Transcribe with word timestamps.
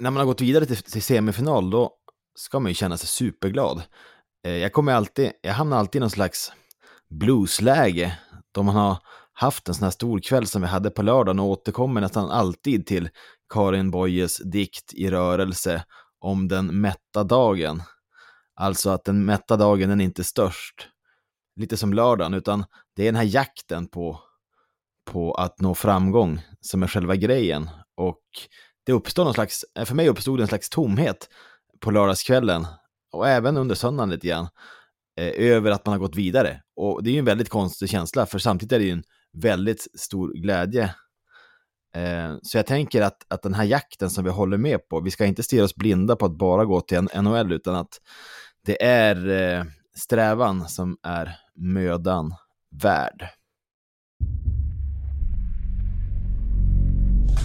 när 0.00 0.10
man 0.10 0.16
har 0.16 0.26
gått 0.26 0.40
vidare 0.40 0.66
till, 0.66 0.76
till 0.76 1.02
semifinal, 1.02 1.70
då 1.70 1.92
ska 2.34 2.60
man 2.60 2.70
ju 2.70 2.74
känna 2.74 2.96
sig 2.96 3.08
superglad. 3.08 3.82
Eh, 4.46 4.56
jag 4.56 4.72
kommer 4.72 4.92
alltid, 4.92 5.32
jag 5.40 5.52
hamnar 5.52 5.78
alltid 5.78 5.98
i 5.98 6.00
någon 6.00 6.10
slags 6.10 6.52
bluesläge, 7.10 8.18
då 8.52 8.62
man 8.62 8.74
har 8.74 8.96
haft 9.32 9.68
en 9.68 9.74
sån 9.74 9.84
här 9.84 9.90
stor 9.90 10.20
kväll 10.20 10.46
som 10.46 10.62
vi 10.62 10.68
hade 10.68 10.90
på 10.90 11.02
lördagen 11.02 11.40
och 11.40 11.46
återkommer 11.46 12.00
nästan 12.00 12.30
alltid 12.30 12.86
till 12.86 13.08
Karin 13.54 13.90
Boyes 13.90 14.38
dikt 14.38 14.94
i 14.94 15.10
rörelse 15.10 15.84
om 16.18 16.48
den 16.48 16.80
mätta 16.80 17.24
dagen. 17.24 17.82
Alltså 18.54 18.90
att 18.90 19.04
den 19.04 19.24
mätta 19.24 19.56
dagen 19.56 19.88
den 19.88 20.00
är 20.00 20.04
inte 20.04 20.24
störst, 20.24 20.88
lite 21.56 21.76
som 21.76 21.94
lördagen, 21.94 22.34
utan 22.34 22.64
det 22.96 23.02
är 23.02 23.06
den 23.06 23.16
här 23.16 23.34
jakten 23.34 23.88
på, 23.88 24.20
på 25.10 25.32
att 25.34 25.60
nå 25.60 25.74
framgång 25.74 26.40
som 26.60 26.82
är 26.82 26.86
själva 26.86 27.16
grejen. 27.16 27.70
Och 27.96 28.22
det 28.86 28.92
uppstod 28.92 29.24
någon 29.24 29.34
slags, 29.34 29.64
eh, 29.78 29.84
för 29.84 29.94
mig 29.94 30.08
uppstod 30.08 30.38
det 30.38 30.42
en 30.42 30.48
slags 30.48 30.68
tomhet 30.68 31.28
på 31.80 31.90
lördagskvällen 31.90 32.66
och 33.12 33.28
även 33.28 33.56
under 33.56 33.74
söndagen 33.74 34.10
lite 34.10 34.26
grann 34.26 34.48
eh, 35.16 35.32
över 35.36 35.70
att 35.70 35.86
man 35.86 35.92
har 35.92 35.98
gått 35.98 36.16
vidare. 36.16 36.62
Och 36.76 37.02
det 37.02 37.10
är 37.10 37.12
ju 37.12 37.18
en 37.18 37.24
väldigt 37.24 37.48
konstig 37.48 37.90
känsla, 37.90 38.26
för 38.26 38.38
samtidigt 38.38 38.72
är 38.72 38.78
det 38.78 38.84
ju 38.84 38.92
en 38.92 39.04
väldigt 39.32 39.86
stor 39.94 40.32
glädje. 40.32 40.94
Eh, 41.94 42.36
så 42.42 42.58
jag 42.58 42.66
tänker 42.66 43.02
att, 43.02 43.26
att 43.28 43.42
den 43.42 43.54
här 43.54 43.64
jakten 43.64 44.10
som 44.10 44.24
vi 44.24 44.30
håller 44.30 44.56
med 44.56 44.88
på, 44.88 45.00
vi 45.00 45.10
ska 45.10 45.26
inte 45.26 45.42
stirra 45.42 45.64
oss 45.64 45.74
blinda 45.74 46.16
på 46.16 46.26
att 46.26 46.38
bara 46.38 46.64
gå 46.64 46.80
till 46.80 46.96
en 46.96 47.24
NHL, 47.24 47.52
utan 47.52 47.74
att 47.74 48.00
det 48.66 48.84
är 48.84 49.28
eh, 49.28 49.64
strävan 49.96 50.68
som 50.68 50.96
är 51.02 51.36
mödan 51.54 52.34
värd. 52.82 53.28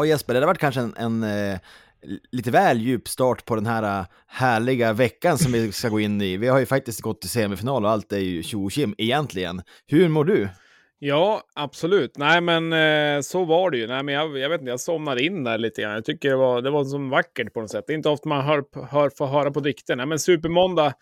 Ja, 0.00 0.06
Jesper, 0.06 0.34
det 0.34 0.40
har 0.40 0.46
varit 0.46 0.58
kanske 0.58 0.80
en, 0.80 0.94
en 0.96 1.22
eh, 1.22 1.58
lite 2.32 2.50
väl 2.50 2.80
djup 2.80 3.08
start 3.08 3.44
på 3.44 3.54
den 3.54 3.66
här 3.66 4.00
eh, 4.00 4.06
härliga 4.26 4.92
veckan 4.92 5.38
som 5.38 5.52
vi 5.52 5.72
ska 5.72 5.88
gå 5.88 6.00
in 6.00 6.20
i. 6.20 6.36
Vi 6.36 6.48
har 6.48 6.58
ju 6.58 6.66
faktiskt 6.66 7.00
gått 7.00 7.20
till 7.20 7.30
semifinal 7.30 7.84
och 7.84 7.90
allt 7.90 8.12
är 8.12 8.18
ju 8.18 8.42
tjo 8.42 8.64
och 8.64 8.72
egentligen. 8.98 9.62
Hur 9.86 10.08
mår 10.08 10.24
du? 10.24 10.48
Ja, 10.98 11.42
absolut. 11.54 12.18
Nej, 12.18 12.40
men 12.40 12.72
eh, 12.72 13.20
så 13.20 13.44
var 13.44 13.70
det 13.70 13.78
ju. 13.78 13.86
Nej, 13.86 14.02
men 14.02 14.14
jag, 14.14 14.38
jag 14.38 14.48
vet 14.48 14.60
inte, 14.60 14.70
jag 14.70 14.80
somnade 14.80 15.24
in 15.24 15.44
där 15.44 15.58
lite 15.58 15.82
grann. 15.82 15.94
Jag 15.94 16.04
tycker 16.04 16.30
det 16.30 16.36
var, 16.36 16.62
det 16.62 16.70
var 16.70 16.84
så 16.84 16.98
vackert 16.98 17.52
på 17.52 17.60
något 17.60 17.70
sätt. 17.70 17.84
Det 17.86 17.92
är 17.92 17.96
inte 17.96 18.08
ofta 18.08 18.28
man 18.28 18.44
hör, 18.44 18.64
hör, 18.90 19.10
får 19.18 19.26
höra 19.26 19.50
på 19.50 19.60
dikter. 19.60 19.96
Nej, 19.96 20.06
men 20.06 20.18
Supermåndag 20.18 20.92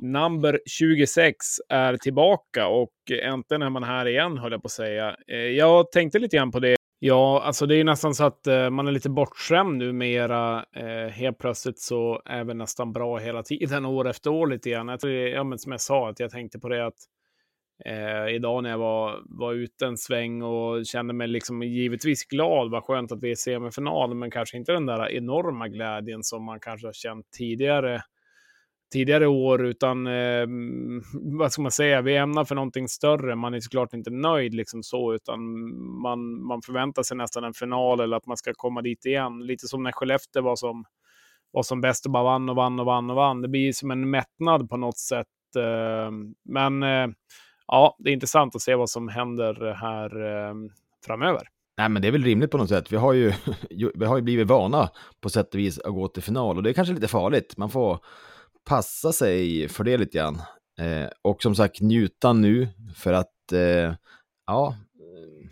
number 0.00 0.60
26 0.66 1.36
är 1.68 1.96
tillbaka 1.96 2.66
och 2.66 2.92
äntligen 3.22 3.62
är 3.62 3.70
man 3.70 3.84
här 3.84 4.08
igen, 4.08 4.38
höll 4.38 4.52
jag 4.52 4.62
på 4.62 4.66
att 4.66 4.72
säga. 4.72 5.16
Eh, 5.32 5.38
jag 5.38 5.92
tänkte 5.92 6.18
lite 6.18 6.36
grann 6.36 6.50
på 6.50 6.60
det 6.60 6.76
Ja, 7.06 7.42
alltså 7.42 7.66
det 7.66 7.76
är 7.76 7.84
nästan 7.84 8.14
så 8.14 8.24
att 8.24 8.46
eh, 8.46 8.70
man 8.70 8.88
är 8.88 8.92
lite 8.92 9.10
bortskämd 9.10 9.78
numera. 9.78 10.64
Eh, 10.76 11.08
helt 11.10 11.38
plötsligt 11.38 11.78
så 11.78 12.22
är 12.24 12.44
vi 12.44 12.54
nästan 12.54 12.92
bra 12.92 13.18
hela 13.18 13.42
tiden, 13.42 13.84
år 13.86 14.08
efter 14.08 14.30
år 14.30 14.46
lite 14.46 14.70
grann. 14.70 14.88
Jag 14.88 15.00
tror, 15.00 15.12
ja, 15.12 15.44
men 15.44 15.58
som 15.58 15.72
jag 15.72 15.80
sa, 15.80 16.08
att 16.08 16.20
jag 16.20 16.30
tänkte 16.30 16.58
på 16.58 16.68
det 16.68 16.86
att 16.86 16.98
eh, 17.84 18.34
idag 18.34 18.62
när 18.62 18.70
jag 18.70 18.78
var, 18.78 19.22
var 19.24 19.52
ute 19.52 19.86
en 19.86 19.96
sväng 19.96 20.42
och 20.42 20.86
kände 20.86 21.14
mig 21.14 21.28
liksom 21.28 21.62
givetvis 21.62 22.24
glad, 22.24 22.70
vad 22.70 22.84
skönt 22.84 23.12
att 23.12 23.22
vi 23.22 23.28
är 23.28 23.32
i 23.32 23.36
semifinal, 23.36 24.14
men 24.14 24.30
kanske 24.30 24.56
inte 24.56 24.72
den 24.72 24.86
där 24.86 25.10
enorma 25.10 25.68
glädjen 25.68 26.22
som 26.22 26.44
man 26.44 26.60
kanske 26.60 26.86
har 26.86 26.92
känt 26.92 27.30
tidigare 27.30 28.02
tidigare 28.94 29.26
år, 29.26 29.66
utan 29.66 30.06
eh, 30.06 30.46
vad 31.38 31.52
ska 31.52 31.62
man 31.62 31.70
säga, 31.70 32.02
vi 32.02 32.16
ämnar 32.16 32.44
för 32.44 32.54
någonting 32.54 32.88
större. 32.88 33.34
Man 33.34 33.54
är 33.54 33.60
såklart 33.60 33.94
inte 33.94 34.10
nöjd 34.10 34.54
liksom 34.54 34.82
så, 34.82 35.14
utan 35.14 35.40
man, 36.02 36.46
man 36.46 36.62
förväntar 36.62 37.02
sig 37.02 37.16
nästan 37.16 37.44
en 37.44 37.54
final 37.54 38.00
eller 38.00 38.16
att 38.16 38.26
man 38.26 38.36
ska 38.36 38.52
komma 38.56 38.82
dit 38.82 39.06
igen. 39.06 39.46
Lite 39.46 39.68
som 39.68 39.82
när 39.82 39.92
Skellefteå 39.92 40.42
var 40.42 40.56
som, 40.56 40.84
var 41.52 41.62
som 41.62 41.80
bäst 41.80 42.06
och 42.06 42.12
bara 42.12 42.24
vann 42.24 42.48
och 42.48 42.56
vann 42.56 42.80
och 42.80 42.86
vann 42.86 43.10
och 43.10 43.16
vann. 43.16 43.42
Det 43.42 43.48
blir 43.48 43.72
som 43.72 43.90
en 43.90 44.10
mättnad 44.10 44.70
på 44.70 44.76
något 44.76 44.98
sätt. 44.98 45.26
Eh, 45.56 46.10
men 46.44 46.82
eh, 46.82 47.08
ja, 47.66 47.96
det 47.98 48.10
är 48.10 48.14
intressant 48.14 48.56
att 48.56 48.62
se 48.62 48.74
vad 48.74 48.90
som 48.90 49.08
händer 49.08 49.74
här 49.74 50.24
eh, 50.26 50.54
framöver. 51.06 51.42
Nej, 51.76 51.88
men 51.88 52.02
det 52.02 52.08
är 52.08 52.12
väl 52.12 52.24
rimligt 52.24 52.50
på 52.50 52.58
något 52.58 52.68
sätt. 52.68 52.92
Vi 52.92 52.96
har 52.96 53.12
ju, 53.12 53.32
vi 53.94 54.04
har 54.04 54.16
ju 54.16 54.22
blivit 54.22 54.48
vana 54.48 54.90
på 55.20 55.28
sätt 55.28 55.54
och 55.54 55.60
vis 55.60 55.78
att 55.78 55.94
gå 55.94 56.08
till 56.08 56.22
final 56.22 56.56
och 56.56 56.62
det 56.62 56.70
är 56.70 56.74
kanske 56.74 56.94
lite 56.94 57.08
farligt. 57.08 57.56
Man 57.56 57.70
får 57.70 57.98
passa 58.64 59.12
sig 59.12 59.68
för 59.68 59.84
det 59.84 59.96
lite 59.96 60.18
grann. 60.18 60.42
Eh, 60.78 61.08
och 61.22 61.42
som 61.42 61.54
sagt 61.54 61.80
njuta 61.80 62.32
nu 62.32 62.68
för 62.96 63.12
att, 63.12 63.52
eh, 63.52 63.94
ja, 64.46 64.76
eh, 65.00 65.48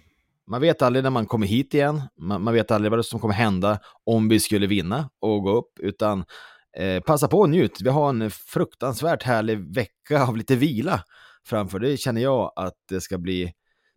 man 0.46 0.60
vet 0.60 0.82
aldrig 0.82 1.02
när 1.02 1.10
man 1.10 1.26
kommer 1.26 1.46
hit 1.46 1.74
igen. 1.74 2.02
Man, 2.20 2.42
man, 2.42 2.54
vet 2.54 2.70
aldrig 2.70 2.92
vad 2.92 3.06
som 3.06 3.20
kommer 3.20 3.34
hända 3.34 3.78
om 4.04 4.28
vi 4.28 4.40
skulle 4.40 4.66
vinna 4.66 5.10
och 5.20 5.42
gå 5.42 5.56
upp, 5.56 5.78
utan 5.80 6.24
eh, 6.76 7.02
passa 7.02 7.28
på 7.28 7.38
och 7.38 7.50
njut. 7.50 7.80
Vi 7.80 7.90
har 7.90 8.08
en 8.08 8.30
fruktansvärt 8.30 9.22
härlig 9.22 9.74
vecka 9.74 10.26
av 10.26 10.36
lite 10.36 10.56
vila 10.56 11.04
framför. 11.46 11.78
Det 11.78 11.96
känner 11.96 12.20
jag 12.20 12.52
att 12.56 12.74
det 12.88 13.00
ska 13.00 13.18
bli. 13.18 13.52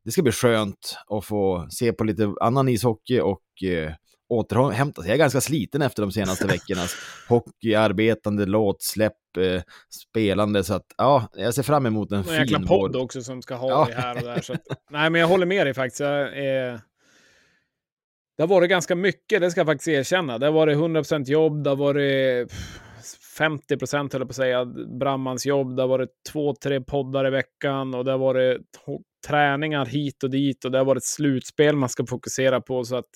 Det 0.06 0.12
ska 0.12 0.22
bli 0.22 0.32
skönt 0.32 0.98
att 1.08 1.26
få 1.26 1.68
se 1.70 1.94
på 1.94 2.04
lite 2.04 2.34
annan 2.42 2.70
ishockey 2.70 3.20
och 3.20 3.64
eh, 3.64 3.94
återhämta 4.30 5.02
sig. 5.02 5.10
Jag 5.10 5.16
är 5.16 5.20
ganska 5.20 5.42
sliten 5.42 5.82
efter 5.82 6.02
de 6.02 6.12
senaste 6.12 6.48
veckornas 6.48 6.96
hockeyarbetande, 7.30 8.46
låtsläpp, 8.46 9.38
eh, 9.38 9.62
spelande. 10.10 10.64
Så 10.64 10.74
att 10.74 10.86
ja, 10.98 11.30
jag 11.34 11.54
ser 11.54 11.64
fram 11.64 11.86
emot 11.86 12.12
en, 12.12 12.18
en 12.18 12.24
fin 12.24 12.34
jäkla 12.34 12.60
podd 12.60 12.96
också 12.96 13.22
som 13.22 13.42
ska 13.42 13.56
ha 13.56 13.70
ja. 13.70 13.88
det 13.90 14.02
här 14.02 14.16
och 14.16 14.24
där. 14.24 14.42
Så 14.42 14.54
att, 14.54 14.62
nej, 14.90 15.10
men 15.10 15.22
jag 15.22 15.28
håller 15.28 15.46
med 15.46 15.68
dig 15.68 15.74
faktiskt. 15.74 16.00
Jag, 16.00 16.22
eh, 16.22 16.80
det 18.38 18.44
har 18.44 18.48
varit 18.48 18.70
ganska 18.70 18.96
mycket, 18.96 19.42
det 19.42 19.52
ska 19.52 19.60
jag 19.60 19.68
faktiskt 19.68 19.88
erkänna. 19.88 20.38
Det 20.38 20.46
har 20.46 20.54
varit 20.54 20.78
100% 20.78 21.30
jobb, 21.30 21.64
det 21.64 21.70
har 21.70 21.78
varit 21.78 22.52
50 23.38 23.78
procent, 23.78 24.14
höll 24.14 24.22
jag 24.22 24.28
på 24.28 24.32
att 24.32 24.36
säga, 24.36 24.66
Brammans 25.00 25.46
jobb. 25.46 25.76
Det 25.76 25.82
har 25.82 25.88
varit 25.88 26.10
två, 26.32 26.56
tre 26.64 26.82
poddar 26.82 27.28
i 27.28 27.30
veckan 27.30 27.94
och 27.94 28.06
det 28.06 28.12
har 28.12 28.18
varit 28.18 28.62
träningar 29.28 29.86
hit 29.86 30.24
och 30.24 30.30
dit 30.30 30.66
och 30.66 30.72
det 30.72 30.78
har 30.78 30.86
varit 30.86 31.04
slutspel 31.04 31.76
man 31.76 31.90
ska 31.90 32.06
fokusera 32.06 32.62
på. 32.62 32.84
Så 32.84 32.96
att 32.96 33.10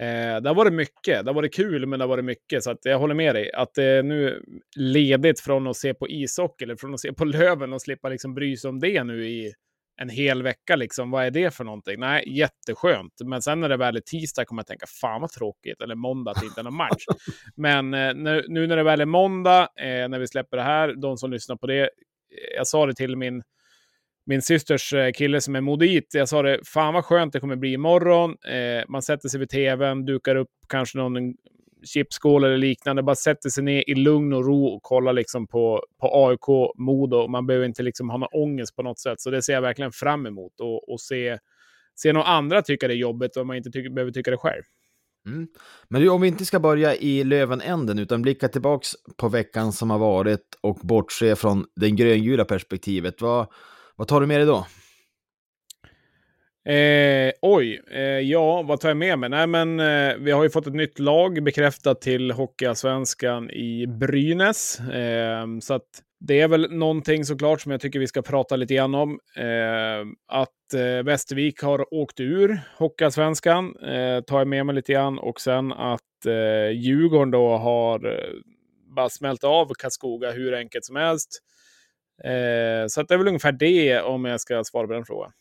Eh, 0.00 0.40
det 0.40 0.48
har 0.48 0.54
varit 0.54 0.72
mycket. 0.72 1.24
Det 1.24 1.30
har 1.30 1.34
varit 1.34 1.54
kul, 1.54 1.86
men 1.86 1.98
det 1.98 2.04
har 2.04 2.08
varit 2.08 2.24
mycket. 2.24 2.64
Så 2.64 2.70
att 2.70 2.78
jag 2.82 2.98
håller 2.98 3.14
med 3.14 3.34
dig. 3.34 3.52
Att 3.52 3.74
det 3.74 3.84
är 3.84 4.02
nu 4.02 4.42
ledigt 4.76 5.40
från 5.40 5.66
att 5.66 5.76
se 5.76 5.94
på 5.94 6.08
ishockey 6.08 6.64
eller 6.64 6.76
från 6.76 6.94
att 6.94 7.00
se 7.00 7.12
på 7.12 7.24
Löven 7.24 7.72
och 7.72 7.82
slippa 7.82 8.08
liksom 8.08 8.34
bry 8.34 8.56
sig 8.56 8.68
om 8.68 8.80
det 8.80 9.04
nu 9.04 9.28
i 9.28 9.52
en 10.00 10.08
hel 10.08 10.42
vecka. 10.42 10.76
Liksom. 10.76 11.10
Vad 11.10 11.26
är 11.26 11.30
det 11.30 11.54
för 11.54 11.64
någonting? 11.64 12.00
Nej, 12.00 12.38
jätteskönt. 12.38 13.12
Men 13.24 13.42
sen 13.42 13.60
när 13.60 13.68
det 13.68 13.76
väl 13.76 13.96
är 13.96 14.00
tisdag 14.00 14.44
kommer 14.44 14.60
jag 14.60 14.66
tänka, 14.66 14.86
fan 15.00 15.20
vad 15.20 15.30
tråkigt. 15.30 15.82
Eller 15.82 15.94
måndag 15.94 16.30
att 16.30 16.40
det 16.40 16.46
inte 16.46 16.60
är 16.60 16.64
någon 16.64 16.76
match. 16.76 17.04
men 17.56 17.94
eh, 17.94 18.14
nu, 18.14 18.44
nu, 18.48 18.66
när 18.66 18.76
det 18.76 18.82
väl 18.82 19.00
är 19.00 19.06
måndag, 19.06 19.60
eh, 19.60 20.08
när 20.08 20.18
vi 20.18 20.26
släpper 20.26 20.56
det 20.56 20.62
här, 20.62 20.94
de 20.94 21.16
som 21.16 21.30
lyssnar 21.30 21.56
på 21.56 21.66
det. 21.66 21.90
Jag 22.56 22.66
sa 22.66 22.86
det 22.86 22.94
till 22.94 23.16
min 23.16 23.42
min 24.28 24.42
systers 24.42 24.92
eh, 24.92 25.12
kille 25.12 25.40
som 25.40 25.56
är 25.56 25.60
modit. 25.60 26.10
Jag 26.14 26.28
sa 26.28 26.42
det, 26.42 26.60
fan 26.64 26.94
vad 26.94 27.04
skönt 27.04 27.32
det 27.32 27.40
kommer 27.40 27.56
bli 27.56 27.72
imorgon. 27.72 28.30
Eh, 28.30 28.84
man 28.88 29.02
sätter 29.02 29.28
sig 29.28 29.40
vid 29.40 29.48
tvn, 29.48 30.04
dukar 30.04 30.36
upp 30.36 30.50
kanske 30.68 30.98
någon 30.98 31.34
chipskål 31.84 32.44
eller 32.44 32.56
liknande, 32.56 33.02
bara 33.02 33.16
sätter 33.16 33.50
sig 33.50 33.64
ner 33.64 33.84
i 33.90 33.94
lugn 33.94 34.32
och 34.32 34.46
ro 34.46 34.66
och 34.66 34.82
kollar 34.82 35.12
liksom 35.12 35.46
på, 35.46 35.84
på 36.00 36.26
AIK, 36.28 36.74
Modo. 36.78 37.28
Man 37.28 37.46
behöver 37.46 37.66
inte 37.66 37.82
liksom 37.82 38.10
ha 38.10 38.16
någon 38.16 38.28
ångest 38.32 38.76
på 38.76 38.82
något 38.82 38.98
sätt, 38.98 39.20
så 39.20 39.30
det 39.30 39.42
ser 39.42 39.52
jag 39.52 39.62
verkligen 39.62 39.92
fram 39.92 40.26
emot. 40.26 40.60
Och, 40.60 40.92
och 40.92 41.00
se, 41.00 41.38
se 41.94 42.12
några 42.12 42.26
andra 42.26 42.62
tycka 42.62 42.88
det 42.88 42.94
är 42.94 42.98
jobbigt 42.98 43.36
om 43.36 43.46
man 43.46 43.56
inte 43.56 43.70
ty 43.70 43.88
behöver 43.88 44.12
tycka 44.12 44.30
det 44.30 44.36
själv. 44.36 44.62
Mm. 45.26 45.48
Men 45.88 46.08
om 46.08 46.20
vi 46.20 46.28
inte 46.28 46.44
ska 46.44 46.60
börja 46.60 46.94
i 46.94 47.24
Lövenänden 47.24 47.98
utan 47.98 48.22
blicka 48.22 48.48
tillbaks 48.48 48.92
på 49.16 49.28
veckan 49.28 49.72
som 49.72 49.90
har 49.90 49.98
varit 49.98 50.58
och 50.60 50.78
bortse 50.82 51.36
från 51.36 51.66
det 51.76 51.90
gröngula 51.90 52.44
perspektivet, 52.44 53.20
vad, 53.22 53.46
vad 53.98 54.08
tar 54.08 54.20
du 54.20 54.26
med 54.26 54.40
dig 54.40 54.46
då? 54.46 54.66
Eh, 56.72 57.32
oj, 57.42 57.82
eh, 57.90 58.00
ja, 58.02 58.62
vad 58.62 58.80
tar 58.80 58.88
jag 58.88 58.96
med 58.96 59.18
mig? 59.18 59.28
Nej, 59.28 59.46
men 59.46 59.80
eh, 59.80 60.16
vi 60.18 60.30
har 60.30 60.42
ju 60.42 60.50
fått 60.50 60.66
ett 60.66 60.74
nytt 60.74 60.98
lag 60.98 61.42
bekräftat 61.42 62.00
till 62.00 62.30
Hockeyallsvenskan 62.30 63.50
i 63.50 63.86
Brynäs. 63.86 64.80
Eh, 64.80 65.46
så 65.60 65.74
att 65.74 65.88
det 66.20 66.40
är 66.40 66.48
väl 66.48 66.72
någonting 66.72 67.24
såklart 67.24 67.60
som 67.60 67.72
jag 67.72 67.80
tycker 67.80 67.98
vi 67.98 68.06
ska 68.06 68.22
prata 68.22 68.56
lite 68.56 68.74
grann 68.74 68.94
om. 68.94 69.18
Eh, 69.36 70.06
att 70.28 70.74
eh, 70.74 71.04
Västervik 71.04 71.62
har 71.62 71.94
åkt 71.94 72.20
ur 72.20 72.60
Hockeyallsvenskan, 72.78 73.76
eh, 73.76 74.20
tar 74.20 74.38
jag 74.38 74.48
med 74.48 74.66
mig 74.66 74.74
lite 74.74 74.92
grann. 74.92 75.18
Och 75.18 75.40
sen 75.40 75.72
att 75.72 76.26
eh, 76.26 76.70
Djurgården 76.70 77.30
då 77.30 77.56
har 77.56 78.06
eh, 78.06 78.34
bara 78.96 79.08
smält 79.08 79.44
av 79.44 79.72
Karlskoga 79.78 80.30
hur 80.30 80.54
enkelt 80.54 80.84
som 80.84 80.96
helst. 80.96 81.42
Eh, 82.24 82.86
så 82.88 83.00
att 83.00 83.08
det 83.08 83.14
är 83.14 83.18
väl 83.18 83.28
ungefär 83.28 83.52
det 83.52 84.00
om 84.00 84.24
jag 84.24 84.40
ska 84.40 84.64
svara 84.64 84.86
på 84.86 84.92
den 84.92 85.04
frågan. 85.04 85.32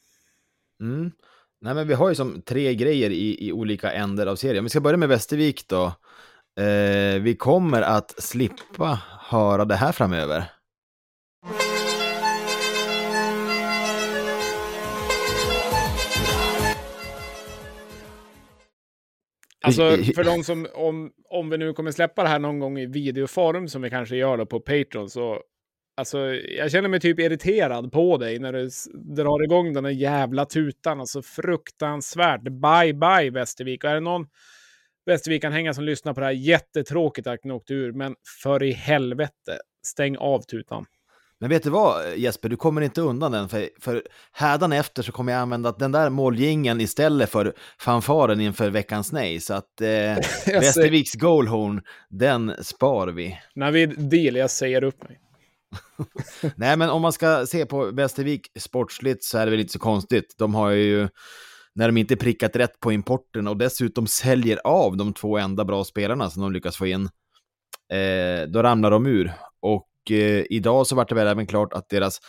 Mm. 0.81 1.11
Nej, 1.61 1.73
men 1.73 1.87
vi 1.87 1.93
har 1.93 2.09
ju 2.09 2.15
som 2.15 2.41
tre 2.41 2.75
grejer 2.75 3.09
i, 3.09 3.47
i 3.47 3.51
olika 3.51 3.91
ändar 3.91 4.27
av 4.27 4.35
serien. 4.35 4.63
Vi 4.63 4.69
ska 4.69 4.79
börja 4.79 4.97
med 4.97 5.09
Västervik 5.09 5.67
då. 5.67 5.85
Eh, 6.63 7.21
vi 7.21 7.35
kommer 7.39 7.81
att 7.81 8.23
slippa 8.23 8.99
höra 9.29 9.65
det 9.65 9.75
här 9.75 9.91
framöver. 9.91 10.43
Alltså 19.61 19.97
för 20.15 20.23
de 20.23 20.43
som, 20.43 20.67
om, 20.73 21.11
om 21.29 21.49
vi 21.49 21.57
nu 21.57 21.73
kommer 21.73 21.91
släppa 21.91 22.23
det 22.23 22.29
här 22.29 22.39
någon 22.39 22.59
gång 22.59 22.79
i 22.79 22.85
videoform, 22.85 23.67
som 23.67 23.81
vi 23.81 23.89
kanske 23.89 24.15
gör 24.15 24.37
då 24.37 24.45
på 24.45 24.59
Patreon, 24.59 25.09
så 25.09 25.41
Alltså, 25.97 26.33
jag 26.33 26.71
känner 26.71 26.89
mig 26.89 26.99
typ 26.99 27.19
irriterad 27.19 27.91
på 27.91 28.17
dig 28.17 28.39
när 28.39 28.53
du 28.53 28.69
drar 29.15 29.43
igång 29.43 29.73
den 29.73 29.83
där 29.83 29.91
jävla 29.91 30.45
tutan. 30.45 30.99
Alltså 30.99 31.21
fruktansvärt. 31.21 32.41
Bye, 32.41 32.93
bye 32.93 33.29
Västervik. 33.31 33.83
Och 33.83 33.89
är 33.89 33.93
det 33.93 33.99
någon 33.99 34.27
Västervik-anhängare 35.05 35.73
som 35.73 35.83
lyssnar 35.83 36.13
på 36.13 36.19
det 36.19 36.25
här, 36.25 36.33
jättetråkigt 36.33 37.27
att 37.27 37.43
ni 37.43 37.53
åkte 37.53 37.73
ur, 37.73 37.91
men 37.91 38.15
för 38.43 38.63
i 38.63 38.71
helvete, 38.71 39.59
stäng 39.83 40.17
av 40.17 40.41
tutan. 40.41 40.85
Men 41.39 41.49
vet 41.49 41.63
du 41.63 41.69
vad 41.69 42.17
Jesper, 42.17 42.49
du 42.49 42.55
kommer 42.55 42.81
inte 42.81 43.01
undan 43.01 43.31
den, 43.31 43.49
för, 43.49 43.69
för 43.79 44.03
efter 44.73 45.03
så 45.03 45.11
kommer 45.11 45.33
jag 45.33 45.41
använda 45.41 45.71
den 45.71 45.91
där 45.91 46.09
målgingen 46.09 46.81
istället 46.81 47.29
för 47.29 47.53
fanfaren 47.79 48.41
inför 48.41 48.69
veckans 48.69 49.11
nej. 49.11 49.39
Så 49.39 49.53
att 49.53 49.81
eh, 49.81 49.87
Västerviks 50.45 51.13
goalhorn, 51.13 51.81
den 52.09 52.53
spar 52.61 53.07
vi. 53.07 53.39
När 53.55 53.71
vi 53.71 53.85
deal, 53.85 54.35
jag 54.35 54.49
säger 54.49 54.83
upp 54.83 55.03
mig. 55.03 55.19
nej, 56.55 56.77
men 56.77 56.89
om 56.89 57.01
man 57.01 57.13
ska 57.13 57.45
se 57.45 57.65
på 57.65 57.91
Västervik 57.91 58.47
sportsligt 58.59 59.23
så 59.23 59.37
är 59.37 59.45
det 59.45 59.51
väl 59.51 59.59
inte 59.59 59.73
så 59.73 59.79
konstigt. 59.79 60.35
De 60.37 60.55
har 60.55 60.69
ju, 60.69 61.09
när 61.75 61.87
de 61.87 61.97
inte 61.97 62.15
prickat 62.15 62.55
rätt 62.55 62.79
på 62.79 62.91
importen 62.91 63.47
och 63.47 63.57
dessutom 63.57 64.07
säljer 64.07 64.59
av 64.63 64.97
de 64.97 65.13
två 65.13 65.37
enda 65.37 65.65
bra 65.65 65.83
spelarna 65.83 66.29
som 66.29 66.41
de 66.41 66.51
lyckas 66.51 66.77
få 66.77 66.87
in, 66.87 67.09
eh, 67.93 68.47
då 68.47 68.63
ramlar 68.63 68.91
de 68.91 69.05
ur. 69.05 69.33
Och 69.61 70.11
eh, 70.11 70.45
idag 70.49 70.87
så 70.87 70.95
vart 70.95 71.09
det 71.09 71.15
väl 71.15 71.27
även 71.27 71.47
klart 71.47 71.73
att 71.73 71.89
deras 71.89 72.19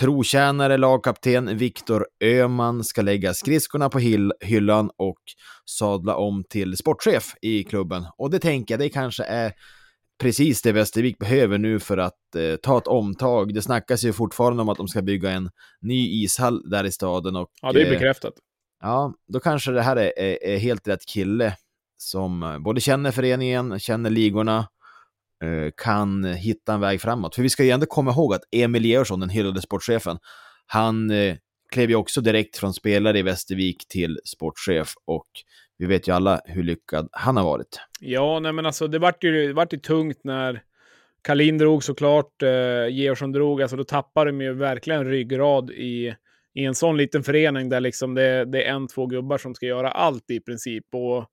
trotjänare, 0.00 0.76
lagkapten 0.76 1.56
Viktor 1.58 2.06
Öman 2.24 2.84
ska 2.84 3.02
lägga 3.02 3.34
skridskorna 3.34 3.88
på 3.88 3.98
hyll 3.98 4.32
hyllan 4.40 4.90
och 4.96 5.18
sadla 5.70 6.16
om 6.16 6.44
till 6.48 6.76
sportchef 6.76 7.34
i 7.42 7.64
klubben. 7.64 8.06
Och 8.16 8.30
det 8.30 8.38
tänker 8.38 8.74
jag, 8.74 8.80
det 8.80 8.88
kanske 8.88 9.24
är 9.24 9.52
precis 10.22 10.62
det 10.62 10.72
Västervik 10.72 11.18
behöver 11.18 11.58
nu 11.58 11.80
för 11.80 11.98
att 11.98 12.34
eh, 12.36 12.56
ta 12.56 12.78
ett 12.78 12.86
omtag. 12.86 13.54
Det 13.54 13.62
snackas 13.62 14.04
ju 14.04 14.12
fortfarande 14.12 14.62
om 14.62 14.68
att 14.68 14.78
de 14.78 14.88
ska 14.88 15.02
bygga 15.02 15.30
en 15.30 15.50
ny 15.80 16.24
ishall 16.24 16.70
där 16.70 16.84
i 16.84 16.92
staden. 16.92 17.36
Och, 17.36 17.48
ja, 17.62 17.72
det 17.72 17.82
är 17.82 17.90
bekräftat. 17.90 18.32
Eh, 18.32 18.40
ja, 18.88 19.14
då 19.28 19.40
kanske 19.40 19.72
det 19.72 19.82
här 19.82 19.96
är, 19.96 20.18
är, 20.18 20.44
är, 20.44 20.58
helt 20.58 20.88
rätt 20.88 21.06
kille 21.06 21.56
som 21.96 22.42
eh, 22.42 22.58
både 22.58 22.80
känner 22.80 23.10
föreningen, 23.10 23.78
känner 23.78 24.10
ligorna 24.10 24.66
Eh, 25.42 25.70
kan 25.76 26.24
hitta 26.24 26.74
en 26.74 26.80
väg 26.80 27.00
framåt. 27.00 27.34
För 27.34 27.42
vi 27.42 27.50
ska 27.50 27.64
ju 27.64 27.70
ändå 27.70 27.86
komma 27.86 28.10
ihåg 28.10 28.34
att 28.34 28.42
Emil 28.52 28.84
Georgsson, 28.84 29.20
den 29.20 29.28
hyllade 29.28 29.62
sportchefen, 29.62 30.18
han 30.66 31.10
eh, 31.10 31.36
klev 31.72 31.90
ju 31.90 31.96
också 31.96 32.20
direkt 32.20 32.56
från 32.56 32.74
spelare 32.74 33.18
i 33.18 33.22
Västervik 33.22 33.88
till 33.88 34.18
sportchef 34.24 34.94
och 35.06 35.26
vi 35.82 35.88
vet 35.88 36.08
ju 36.08 36.12
alla 36.12 36.40
hur 36.44 36.62
lyckad 36.62 37.08
han 37.12 37.36
har 37.36 37.44
varit. 37.44 37.80
Ja, 38.00 38.40
nej 38.40 38.52
men 38.52 38.66
alltså 38.66 38.86
det 38.86 38.98
vart 38.98 39.24
ju, 39.24 39.46
det 39.46 39.52
vart 39.52 39.72
ju 39.72 39.78
tungt 39.78 40.20
när 40.24 40.62
Kalin 41.22 41.58
drog 41.58 41.84
såklart, 41.84 42.42
eh, 42.42 42.88
Georgsson 42.88 43.32
drog, 43.32 43.62
alltså 43.62 43.76
då 43.76 43.84
tappar 43.84 44.26
de 44.26 44.40
ju 44.40 44.52
verkligen 44.52 45.04
ryggrad 45.04 45.70
i, 45.70 46.14
i 46.54 46.64
en 46.64 46.74
sån 46.74 46.96
liten 46.96 47.22
förening 47.22 47.68
där 47.68 47.80
liksom 47.80 48.14
det, 48.14 48.44
det 48.44 48.64
är 48.64 48.72
en, 48.72 48.88
två 48.88 49.06
gubbar 49.06 49.38
som 49.38 49.54
ska 49.54 49.66
göra 49.66 49.90
allt 49.90 50.30
i 50.30 50.40
princip. 50.40 50.84
Och 50.92 51.28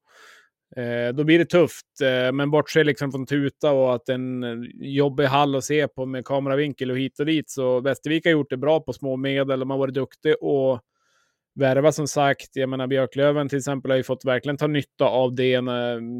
Eh, 0.75 1.13
då 1.13 1.23
blir 1.23 1.39
det 1.39 1.45
tufft, 1.45 2.01
eh, 2.03 2.31
men 2.31 2.51
bortse 2.51 2.83
liksom 2.83 3.11
från 3.11 3.25
tuta 3.25 3.71
och 3.71 3.95
att 3.95 4.09
en 4.09 4.43
eh, 4.43 4.57
jobbig 4.73 5.25
hall 5.25 5.55
att 5.55 5.63
se 5.63 5.87
på 5.87 6.05
med 6.05 6.25
kameravinkel 6.25 6.91
och 6.91 6.97
hit 6.97 7.19
och 7.19 7.25
dit. 7.25 7.49
Så 7.49 7.79
Västervik 7.79 8.25
har 8.25 8.31
gjort 8.31 8.49
det 8.49 8.57
bra 8.57 8.79
på 8.79 8.93
små 8.93 9.15
medel. 9.15 9.59
De 9.59 9.69
har 9.69 9.77
varit 9.77 9.93
duktiga 9.93 10.35
och 10.35 10.79
värva 11.59 11.91
som 11.91 12.07
sagt. 12.07 12.49
Jag 12.53 12.69
menar 12.69 12.87
Björklöven 12.87 13.49
till 13.49 13.57
exempel 13.57 13.91
har 13.91 13.97
ju 13.97 14.03
fått 14.03 14.25
verkligen 14.25 14.57
ta 14.57 14.67
nytta 14.67 15.05
av 15.05 15.35
det. 15.35 15.53
Eh, 15.53 15.63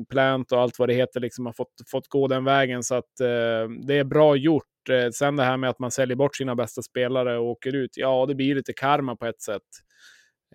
plant 0.10 0.52
och 0.52 0.60
allt 0.62 0.80
vad 0.80 0.90
det 0.90 0.94
heter 0.94 1.20
liksom 1.20 1.46
har 1.46 1.54
fått, 1.54 1.74
fått 1.88 2.08
gå 2.08 2.28
den 2.28 2.44
vägen. 2.44 2.84
Så 2.84 2.96
att 2.96 3.20
eh, 3.22 3.70
det 3.88 3.98
är 3.98 4.04
bra 4.04 4.36
gjort. 4.36 4.64
Eh, 4.90 5.10
sen 5.12 5.36
det 5.36 5.44
här 5.44 5.58
med 5.58 5.70
att 5.70 5.80
man 5.80 5.92
säljer 5.92 6.16
bort 6.16 6.36
sina 6.36 6.56
bästa 6.56 6.82
spelare 6.82 7.38
och 7.38 7.46
åker 7.46 7.76
ut. 7.76 7.92
Ja, 7.94 8.26
det 8.26 8.36
blir 8.36 8.56
lite 8.56 8.74
karma 8.74 9.16
på 9.16 9.26
ett 9.26 9.42
sätt. 9.42 9.62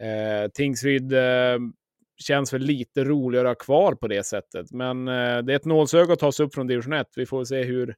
Eh, 0.01 0.51
Tingsryd 0.55 1.13
eh, 1.13 1.59
känns 2.17 2.53
väl 2.53 2.63
lite 2.63 3.05
roligare 3.05 3.51
att 3.51 3.59
ha 3.59 3.65
kvar 3.65 3.95
på 3.95 4.09
det 4.09 4.27
sättet. 4.27 4.73
Men 4.73 5.09
eh, 5.09 5.39
det 5.39 5.53
är 5.53 5.57
ett 5.57 5.65
nålsöga 5.65 6.13
att 6.13 6.19
ta 6.19 6.33
sig 6.33 6.47
upp 6.47 6.55
från 6.55 6.67
division 6.67 6.93
1. 6.93 7.07
Vi 7.17 7.27
får 7.27 7.45
se 7.45 7.63
hur, 7.63 7.95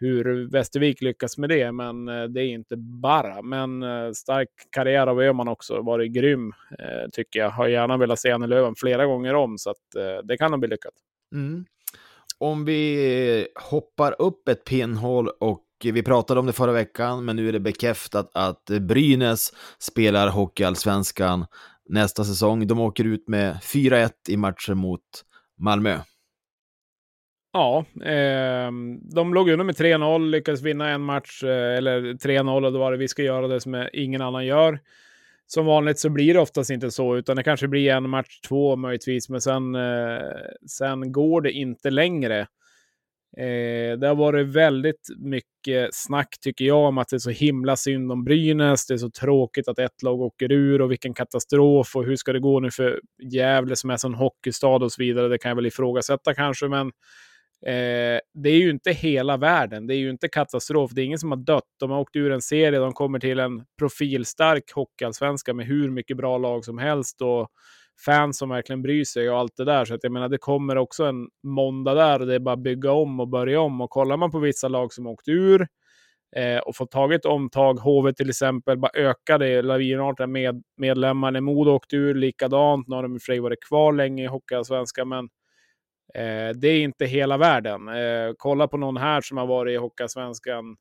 hur 0.00 0.50
Västervik 0.50 1.00
lyckas 1.00 1.38
med 1.38 1.48
det, 1.48 1.72
men 1.72 2.08
eh, 2.08 2.24
det 2.24 2.40
är 2.40 2.46
inte 2.46 2.76
bara. 2.76 3.42
Men 3.42 3.82
eh, 3.82 4.12
stark 4.12 4.48
karriär 4.70 5.06
av 5.06 5.20
Öhman 5.20 5.48
också, 5.48 5.82
varit 5.82 6.12
grym 6.12 6.52
eh, 6.78 7.10
tycker 7.12 7.40
jag. 7.40 7.50
Har 7.50 7.68
gärna 7.68 7.96
velat 7.96 8.18
se 8.18 8.32
henne 8.32 8.44
i 8.44 8.48
Löven 8.48 8.74
flera 8.76 9.06
gånger 9.06 9.34
om, 9.34 9.58
så 9.58 9.70
att, 9.70 9.76
det 10.24 10.36
kan 10.36 10.50
nog 10.50 10.60
bli 10.60 10.68
lyckat. 10.68 10.92
Mm. 11.34 11.64
Om 12.38 12.64
vi 12.64 13.46
hoppar 13.70 14.16
upp 14.18 14.48
ett 14.48 14.64
pinnhål 14.64 15.28
och 15.40 15.66
vi 15.84 16.02
pratade 16.02 16.40
om 16.40 16.46
det 16.46 16.52
förra 16.52 16.72
veckan, 16.72 17.24
men 17.24 17.36
nu 17.36 17.48
är 17.48 17.52
det 17.52 17.60
bekräftat 17.60 18.30
att 18.34 18.64
Brynäs 18.64 19.52
spelar 19.78 20.28
Hockeyallsvenskan 20.28 21.46
nästa 21.88 22.24
säsong. 22.24 22.66
De 22.66 22.80
åker 22.80 23.04
ut 23.04 23.28
med 23.28 23.56
4-1 23.56 24.10
i 24.28 24.36
matcher 24.36 24.74
mot 24.74 25.00
Malmö. 25.58 25.98
Ja, 27.52 27.84
eh, 28.04 28.70
de 29.14 29.34
låg 29.34 29.50
under 29.50 29.64
med 29.64 29.76
3-0, 29.76 30.30
lyckades 30.30 30.62
vinna 30.62 30.88
en 30.88 31.00
match, 31.00 31.42
eh, 31.42 31.76
eller 31.76 32.14
3-0 32.14 32.64
och 32.64 32.72
då 32.72 32.78
var 32.78 32.92
det 32.92 32.98
vi 32.98 33.08
ska 33.08 33.22
göra 33.22 33.48
det 33.48 33.60
som 33.60 33.88
ingen 33.92 34.22
annan 34.22 34.46
gör. 34.46 34.78
Som 35.46 35.66
vanligt 35.66 35.98
så 35.98 36.10
blir 36.10 36.34
det 36.34 36.40
oftast 36.40 36.70
inte 36.70 36.90
så, 36.90 37.16
utan 37.16 37.36
det 37.36 37.42
kanske 37.42 37.68
blir 37.68 37.90
en 37.90 38.10
match, 38.10 38.40
två 38.48 38.76
möjligtvis, 38.76 39.28
men 39.28 39.40
sen, 39.40 39.74
eh, 39.74 40.20
sen 40.66 41.12
går 41.12 41.40
det 41.40 41.52
inte 41.52 41.90
längre. 41.90 42.40
Eh, 43.38 43.98
det 43.98 44.08
har 44.08 44.14
varit 44.14 44.46
väldigt 44.46 45.08
mycket 45.18 45.94
snack, 45.94 46.28
tycker 46.40 46.64
jag, 46.64 46.78
om 46.88 46.98
att 46.98 47.08
det 47.08 47.16
är 47.16 47.18
så 47.18 47.30
himla 47.30 47.76
synd 47.76 48.12
om 48.12 48.24
Brynäs. 48.24 48.86
Det 48.86 48.94
är 48.94 48.98
så 48.98 49.10
tråkigt 49.10 49.68
att 49.68 49.78
ett 49.78 50.02
lag 50.02 50.20
åker 50.20 50.52
ur 50.52 50.80
och 50.82 50.90
vilken 50.90 51.14
katastrof 51.14 51.96
och 51.96 52.04
hur 52.04 52.16
ska 52.16 52.32
det 52.32 52.40
gå 52.40 52.60
nu 52.60 52.70
för 52.70 53.00
Gävle 53.32 53.76
som 53.76 53.90
är 53.90 53.94
en 53.94 53.98
sån 53.98 54.14
hockeystad 54.14 54.76
och 54.84 54.92
så 54.92 55.02
vidare. 55.02 55.28
Det 55.28 55.38
kan 55.38 55.48
jag 55.48 55.56
väl 55.56 55.66
ifrågasätta 55.66 56.34
kanske, 56.34 56.68
men 56.68 56.92
eh, 57.66 58.20
det 58.34 58.50
är 58.50 58.58
ju 58.58 58.70
inte 58.70 58.92
hela 58.92 59.36
världen. 59.36 59.86
Det 59.86 59.94
är 59.94 59.98
ju 59.98 60.10
inte 60.10 60.28
katastrof. 60.28 60.90
Det 60.94 61.02
är 61.02 61.04
ingen 61.04 61.18
som 61.18 61.30
har 61.30 61.38
dött. 61.38 61.64
De 61.80 61.90
har 61.90 62.00
åkt 62.00 62.16
ur 62.16 62.32
en 62.32 62.42
serie. 62.42 62.78
De 62.78 62.92
kommer 62.92 63.18
till 63.18 63.38
en 63.38 63.64
profilstark 63.78 64.72
hockeyallsvenska 64.74 65.54
med 65.54 65.66
hur 65.66 65.90
mycket 65.90 66.16
bra 66.16 66.38
lag 66.38 66.64
som 66.64 66.78
helst. 66.78 67.22
Och 67.22 67.48
fans 68.04 68.38
som 68.38 68.48
verkligen 68.48 68.82
bryr 68.82 69.04
sig 69.04 69.30
och 69.30 69.38
allt 69.38 69.56
det 69.56 69.64
där. 69.64 69.84
Så 69.84 69.94
att 69.94 70.04
jag 70.04 70.12
menar, 70.12 70.28
det 70.28 70.38
kommer 70.38 70.76
också 70.78 71.04
en 71.04 71.28
måndag 71.42 71.94
där 71.94 72.20
och 72.20 72.26
det 72.26 72.34
är 72.34 72.38
bara 72.38 72.56
bygga 72.56 72.92
om 72.92 73.20
och 73.20 73.28
börja 73.28 73.60
om. 73.60 73.80
Och 73.80 73.90
kollar 73.90 74.16
man 74.16 74.30
på 74.30 74.38
vissa 74.38 74.68
lag 74.68 74.92
som 74.92 75.06
åkt 75.06 75.28
ur 75.28 75.66
eh, 76.36 76.58
och 76.58 76.76
fått 76.76 76.90
tagit 76.90 77.24
omtag, 77.24 77.74
HV 77.74 78.12
till 78.12 78.30
exempel, 78.30 78.78
bara 78.78 78.92
ökade 78.94 79.62
lavinartat 79.62 80.30
med 80.30 80.62
medlemmar. 80.76 81.30
När 81.30 81.40
Modo 81.40 81.70
åkte 81.70 81.96
ur, 81.96 82.14
likadant. 82.14 82.88
Nu 82.88 82.96
har 82.96 83.02
de 83.02 83.14
i 83.14 83.18
och 83.18 83.22
för 83.22 83.32
sig 83.32 83.40
varit 83.40 83.64
kvar 83.68 83.92
länge 83.92 84.24
i 84.24 84.26
Hockeyallsvenskan, 84.26 85.08
men 85.08 85.28
eh, 86.14 86.50
det 86.54 86.68
är 86.68 86.80
inte 86.80 87.06
hela 87.06 87.36
världen. 87.36 87.88
Eh, 87.88 88.32
kolla 88.36 88.68
på 88.68 88.76
någon 88.76 88.96
här 88.96 89.20
som 89.20 89.36
har 89.36 89.46
varit 89.46 89.72
i 89.72 89.76
Hockeyallsvenskan 89.76 90.76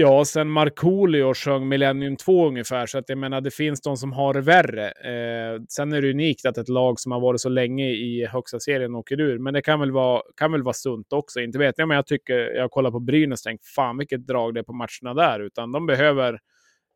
Ja, 0.00 0.24
sen 0.24 0.50
Markoolio 0.50 1.34
sjöng 1.34 1.68
Millennium 1.68 2.16
2 2.16 2.48
ungefär, 2.48 2.86
så 2.86 2.98
att 2.98 3.08
jag 3.08 3.18
menar, 3.18 3.40
det 3.40 3.50
finns 3.50 3.80
de 3.80 3.96
som 3.96 4.12
har 4.12 4.34
det 4.34 4.40
värre. 4.40 4.86
Eh, 4.86 5.60
sen 5.68 5.92
är 5.92 6.02
det 6.02 6.10
unikt 6.10 6.46
att 6.46 6.58
ett 6.58 6.68
lag 6.68 7.00
som 7.00 7.12
har 7.12 7.20
varit 7.20 7.40
så 7.40 7.48
länge 7.48 7.90
i 7.90 8.26
högsta 8.26 8.60
serien 8.60 8.94
åker 8.94 9.20
ur, 9.20 9.38
men 9.38 9.54
det 9.54 9.62
kan 9.62 9.80
väl 9.80 9.92
vara, 9.92 10.22
kan 10.36 10.52
väl 10.52 10.62
vara 10.62 10.74
sunt 10.74 11.12
också. 11.12 11.40
Inte 11.40 11.58
vet 11.58 11.74
jag, 11.78 11.88
men 11.88 11.94
jag 11.94 12.06
tycker, 12.06 12.34
jag 12.34 12.70
kollar 12.70 12.90
på 12.90 13.00
Brynäs 13.00 13.40
och 13.40 13.44
tänker, 13.44 13.64
fan 13.76 13.98
vilket 13.98 14.26
drag 14.26 14.54
det 14.54 14.60
är 14.60 14.64
på 14.64 14.72
matcherna 14.72 15.14
där, 15.22 15.40
utan 15.40 15.72
de 15.72 15.86
behöver 15.86 16.38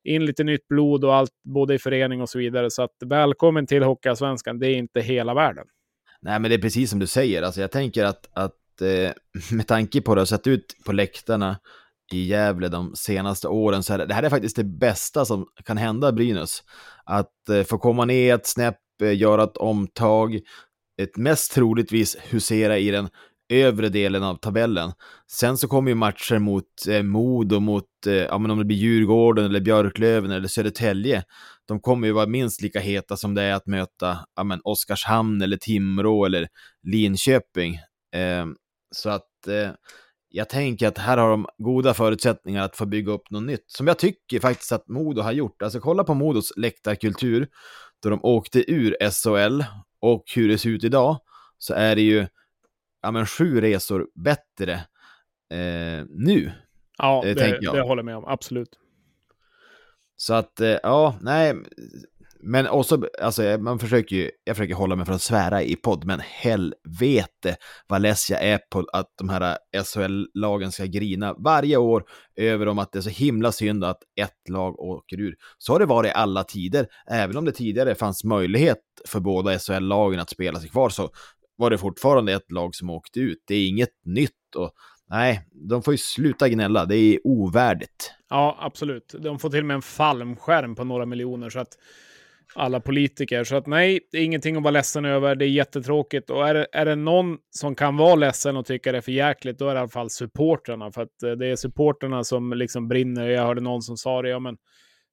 in 0.04 0.26
lite 0.26 0.45
nytt 0.45 0.69
blod 0.69 1.04
och 1.04 1.14
allt, 1.14 1.33
både 1.45 1.75
i 1.75 1.78
förening 1.78 2.23
och 2.23 2.28
så 2.28 2.38
vidare. 2.38 2.71
Så 2.71 2.83
att 2.83 2.97
välkommen 3.04 3.66
till 3.66 3.83
Hockeyallsvenskan, 3.83 4.59
det 4.59 4.69
är 4.69 4.75
inte 4.75 5.00
hela 5.00 5.35
världen. 5.35 5.66
Nej, 6.23 6.41
men 6.41 6.50
det 6.50 6.55
är 6.55 6.59
precis 6.59 6.91
som 6.91 6.99
du 6.99 7.07
säger. 7.07 7.43
Alltså, 7.43 7.61
jag 7.61 7.71
tänker 7.71 8.05
att, 8.05 8.29
att 8.33 8.81
eh, 8.81 9.12
med 9.57 9.67
tanke 9.67 10.00
på 10.00 10.11
hur 10.11 10.17
det 10.17 10.21
har 10.21 10.26
sett 10.26 10.47
ut 10.47 10.76
på 10.85 10.93
läktarna 10.93 11.57
i 12.12 12.25
Gävle 12.25 12.69
de 12.69 12.95
senaste 12.97 13.49
åren 13.49 13.83
så 13.83 13.95
är 13.95 13.99
det, 13.99 14.07
det 14.07 14.14
här 14.14 14.23
är 14.23 14.31
faktiskt 14.31 14.57
det 14.57 14.64
bästa 14.64 15.25
som 15.25 15.47
kan 15.64 15.76
hända 15.76 16.12
Brynäs. 16.12 16.62
Att 17.05 17.49
eh, 17.49 17.62
få 17.62 17.79
komma 17.79 18.05
ner 18.05 18.35
ett 18.35 18.47
snäpp, 18.47 18.79
eh, 19.02 19.17
göra 19.17 19.45
ett 19.45 19.57
omtag, 19.57 20.41
ett 21.02 21.17
mest 21.17 21.52
troligtvis 21.52 22.17
husera 22.21 22.79
i 22.79 22.91
den 22.91 23.09
övre 23.52 23.88
delen 23.88 24.23
av 24.23 24.35
tabellen. 24.35 24.93
Sen 25.31 25.59
så 25.59 25.69
kommer 25.69 25.91
ju 25.91 25.95
matcher 25.95 26.38
mot 26.38 26.64
eh, 26.88 27.02
Modo, 27.02 27.61
mot, 27.61 27.85
eh, 28.07 28.14
ja 28.14 28.38
men 28.38 28.50
om 28.50 28.59
det 28.59 28.64
blir 28.64 28.76
Djurgården 28.76 29.45
eller 29.45 29.61
Björklöven 29.61 30.31
eller 30.31 30.49
Södertälje. 30.49 31.25
De 31.73 31.81
kommer 31.81 32.07
ju 32.07 32.12
vara 32.12 32.26
minst 32.26 32.62
lika 32.62 32.81
heta 32.81 33.17
som 33.17 33.35
det 33.35 33.43
är 33.43 33.55
att 33.55 33.67
möta, 33.67 34.19
ja 34.37 34.45
men 34.45 34.61
Oskarshamn 34.64 35.43
eller 35.43 35.57
Timrå 35.57 36.25
eller 36.25 36.49
Linköping. 36.83 37.75
Eh, 38.14 38.47
så 38.91 39.11
att 39.11 39.49
eh, 39.49 39.71
jag 40.29 40.49
tänker 40.49 40.88
att 40.88 40.99
här 40.99 41.17
har 41.17 41.31
de 41.31 41.47
goda 41.59 41.95
förutsättningar 41.95 42.64
att 42.64 42.76
få 42.76 42.87
bygga 42.87 43.12
upp 43.12 43.31
något 43.31 43.43
nytt, 43.43 43.64
som 43.67 43.87
jag 43.87 43.99
tycker 43.99 44.41
faktiskt 44.41 44.73
att 44.73 44.88
Modo 44.88 45.23
har 45.23 45.33
gjort. 45.33 45.62
Alltså 45.62 45.81
kolla 45.81 46.05
på 46.05 46.14
Modos 46.14 46.52
läktarkultur, 46.57 47.49
då 48.02 48.11
de 48.11 48.21
åkte 48.23 48.73
ur 48.73 48.97
SHL 49.11 49.64
och 50.00 50.25
hur 50.35 50.49
det 50.49 50.59
ser 50.59 50.71
ut 50.71 50.85
idag, 50.85 51.19
så 51.59 51.75
är 51.75 51.97
det 51.97 52.02
ju 52.02 52.26
ja, 53.02 53.11
men 53.11 53.26
sju 53.26 53.61
resor 53.61 54.07
bättre 54.14 54.73
eh, 55.50 56.05
nu. 56.09 56.52
Ja, 56.99 57.21
det, 57.25 57.35
det, 57.35 57.59
det 57.61 57.83
håller 57.83 58.02
jag 58.02 58.05
med 58.05 58.17
om, 58.17 58.25
absolut. 58.25 58.79
Så 60.23 60.35
att, 60.35 60.61
eh, 60.61 60.76
ja, 60.83 61.17
nej, 61.21 61.55
men 62.41 62.69
också, 62.69 63.09
alltså 63.23 63.43
man 63.43 63.79
försöker 63.79 64.17
ju, 64.17 64.31
jag 64.45 64.57
försöker 64.57 64.75
hålla 64.75 64.97
mig 64.97 65.07
från 65.07 65.14
att 65.14 65.23
svära 65.23 65.62
i 65.62 65.76
podd, 65.76 66.05
men 66.05 66.21
helvete 66.21 67.57
vad 67.88 68.02
less 68.02 68.31
jag 68.31 68.43
är 68.43 68.59
på 68.59 68.87
att 68.93 69.07
de 69.19 69.29
här 69.29 69.59
SHL-lagen 69.85 70.73
ska 70.73 70.85
grina 70.85 71.35
varje 71.35 71.76
år 71.76 72.05
över 72.37 72.69
om 72.69 72.79
att 72.79 72.93
det 72.93 72.99
är 72.99 73.02
så 73.02 73.11
himla 73.11 73.52
synd 73.52 73.85
att 73.85 73.99
ett 74.21 74.49
lag 74.49 74.81
åker 74.81 75.21
ur. 75.21 75.35
Så 75.59 75.73
har 75.73 75.79
det 75.79 75.87
varit 75.87 76.09
i 76.09 76.14
alla 76.14 76.45
tider, 76.45 76.87
även 77.11 77.37
om 77.37 77.45
det 77.45 77.52
tidigare 77.52 77.95
fanns 77.95 78.25
möjlighet 78.25 78.81
för 79.09 79.21
båda 79.21 79.59
SHL-lagen 79.59 80.21
att 80.21 80.31
spela 80.31 80.61
sig 80.61 80.69
kvar 80.69 80.88
så 80.88 81.11
var 81.57 81.71
det 81.71 81.79
fortfarande 81.79 82.33
ett 82.33 82.52
lag 82.52 82.75
som 82.75 82.91
åkte 82.91 83.21
ut. 83.21 83.38
Det 83.47 83.55
är 83.55 83.69
inget 83.69 83.93
nytt 84.05 84.57
och 84.57 84.73
nej, 85.12 85.40
de 85.52 85.83
får 85.83 85.95
ju 85.95 85.99
sluta 85.99 86.49
gnälla. 86.49 86.85
Det 86.85 86.97
är 86.97 87.19
ovärdigt. 87.25 88.12
Ja, 88.31 88.59
absolut. 88.61 89.14
De 89.19 89.38
får 89.38 89.50
till 89.50 89.61
och 89.61 89.66
med 89.66 89.75
en 89.75 89.83
fallskärm 89.83 90.75
på 90.75 90.85
några 90.85 91.07
miljoner 91.07 91.50
så 91.50 91.59
att 91.59 91.78
alla 92.54 92.81
politiker. 92.81 93.45
Så 93.45 93.57
att 93.57 93.66
nej, 93.66 94.09
det 94.12 94.19
är 94.19 94.25
ingenting 94.25 94.57
att 94.57 94.62
vara 94.62 94.71
ledsen 94.71 95.04
över. 95.04 95.35
Det 95.35 95.45
är 95.45 95.49
jättetråkigt. 95.49 96.31
Och 96.31 96.49
är 96.49 96.54
det, 96.54 96.66
är 96.73 96.85
det 96.85 96.95
någon 96.95 97.38
som 97.50 97.75
kan 97.75 97.97
vara 97.97 98.14
ledsen 98.14 98.57
och 98.57 98.66
tycka 98.66 98.92
det 98.92 98.99
är 98.99 99.02
för 99.02 99.12
jäkligt, 99.12 99.59
då 99.59 99.69
är 99.69 99.75
det 99.75 99.78
i 99.78 99.81
alla 99.81 99.88
fall 99.88 100.11
supportrarna. 100.11 100.92
För 100.92 101.02
att 101.02 101.23
eh, 101.23 101.31
det 101.31 101.47
är 101.47 101.57
supportrarna 101.57 102.25
som 102.25 102.52
liksom 102.52 102.88
brinner. 102.88 103.28
Jag 103.28 103.47
hörde 103.47 103.61
någon 103.61 103.83
som 103.83 103.97
sa 103.97 104.23
det, 104.23 104.28
ja 104.28 104.38
men 104.38 104.57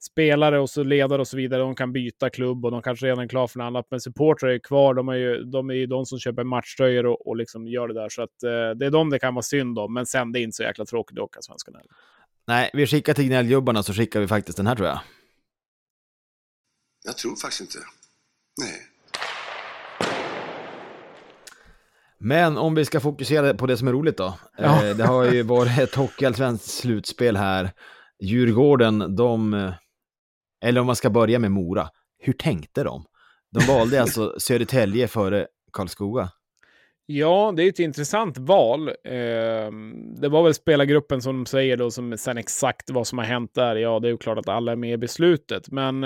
spelare 0.04 0.60
och 0.60 0.70
så 0.70 0.84
ledare 0.84 1.22
och 1.22 1.28
så 1.28 1.38
vidare, 1.38 1.62
de 1.62 1.76
kan 1.76 1.94
byta 1.94 2.30
klubb 2.30 2.66
och 2.66 2.72
de 2.72 2.82
kanske 2.82 3.06
redan 3.06 3.20
är 3.20 3.28
klara 3.28 3.48
för 3.48 3.60
något 3.60 3.66
annat. 3.66 3.88
Men 3.92 4.02
supportrar 4.02 4.50
är 4.50 4.60
kvar, 4.60 4.94
de 4.94 5.10
är 5.10 5.14
ju 5.14 5.44
de, 5.44 5.70
är 5.70 5.74
ju 5.74 5.86
de 5.86 6.06
som 6.06 6.20
köper 6.20 6.44
matchtröjor 6.44 7.06
och, 7.06 7.28
och 7.28 7.38
liksom 7.38 7.68
gör 7.68 7.88
det 7.88 7.94
där. 7.94 8.10
Så 8.10 8.22
att 8.22 8.44
eh, 8.44 8.50
det 8.50 8.86
är 8.86 8.92
de 8.92 9.10
det 9.10 9.20
kan 9.20 9.36
vara 9.36 9.44
synd 9.44 9.80
om. 9.80 9.94
Men 9.94 10.06
sen, 10.06 10.32
det 10.32 10.40
är 10.40 10.42
inte 10.42 10.56
så 10.56 10.64
jäkla 10.64 10.86
tråkigt 10.86 11.18
att 11.18 11.24
åka 11.24 11.42
Svenskan 11.42 11.76
heller. 11.76 11.92
Nej, 12.48 12.70
vi 12.74 12.88
skickar 12.88 13.14
till 13.14 13.26
gnälljobbarna 13.26 13.84
så 13.84 13.94
skickar 13.94 14.20
vi 14.20 14.28
faktiskt 14.28 14.58
den 14.58 14.68
här 14.68 14.76
tror 14.76 14.88
jag. 14.88 15.00
Jag 17.06 17.18
tror 17.18 17.36
faktiskt 17.36 17.62
inte. 17.62 17.78
Nej. 18.62 18.74
Men 22.18 22.58
om 22.58 22.76
vi 22.76 22.86
ska 22.86 23.00
fokusera 23.00 23.54
på 23.54 23.68
det 23.68 23.78
som 23.78 23.88
är 23.88 23.92
roligt 23.92 24.18
då. 24.18 24.40
Ja. 24.58 24.86
Eh, 24.86 24.96
det 24.96 25.04
har 25.04 25.26
ju 25.26 25.44
varit 25.44 25.80
ett 25.80 25.96
hockeyallsvenskt 25.96 26.70
slutspel 26.70 27.38
här. 27.38 27.72
Djurgården, 28.20 29.16
de... 29.16 29.72
Eller 30.62 30.82
om 30.82 30.88
man 30.88 30.96
ska 30.96 31.10
börja 31.10 31.40
med 31.40 31.52
Mora. 31.52 31.90
Hur 32.20 32.34
tänkte 32.34 32.84
de? 32.84 33.06
De 33.52 33.74
valde 33.74 34.02
alltså 34.02 34.36
Södertälje 34.40 35.08
före 35.08 35.48
Karlskoga. 35.74 36.30
Ja, 37.06 37.54
det 37.56 37.64
är 37.64 37.70
ett 37.70 37.80
intressant 37.80 38.38
val. 38.38 38.92
Ehm, 39.04 40.16
det 40.22 40.30
var 40.30 40.44
väl 40.44 40.54
spelargruppen 40.54 41.22
som 41.22 41.36
de 41.36 41.46
säger 41.46 41.78
då, 41.78 41.92
som 41.92 42.18
sen 42.18 42.38
exakt 42.38 42.90
vad 42.90 43.08
som 43.08 43.18
har 43.18 43.26
hänt 43.26 43.54
där. 43.54 43.76
Ja, 43.76 44.00
det 44.00 44.08
är 44.08 44.12
ju 44.12 44.18
klart 44.18 44.38
att 44.38 44.50
alla 44.50 44.72
är 44.72 44.76
med 44.76 44.94
i 44.94 44.98
beslutet, 44.98 45.72
men 45.72 46.04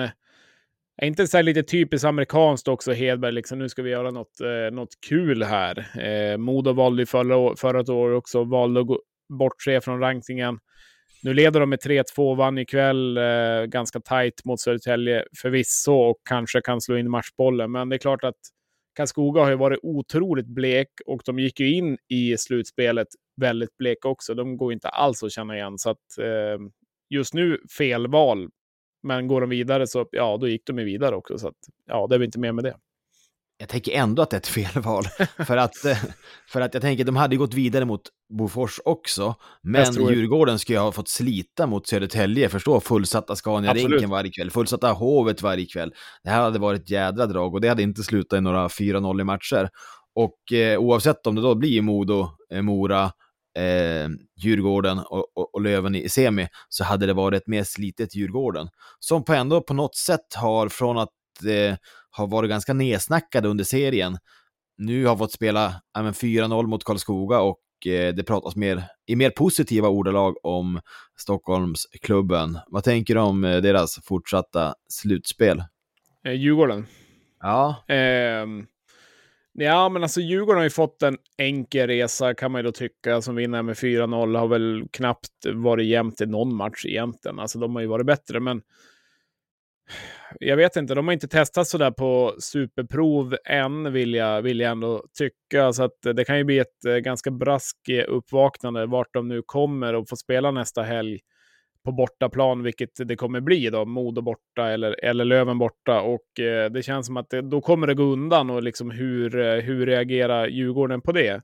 är 0.98 1.08
inte 1.08 1.28
så 1.28 1.42
lite 1.42 1.64
typiskt 1.64 2.06
amerikanskt 2.06 2.68
också, 2.68 2.92
Hedberg, 2.92 3.32
liksom 3.32 3.60
nu 3.60 3.70
ska 3.70 3.82
vi 3.82 3.90
göra 3.90 4.12
något, 4.12 4.42
eh, 4.42 4.76
något 4.76 5.02
kul 5.10 5.44
här. 5.44 6.00
Eh, 6.00 6.38
Modo 6.38 6.74
valde 6.74 7.02
ju 7.02 7.06
förra, 7.06 7.56
förra 7.56 7.94
året 7.94 8.18
också, 8.18 8.44
valde 8.44 8.80
att 8.80 8.88
gå, 8.88 9.00
bortse 9.30 9.82
från 9.82 10.00
rankingen. 10.00 10.60
Nu 11.24 11.34
leder 11.34 11.60
de 11.60 11.70
med 11.70 11.80
3-2, 11.80 12.36
vann 12.36 12.58
ikväll 12.58 13.18
eh, 13.18 13.64
ganska 13.66 14.00
tajt 14.00 14.46
mot 14.46 14.60
Södertälje 14.60 15.26
förvisso 15.42 15.94
och 15.94 16.18
kanske 16.30 16.62
kan 16.62 16.82
slå 16.82 16.98
in 16.98 17.10
matchbollen. 17.10 17.72
Men 17.72 17.90
det 17.90 17.96
är 17.96 17.98
klart 17.98 18.24
att 18.24 18.36
Karlskoga 18.96 19.42
har 19.42 19.50
ju 19.50 19.56
varit 19.56 19.80
otroligt 19.84 20.48
blek 20.48 20.88
och 21.06 21.22
de 21.26 21.40
gick 21.40 21.60
ju 21.60 21.74
in 21.74 21.98
i 22.10 22.38
slutspelet 22.38 23.08
väldigt 23.42 23.78
blek 23.78 24.06
också. 24.06 24.34
De 24.34 24.58
går 24.58 24.74
inte 24.74 24.90
alls 24.90 25.24
att 25.24 25.32
känna 25.32 25.56
igen. 25.56 25.78
Så 25.78 25.90
att 25.90 26.18
eh, 26.20 26.60
just 27.10 27.34
nu 27.34 27.58
fel 27.78 28.08
val 28.08 28.50
men 29.04 29.28
går 29.28 29.42
de 29.42 29.50
vidare 29.50 29.88
så, 29.88 30.06
ja, 30.12 30.38
då 30.38 30.48
gick 30.48 30.66
de 30.66 30.80
ju 30.80 30.86
vidare 30.86 31.16
också. 31.16 31.38
Så 31.38 31.48
att, 31.48 31.58
ja, 31.86 32.08
det 32.08 32.16
är 32.16 32.20
väl 32.20 32.26
inte 32.26 32.40
mer 32.40 32.52
med 32.52 32.64
det. 32.64 32.76
Jag 33.58 33.70
tänker 33.70 33.92
ändå 33.92 34.22
att 34.22 34.30
det 34.30 34.36
är 34.36 34.40
ett 34.40 34.48
felval. 34.74 35.04
för, 35.48 35.58
att, 35.58 35.86
eh, 35.86 35.98
för 36.48 36.62
att 36.62 36.74
jag 36.74 36.82
tänker, 36.82 37.04
de 37.04 37.16
hade 37.16 37.36
gått 37.36 37.54
vidare 37.54 37.86
mot 37.86 38.02
Bofors 38.38 38.80
också. 38.86 39.36
Men 39.64 39.94
Djurgården 39.94 40.60
skulle 40.60 40.80
ha 40.80 40.92
fått 40.92 41.10
slita 41.10 41.68
mot 41.68 41.88
Södertälje, 41.88 42.50
förstå, 42.50 42.80
fullsatta 42.80 43.36
Scania-rinken 43.36 44.10
varje 44.10 44.32
kväll, 44.32 44.52
fullsatta 44.52 44.92
Hovet 44.92 45.42
varje 45.42 45.66
kväll. 45.66 45.94
Det 46.24 46.30
här 46.30 46.42
hade 46.42 46.60
varit 46.60 46.82
ett 46.82 46.90
jädra 46.90 47.26
drag 47.26 47.54
och 47.54 47.62
det 47.62 47.68
hade 47.68 47.84
inte 47.84 48.04
slutat 48.04 48.38
i 48.38 48.42
några 48.42 48.68
4-0 48.68 49.22
i 49.22 49.24
matcher. 49.24 49.70
Och 50.16 50.54
eh, 50.54 50.80
oavsett 50.80 51.28
om 51.28 51.36
det 51.36 51.42
då 51.42 51.56
blir 51.56 51.82
Modo, 51.82 52.30
eh, 52.54 52.62
Mora, 52.62 53.04
eh, 53.58 54.10
Djurgården 54.44 55.00
och, 55.00 55.38
och, 55.38 55.56
och, 55.56 55.62
Löven 55.62 55.96
i 55.96 56.10
semi 56.10 56.48
så 56.70 56.84
hade 56.84 57.06
det 57.06 57.14
varit 57.14 57.42
ett 57.42 57.48
mer 57.48 57.64
slitet 57.64 58.16
Djurgården. 58.16 58.68
Som 59.00 59.24
på 59.24 59.34
ändå 59.34 59.62
på 59.62 59.74
något 59.74 59.96
sätt 59.96 60.34
har 60.36 60.70
från 60.70 60.98
att 60.98 61.10
eh, 61.46 61.76
ha 62.18 62.26
varit 62.26 62.50
ganska 62.50 62.74
nedsnackade 62.74 63.48
under 63.48 63.64
serien 63.64 64.18
nu 64.78 65.06
har 65.06 65.18
fått 65.18 65.32
spela 65.32 65.82
ja, 65.94 66.02
4-0 66.02 66.68
mot 66.68 66.84
Karlskoga 66.84 67.40
och 67.40 67.88
eh, 67.88 68.14
det 68.14 68.24
pratas 68.24 68.56
mer, 68.56 68.84
i 69.06 69.16
mer 69.16 69.30
positiva 69.30 69.88
ordalag 69.88 70.46
om 70.46 70.80
Stockholmsklubben. 71.18 72.60
Vad 72.68 72.84
tänker 72.84 73.16
du 73.16 73.22
om 73.22 73.44
eh, 73.44 73.58
deras 73.58 74.00
fortsatta 74.04 74.74
slutspel? 74.90 75.64
Eh, 76.26 76.34
Djurgården? 76.34 76.86
Ja. 77.40 77.84
Eh, 77.88 78.46
Ja, 79.56 79.90
men 79.90 80.04
alltså 80.04 80.22
Djurgården 80.22 80.58
har 80.58 80.64
ju 80.64 80.70
fått 80.70 81.04
en 81.04 81.18
enkel 81.38 81.88
resa 81.88 82.34
kan 82.34 82.52
man 82.52 82.60
ju 82.60 82.64
då 82.64 82.72
tycka, 82.72 83.22
som 83.22 83.36
vinner 83.36 83.62
med 83.62 83.76
4-0. 83.76 84.38
Har 84.38 84.48
väl 84.48 84.88
knappt 84.92 85.46
varit 85.54 85.86
jämnt 85.88 86.22
i 86.22 86.26
någon 86.26 86.56
match 86.56 86.86
egentligen. 86.86 87.40
Alltså 87.40 87.60
de 87.60 87.76
har 87.76 87.82
ju 87.82 87.88
varit 87.88 88.06
bättre, 88.06 88.40
men 88.40 88.62
jag 90.40 90.58
vet 90.58 90.76
inte, 90.76 90.96
de 90.96 91.08
har 91.08 91.14
inte 91.14 91.28
testat 91.28 91.68
sådär 91.68 91.92
på 91.92 92.36
superprov 92.40 93.38
än, 93.46 93.94
vill 93.94 94.14
jag, 94.14 94.42
vill 94.42 94.60
jag 94.60 94.72
ändå 94.72 95.04
tycka. 95.18 95.74
Så 95.74 95.84
att 95.84 96.02
det 96.16 96.26
kan 96.26 96.38
ju 96.38 96.44
bli 96.44 96.60
ett 96.60 96.86
eh, 96.88 96.96
ganska 96.96 97.32
brask 97.32 97.90
eh, 97.90 98.06
uppvaknande 98.08 98.86
vart 98.86 99.14
de 99.14 99.28
nu 99.28 99.42
kommer 99.46 99.94
och 99.94 100.10
får 100.10 100.16
spela 100.16 100.52
nästa 100.52 100.82
helg 100.84 101.20
på 101.86 101.92
bortaplan, 101.92 102.64
vilket 102.64 102.90
det 102.96 103.16
kommer 103.16 103.42
bli 103.42 103.70
då, 103.70 103.86
Modo 103.86 104.22
borta 104.22 104.72
eller, 104.72 105.06
eller 105.06 105.26
Löven 105.26 105.60
borta. 105.60 106.02
Och 106.02 106.40
eh, 106.40 106.72
det 106.72 106.84
känns 106.84 107.06
som 107.06 107.18
att 107.18 107.30
det, 107.30 107.42
då 107.42 107.62
kommer 107.62 107.88
det 107.88 107.94
gå 107.94 108.04
undan 108.04 108.50
och 108.50 108.64
liksom 108.64 108.92
hur, 108.92 109.40
eh, 109.40 109.62
hur 109.62 109.86
reagerar 109.86 110.48
Djurgården 110.48 111.02
på 111.02 111.12
det? 111.12 111.42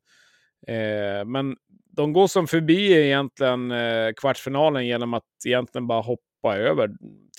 Eh, 0.68 1.26
men 1.26 1.56
de 1.96 2.14
går 2.14 2.28
som 2.28 2.48
förbi 2.48 3.06
egentligen 3.06 3.72
eh, 3.72 4.10
kvartsfinalen 4.22 4.88
genom 4.88 5.14
att 5.14 5.24
egentligen 5.48 5.88
bara 5.88 6.02
hoppa 6.02 6.24
över 6.48 6.90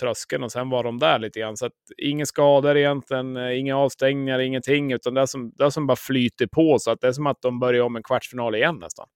tröskeln 0.01 0.45
och 0.45 0.53
sen 0.53 0.71
var 0.71 0.85
de 0.85 0.99
där 0.99 1.19
lite 1.19 1.41
grann. 1.41 1.57
Så 1.57 1.67
att 1.67 1.73
inga 1.99 2.27
skador 2.27 2.77
egentligen, 2.77 3.37
eh, 3.37 3.59
inga 3.59 3.77
avstängningar, 3.77 4.39
ingenting, 4.39 4.93
utan 4.93 5.15
det 5.15 5.21
är, 5.21 5.27
som, 5.27 5.53
det 5.57 5.65
är 5.65 5.71
som 5.71 5.87
bara 5.87 5.97
flyter 5.97 6.47
på 6.47 6.79
så 6.79 6.91
att 6.91 7.01
det 7.01 7.09
är 7.09 7.13
som 7.13 7.27
att 7.27 7.43
de 7.43 7.61
börjar 7.61 7.85
om 7.85 7.97
en 7.97 8.03
kvartsfinal 8.03 8.55
igen 8.55 8.79
nästan. 8.81 9.07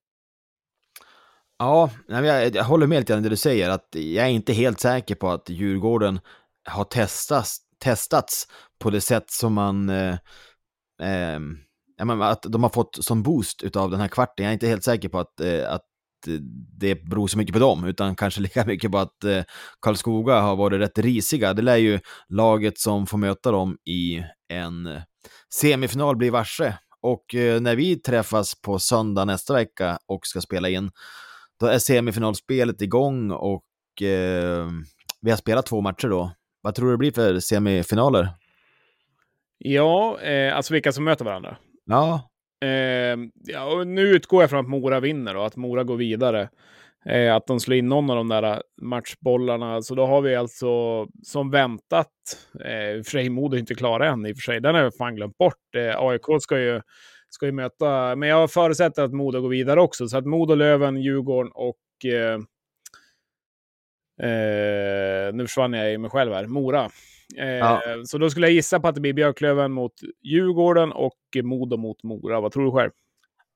Ja, 1.59 1.91
jag, 2.07 2.57
jag 2.57 2.65
håller 2.65 2.87
med 2.87 2.99
lite 2.99 3.13
grann 3.13 3.23
det 3.23 3.29
du 3.29 3.37
säger, 3.37 3.71
att 3.71 3.89
jag 3.93 4.27
är 4.27 4.31
inte 4.31 4.53
helt 4.53 4.81
säker 4.81 5.15
på 5.15 5.31
att 5.31 5.51
Djurgården 5.51 6.21
har 6.69 6.85
testats, 6.85 7.59
testats 7.79 8.49
på 8.79 8.91
det 8.91 9.01
sätt 9.01 9.31
som 9.31 9.53
man... 9.53 9.89
Eh, 9.89 10.17
eh, 11.03 11.41
att 12.21 12.43
de 12.43 12.63
har 12.63 12.71
fått 12.71 13.05
som 13.05 13.23
boost 13.23 13.77
av 13.77 13.91
den 13.91 14.01
här 14.01 14.09
kvarten. 14.09 14.45
Jag 14.45 14.51
är 14.51 14.53
inte 14.53 14.67
helt 14.67 14.85
säker 14.85 15.09
på 15.09 15.19
att, 15.19 15.41
eh, 15.41 15.73
att 15.73 15.85
det 16.79 16.95
beror 16.95 17.27
så 17.27 17.39
mycket 17.39 17.53
på 17.53 17.59
dem, 17.59 17.85
utan 17.85 18.17
kanske 18.17 18.41
lika 18.41 18.65
mycket 18.65 18.93
på 18.93 18.99
att 18.99 19.25
eh, 19.25 19.43
Karlskoga 19.81 20.41
har 20.41 20.57
varit 20.57 20.81
rätt 20.81 20.99
risiga. 20.99 21.55
Det 21.55 21.63
lär 21.63 21.77
ju 21.77 22.01
laget 22.29 22.79
som 22.79 23.07
får 23.07 23.19
möta 23.19 23.51
dem 23.51 23.77
i 23.85 24.23
en 24.49 25.01
semifinal 25.55 26.17
bli 26.17 26.31
varse. 26.31 26.75
Och 27.01 27.35
eh, 27.35 27.61
när 27.61 27.77
vi 27.77 27.97
träffas 27.97 28.61
på 28.63 28.79
söndag 28.79 29.25
nästa 29.25 29.55
vecka 29.55 29.99
och 30.07 30.27
ska 30.27 30.41
spela 30.41 30.69
in, 30.69 30.91
då 31.61 31.67
är 31.67 31.79
semifinalspelet 31.79 32.83
igång 32.83 33.31
och 33.31 34.03
eh, 34.03 34.69
vi 35.21 35.31
har 35.31 35.37
spelat 35.37 35.67
två 35.67 35.81
matcher 35.81 36.09
då. 36.09 36.33
Vad 36.61 36.75
tror 36.75 36.87
du 36.87 36.93
det 36.93 36.99
blir 36.99 37.13
för 37.13 37.41
semifinaler? 37.41 38.29
Ja, 39.59 40.21
eh, 40.21 40.57
alltså 40.57 40.75
vilka 40.75 40.93
som 40.93 41.05
möter 41.05 41.25
varandra. 41.25 41.57
Ja. 41.85 42.31
Eh, 42.65 43.19
ja 43.45 43.65
och 43.65 43.87
nu 43.87 44.03
utgår 44.03 44.43
jag 44.43 44.51
från 44.51 44.61
att 44.61 44.71
Mora 44.71 45.01
vinner 45.01 45.37
och 45.37 45.47
att 45.47 45.57
Mora 45.57 45.85
går 45.85 45.97
vidare. 45.97 46.49
Eh, 47.07 47.35
att 47.35 47.47
de 47.47 47.61
slår 47.61 47.77
in 47.77 47.89
någon 47.89 48.11
av 48.11 48.17
de 48.17 48.29
där 48.29 48.43
äh, 48.43 48.59
matchbollarna. 48.83 49.83
Så 49.83 49.95
då 49.95 50.07
har 50.07 50.21
vi 50.21 50.35
alltså 50.35 51.07
som 51.23 51.51
väntat, 51.51 52.09
eh, 52.55 53.03
för 53.03 53.11
sig 53.11 53.31
Modo 53.31 53.57
är 53.57 53.61
inte 53.61 53.75
klara 53.75 54.09
än 54.09 54.27
i 54.27 54.33
och 54.33 54.37
för 54.37 54.43
sig, 54.43 54.61
den 54.61 54.75
har 54.75 54.83
jag 54.83 54.97
fan 54.97 55.17
glömt 55.17 55.39
bort. 55.39 55.75
Eh, 55.77 55.95
AIK 55.99 56.25
ska 56.41 56.59
ju, 56.59 56.81
ska 57.29 57.47
ju 57.47 57.53
möta, 57.53 58.17
men 58.17 58.29
jag 58.29 58.51
förutsätter 58.51 59.03
att 59.03 59.13
Modo 59.13 59.41
går 59.41 59.49
vidare 59.49 59.81
också. 59.81 60.09
Så 60.09 60.17
att 60.17 60.27
Modo, 60.27 60.55
Löven, 60.55 60.97
Djurgården 61.03 61.53
och 61.55 62.05
eh, 62.05 62.35
eh, 64.31 65.35
nu 65.35 65.47
försvann 65.47 65.73
jag 65.73 65.93
i 65.93 65.99
mig 65.99 66.11
själv 66.11 66.33
här, 66.33 66.47
Mora. 66.47 66.91
Eh, 67.39 67.47
ja. 67.47 67.83
Så 68.05 68.19
då 68.19 68.31
skulle 68.31 68.47
jag 68.47 68.55
gissa 68.55 68.81
på 68.81 68.89
att 68.89 68.95
det 68.95 69.01
blir 69.01 69.13
Björklöven 69.13 69.73
mot 69.73 69.93
Djurgården 70.23 70.93
och 70.93 71.19
Modo 71.43 71.77
mot 71.77 72.03
Mora. 72.03 72.41
Vad 72.41 72.53
tror 72.53 72.65
du 72.65 72.71
själv? 72.71 72.91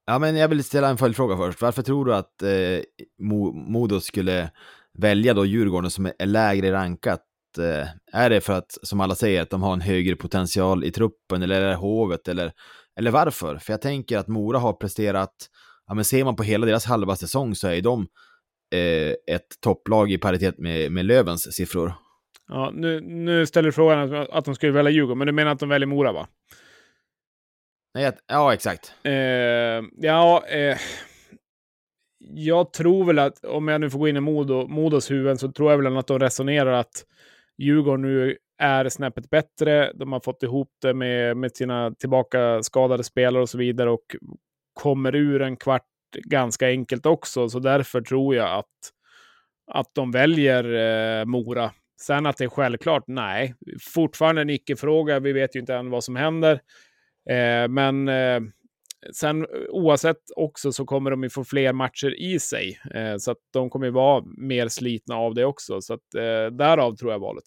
Ja, 0.06 0.18
men 0.18 0.36
jag 0.36 0.48
vill 0.48 0.64
ställa 0.64 0.88
en 0.88 0.96
följdfråga 0.96 1.36
först. 1.36 1.62
Varför 1.62 1.82
tror 1.82 2.04
du 2.04 2.14
att 2.14 2.42
eh, 2.42 2.82
Modo 3.72 4.00
skulle 4.00 4.50
välja 4.98 5.34
då 5.34 5.44
Djurgården 5.46 5.90
som 5.90 6.06
är 6.18 6.26
lägre 6.26 6.72
rankat? 6.72 7.24
Eh, 7.58 7.88
är 8.12 8.30
det 8.30 8.40
för 8.40 8.52
att, 8.52 8.78
som 8.82 9.00
alla 9.00 9.14
säger, 9.14 9.42
att 9.42 9.50
de 9.50 9.62
har 9.62 9.72
en 9.72 9.80
högre 9.80 10.16
potential 10.16 10.84
i 10.84 10.90
truppen, 10.90 11.42
eller 11.42 11.62
är 11.62 11.68
det 11.68 11.74
hovet, 11.74 12.28
eller, 12.28 12.52
eller 12.98 13.10
varför? 13.10 13.56
För 13.56 13.72
jag 13.72 13.80
tänker 13.80 14.18
att 14.18 14.28
Mora 14.28 14.58
har 14.58 14.72
presterat, 14.72 15.34
ja 15.86 15.94
men 15.94 16.04
ser 16.04 16.24
man 16.24 16.36
på 16.36 16.42
hela 16.42 16.66
deras 16.66 16.84
halva 16.84 17.16
säsong 17.16 17.54
så 17.54 17.68
är 17.68 17.82
de 17.82 18.06
eh, 18.74 19.34
ett 19.34 19.60
topplag 19.60 20.12
i 20.12 20.18
paritet 20.18 20.58
med, 20.58 20.92
med 20.92 21.04
Lövens 21.04 21.54
siffror. 21.56 21.94
Ja, 22.48 22.70
nu, 22.74 23.00
nu 23.00 23.46
ställer 23.46 23.66
du 23.68 23.72
frågan 23.72 24.14
att, 24.14 24.30
att 24.30 24.44
de 24.44 24.54
skulle 24.54 24.72
välja 24.72 24.90
Djurgården, 24.90 25.18
men 25.18 25.26
du 25.26 25.32
menar 25.32 25.52
att 25.52 25.60
de 25.60 25.68
väljer 25.68 25.86
Mora 25.86 26.12
va? 26.12 26.28
Nej, 27.94 28.12
ja, 28.26 28.54
exakt. 28.54 28.94
Eh, 29.02 29.12
ja, 29.96 30.46
eh, 30.46 30.78
jag 32.18 32.72
tror 32.72 33.04
väl 33.04 33.18
att, 33.18 33.44
om 33.44 33.68
jag 33.68 33.80
nu 33.80 33.90
får 33.90 33.98
gå 33.98 34.08
in 34.08 34.16
i 34.16 34.20
Modo, 34.20 34.66
Modos 34.68 35.10
huvud, 35.10 35.40
så 35.40 35.52
tror 35.52 35.70
jag 35.70 35.78
väl 35.78 35.96
att 35.96 36.06
de 36.06 36.18
resonerar 36.18 36.72
att 36.72 37.04
Djurgården 37.58 38.02
nu 38.02 38.36
är 38.58 38.88
snäppet 38.88 39.30
bättre. 39.30 39.92
De 39.94 40.12
har 40.12 40.20
fått 40.20 40.42
ihop 40.42 40.70
det 40.82 40.94
med, 40.94 41.36
med 41.36 41.56
sina 41.56 41.94
tillbaka 41.94 42.62
skadade 42.62 43.04
spelare 43.04 43.42
och 43.42 43.48
så 43.48 43.58
vidare 43.58 43.90
och 43.90 44.16
kommer 44.74 45.14
ur 45.14 45.42
en 45.42 45.56
kvart 45.56 45.86
ganska 46.16 46.66
enkelt 46.66 47.06
också. 47.06 47.48
Så 47.48 47.58
därför 47.58 48.00
tror 48.00 48.34
jag 48.34 48.58
att, 48.58 48.92
att 49.70 49.94
de 49.94 50.10
väljer 50.10 50.64
eh, 51.20 51.24
Mora. 51.24 51.70
Sen 52.00 52.26
att 52.26 52.36
det 52.36 52.44
är 52.44 52.48
självklart, 52.48 53.04
nej. 53.06 53.54
Fortfarande 53.94 54.42
en 54.42 54.50
icke-fråga. 54.50 55.20
Vi 55.20 55.32
vet 55.32 55.56
ju 55.56 55.60
inte 55.60 55.74
än 55.74 55.90
vad 55.90 56.04
som 56.04 56.16
händer. 56.16 56.60
Eh, 57.30 57.68
men 57.68 58.08
eh, 58.08 58.40
sen 59.14 59.42
eh, 59.42 59.48
oavsett 59.68 60.22
också 60.36 60.72
så 60.72 60.84
kommer 60.84 61.10
de 61.10 61.22
ju 61.22 61.30
få 61.30 61.44
fler 61.44 61.72
matcher 61.72 62.20
i 62.20 62.38
sig. 62.38 62.80
Eh, 62.94 63.16
så 63.16 63.30
att 63.30 63.38
de 63.52 63.70
kommer 63.70 63.86
ju 63.86 63.92
vara 63.92 64.24
mer 64.38 64.68
slitna 64.68 65.14
av 65.14 65.34
det 65.34 65.44
också. 65.44 65.80
Så 65.80 65.94
att 65.94 66.14
eh, 66.14 66.56
därav 66.56 66.96
tror 66.96 67.12
jag 67.12 67.18
valet. 67.18 67.44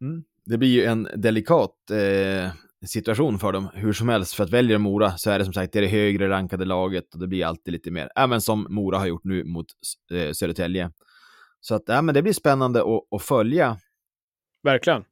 Mm. 0.00 0.24
Det 0.46 0.58
blir 0.58 0.68
ju 0.68 0.84
en 0.84 1.08
delikat 1.16 1.90
eh, 1.90 2.52
situation 2.86 3.38
för 3.38 3.52
dem 3.52 3.68
hur 3.74 3.92
som 3.92 4.08
helst. 4.08 4.34
För 4.34 4.44
att 4.44 4.50
väljer 4.50 4.78
Mora 4.78 5.10
så 5.16 5.30
är 5.30 5.38
det 5.38 5.44
som 5.44 5.54
sagt 5.54 5.72
det, 5.72 5.78
är 5.78 5.82
det 5.82 5.88
högre 5.88 6.28
rankade 6.28 6.64
laget 6.64 7.14
och 7.14 7.20
det 7.20 7.26
blir 7.26 7.46
alltid 7.46 7.72
lite 7.72 7.90
mer, 7.90 8.10
även 8.16 8.40
som 8.40 8.66
Mora 8.70 8.98
har 8.98 9.06
gjort 9.06 9.24
nu 9.24 9.44
mot 9.44 9.66
eh, 10.12 10.32
Södertälje. 10.32 10.90
Så 11.66 11.74
att 11.74 11.82
ja, 11.86 12.02
men 12.02 12.14
det 12.14 12.22
blir 12.22 12.32
spännande 12.32 12.80
att, 12.80 13.06
att 13.10 13.22
följa. 13.22 13.78
Verkligen. 14.62 15.04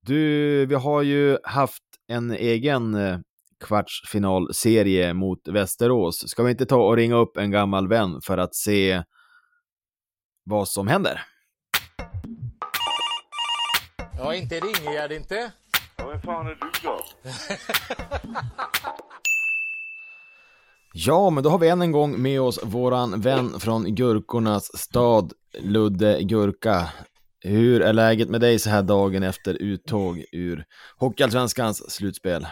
Du, 0.00 0.66
vi 0.66 0.74
har 0.74 1.02
ju 1.02 1.38
haft 1.44 1.82
en 2.08 2.30
egen 2.30 2.94
eh, 2.94 3.18
kvartsfinalserie 3.64 5.14
mot 5.14 5.48
Västerås. 5.48 6.28
Ska 6.28 6.42
vi 6.42 6.50
inte 6.50 6.66
ta 6.66 6.76
och 6.76 6.96
ringa 6.96 7.16
upp 7.16 7.36
en 7.36 7.50
gammal 7.50 7.88
vän 7.88 8.20
för 8.22 8.38
att 8.38 8.54
se 8.54 9.02
vad 10.44 10.68
som 10.68 10.88
händer? 10.88 11.22
Ja, 14.18 14.34
inte 14.34 14.60
ringer 14.60 14.92
jag 14.92 15.12
inte. 15.12 15.52
Ja, 15.96 16.08
vem 16.08 16.20
fan 16.20 16.46
är 16.46 16.54
du 16.54 16.70
då? 16.82 17.04
ja, 20.92 21.30
men 21.30 21.44
då 21.44 21.50
har 21.50 21.58
vi 21.58 21.68
än 21.68 21.82
en 21.82 21.92
gång 21.92 22.22
med 22.22 22.40
oss 22.40 22.60
våran 22.62 23.20
vän 23.20 23.60
från 23.60 23.94
Gurkornas 23.94 24.78
stad, 24.78 25.32
Ludde 25.58 26.22
Gurka. 26.22 26.90
Hur 27.40 27.82
är 27.82 27.92
läget 27.92 28.28
med 28.28 28.40
dig 28.40 28.58
så 28.58 28.70
här 28.70 28.82
dagen 28.82 29.22
efter 29.22 29.54
uttåg 29.54 30.24
ur 30.32 30.64
Hockeyallsvenskans 30.96 31.90
slutspel? 31.90 32.46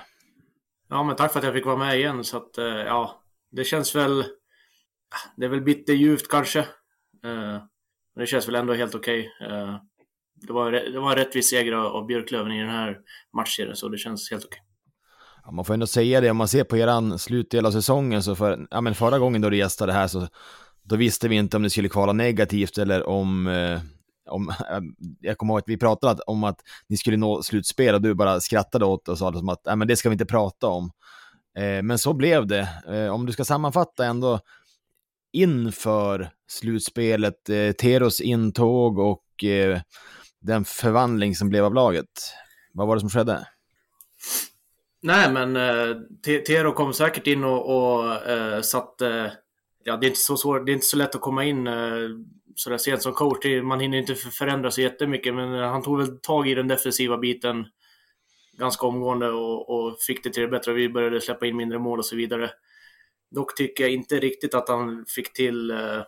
Ja, 0.88 1.02
men 1.02 1.16
tack 1.16 1.32
för 1.32 1.38
att 1.38 1.44
jag 1.44 1.54
fick 1.54 1.66
vara 1.66 1.76
med 1.76 1.98
igen. 1.98 2.24
Så 2.24 2.36
att, 2.36 2.58
eh, 2.58 2.64
ja, 2.64 3.22
det 3.50 3.64
känns 3.64 3.94
väl... 3.94 4.20
Ah, 4.20 5.30
det 5.36 5.44
är 5.44 5.48
väl 5.48 5.60
bitterljuvt 5.60 6.28
kanske. 6.28 6.58
Eh, 6.58 7.58
men 8.14 8.20
det 8.20 8.26
känns 8.26 8.48
väl 8.48 8.54
ändå 8.54 8.72
helt 8.72 8.94
okej. 8.94 9.30
Okay. 9.40 9.78
Det, 10.34 10.52
var, 10.52 10.72
det 10.72 11.00
var 11.00 11.10
en 11.10 11.16
rättvis 11.16 11.50
seger 11.50 11.72
av 11.72 12.06
Björklöven 12.06 12.52
i 12.52 12.60
den 12.60 12.70
här 12.70 12.98
matchserien, 13.36 13.76
så 13.76 13.88
det 13.88 13.98
känns 13.98 14.30
helt 14.30 14.44
okej. 14.44 14.60
Ja, 15.44 15.50
man 15.50 15.64
får 15.64 15.74
ändå 15.74 15.86
säga 15.86 16.20
det, 16.20 16.30
om 16.30 16.36
man 16.36 16.48
ser 16.48 16.64
på 16.64 16.76
eran 16.76 17.18
slutdel 17.18 17.66
av 17.66 17.70
säsongen, 17.70 18.22
så 18.22 18.36
för, 18.36 18.66
ja, 18.70 18.80
men 18.80 18.94
förra 18.94 19.18
gången 19.18 19.42
då 19.42 19.50
du 19.50 19.56
gästade 19.56 19.92
här 19.92 20.08
så 20.08 20.28
då 20.82 20.96
visste 20.96 21.28
vi 21.28 21.36
inte 21.36 21.56
om 21.56 21.62
det 21.62 21.70
skulle 21.70 21.88
kvala 21.88 22.12
negativt 22.12 22.78
eller 22.78 23.08
om 23.08 23.46
eh, 23.46 23.80
om, 24.30 24.52
jag 25.20 25.38
kommer 25.38 25.52
ihåg 25.52 25.58
att 25.58 25.68
vi 25.68 25.76
pratade 25.76 26.22
om 26.22 26.44
att 26.44 26.60
ni 26.88 26.96
skulle 26.96 27.16
nå 27.16 27.42
slutspel 27.42 27.94
och 27.94 28.02
du 28.02 28.14
bara 28.14 28.40
skrattade 28.40 28.84
åt 28.84 29.08
och 29.08 29.18
sa 29.18 29.32
som 29.32 29.48
att 29.48 29.60
ja, 29.64 29.76
men 29.76 29.88
det 29.88 29.96
ska 29.96 30.08
vi 30.08 30.12
inte 30.12 30.26
prata 30.26 30.66
om. 30.66 30.92
Eh, 31.58 31.82
men 31.82 31.98
så 31.98 32.12
blev 32.12 32.46
det. 32.46 32.68
Eh, 32.88 33.14
om 33.14 33.26
du 33.26 33.32
ska 33.32 33.44
sammanfatta 33.44 34.04
ändå 34.06 34.40
inför 35.32 36.30
slutspelet, 36.48 37.48
eh, 37.48 37.72
Teros 37.72 38.20
intåg 38.20 38.98
och 38.98 39.44
eh, 39.44 39.80
den 40.40 40.64
förvandling 40.64 41.36
som 41.36 41.48
blev 41.48 41.64
av 41.64 41.74
laget. 41.74 42.34
Vad 42.72 42.86
var 42.86 42.94
det 42.94 43.00
som 43.00 43.10
skedde? 43.10 43.46
Nej, 45.02 45.32
men 45.32 45.56
eh, 45.56 45.96
Tero 46.46 46.72
kom 46.72 46.92
säkert 46.92 47.26
in 47.26 47.44
och, 47.44 47.76
och 47.76 48.28
eh, 48.28 48.60
satte... 48.60 49.32
Ja, 49.84 49.96
det 49.96 50.06
är 50.06 50.08
inte 50.08 50.20
så 50.20 50.36
svår, 50.36 50.60
det 50.60 50.72
är 50.72 50.74
inte 50.74 50.86
så 50.86 50.96
lätt 50.96 51.14
att 51.14 51.20
komma 51.20 51.44
in 51.44 51.66
eh, 51.66 52.08
sådär 52.54 52.78
sent 52.78 53.02
som 53.02 53.12
coach. 53.12 53.46
Man 53.62 53.80
hinner 53.80 53.98
inte 53.98 54.14
förändra 54.14 54.70
sig 54.70 54.84
jättemycket, 54.84 55.34
men 55.34 55.54
eh, 55.54 55.68
han 55.68 55.82
tog 55.82 55.98
väl 55.98 56.18
tag 56.18 56.48
i 56.48 56.54
den 56.54 56.68
defensiva 56.68 57.18
biten 57.18 57.66
ganska 58.58 58.86
omgående 58.86 59.30
och, 59.30 59.70
och 59.70 60.00
fick 60.00 60.24
det 60.24 60.30
till 60.30 60.42
det 60.42 60.48
bättre. 60.48 60.72
Vi 60.72 60.88
började 60.88 61.20
släppa 61.20 61.46
in 61.46 61.56
mindre 61.56 61.78
mål 61.78 61.98
och 61.98 62.04
så 62.06 62.16
vidare. 62.16 62.50
Dock 63.30 63.56
tycker 63.56 63.84
jag 63.84 63.92
inte 63.92 64.18
riktigt 64.18 64.54
att 64.54 64.68
han 64.68 65.04
fick 65.08 65.32
till, 65.32 65.70
eh, 65.70 66.02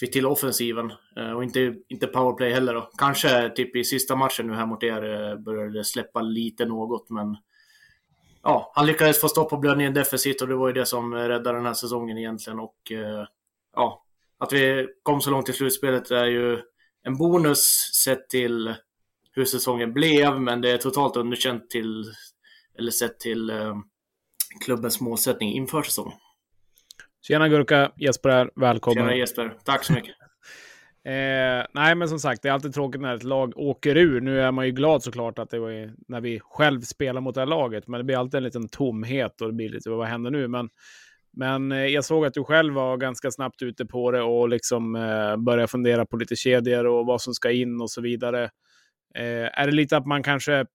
fick 0.00 0.12
till 0.12 0.26
offensiven 0.26 0.92
eh, 1.16 1.32
och 1.32 1.44
inte, 1.44 1.74
inte 1.88 2.06
powerplay 2.06 2.52
heller. 2.52 2.74
Då. 2.74 2.90
Kanske 2.98 3.50
typ 3.50 3.76
i 3.76 3.84
sista 3.84 4.16
matchen 4.16 4.46
nu 4.46 4.54
här 4.54 4.66
mot 4.66 4.82
er 4.82 5.30
eh, 5.30 5.36
började 5.36 5.78
det 5.78 5.84
släppa 5.84 6.20
lite 6.20 6.64
något, 6.64 7.10
men 7.10 7.36
ja, 8.42 8.72
han 8.74 8.86
lyckades 8.86 9.20
få 9.20 9.28
stopp 9.28 9.50
på 9.50 9.56
blödningen 9.56 9.94
defensivt 9.94 10.42
och 10.42 10.48
det 10.48 10.54
var 10.54 10.68
ju 10.68 10.74
det 10.74 10.86
som 10.86 11.14
räddade 11.14 11.58
den 11.58 11.66
här 11.66 11.74
säsongen 11.74 12.18
egentligen. 12.18 12.58
Och 12.58 12.92
ja, 13.76 14.04
att 14.38 14.52
vi 14.52 14.88
kom 15.02 15.20
så 15.20 15.30
långt 15.30 15.48
i 15.48 15.52
slutspelet 15.52 16.10
är 16.10 16.26
ju 16.26 16.58
en 17.02 17.16
bonus 17.16 17.90
sett 18.04 18.28
till 18.28 18.74
hur 19.32 19.44
säsongen 19.44 19.92
blev, 19.92 20.40
men 20.40 20.60
det 20.60 20.70
är 20.70 20.78
totalt 20.78 21.16
underkänt 21.16 21.70
till, 21.70 22.04
eller 22.78 22.90
sett 22.90 23.20
till 23.20 23.50
eh, 23.50 23.76
klubbens 24.64 25.00
målsättning 25.00 25.52
inför 25.52 25.82
säsongen. 25.82 26.18
Tjena 27.22 27.48
Gurka, 27.48 27.92
Jesper 27.96 28.28
här, 28.28 28.50
välkommen. 28.56 29.04
Tjena 29.04 29.16
Jesper, 29.16 29.58
tack 29.64 29.84
så 29.84 29.92
mycket 29.92 30.14
eh, 31.04 31.66
nej, 31.74 31.94
men 31.94 32.08
som 32.08 32.18
sagt, 32.18 32.42
det 32.42 32.48
är 32.48 32.52
alltid 32.52 32.74
tråkigt 32.74 33.00
när 33.00 33.16
ett 33.16 33.22
lag 33.22 33.52
åker 33.56 33.96
ur. 33.96 34.20
Nu 34.20 34.40
är 34.40 34.52
man 34.52 34.66
ju 34.66 34.72
glad 34.72 35.02
såklart 35.02 35.38
att 35.38 35.50
det 35.50 35.58
var 35.58 35.94
när 36.08 36.20
vi 36.20 36.40
själv 36.40 36.80
spelar 36.80 37.20
mot 37.20 37.34
det 37.34 37.40
här 37.40 37.46
laget, 37.46 37.88
men 37.88 37.98
det 37.98 38.04
blir 38.04 38.16
alltid 38.16 38.38
en 38.38 38.44
liten 38.44 38.68
tomhet 38.68 39.40
och 39.40 39.46
det 39.46 39.54
blir 39.54 39.68
lite 39.68 39.90
vad 39.90 40.08
händer 40.08 40.30
nu? 40.30 40.48
Men 40.48 40.68
men 41.32 41.72
eh, 41.72 41.86
jag 41.86 42.04
såg 42.04 42.26
att 42.26 42.34
du 42.34 42.44
själv 42.44 42.74
var 42.74 42.96
ganska 42.96 43.30
snabbt 43.30 43.62
ute 43.62 43.86
på 43.86 44.10
det 44.10 44.22
och 44.22 44.48
liksom 44.48 44.96
eh, 44.96 45.36
började 45.36 45.68
fundera 45.68 46.06
på 46.06 46.16
lite 46.16 46.36
kedjor 46.36 46.86
och 46.86 47.06
vad 47.06 47.20
som 47.20 47.34
ska 47.34 47.50
in 47.50 47.80
och 47.80 47.90
så 47.90 48.00
vidare. 48.00 48.44
Eh, 49.14 49.60
är 49.60 49.66
det 49.66 49.72
lite 49.72 49.96
att 49.96 50.06
man 50.06 50.22
kanske 50.22 50.66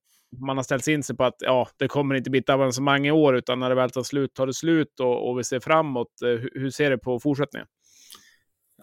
man 0.46 0.56
har 0.56 0.64
ställt 0.64 0.88
in 0.88 1.02
sig 1.02 1.16
på 1.16 1.24
att 1.24 1.36
ja, 1.38 1.68
det 1.76 1.88
kommer 1.88 2.14
inte 2.14 2.30
bli 2.30 2.40
ett 2.40 2.48
avancemang 2.48 3.06
i 3.06 3.10
år, 3.10 3.36
utan 3.36 3.60
när 3.60 3.68
det 3.68 3.74
väl 3.74 3.90
tar 3.90 4.02
slut 4.02 4.34
tar 4.34 4.46
det 4.46 4.54
slut 4.54 5.00
och, 5.00 5.28
och 5.28 5.38
vi 5.38 5.44
ser 5.44 5.60
framåt. 5.60 6.22
Eh, 6.22 6.28
hur, 6.28 6.50
hur, 6.54 6.70
ser 6.70 6.90
du 6.90 6.98
på 6.98 7.20
fortsättningen? 7.20 7.66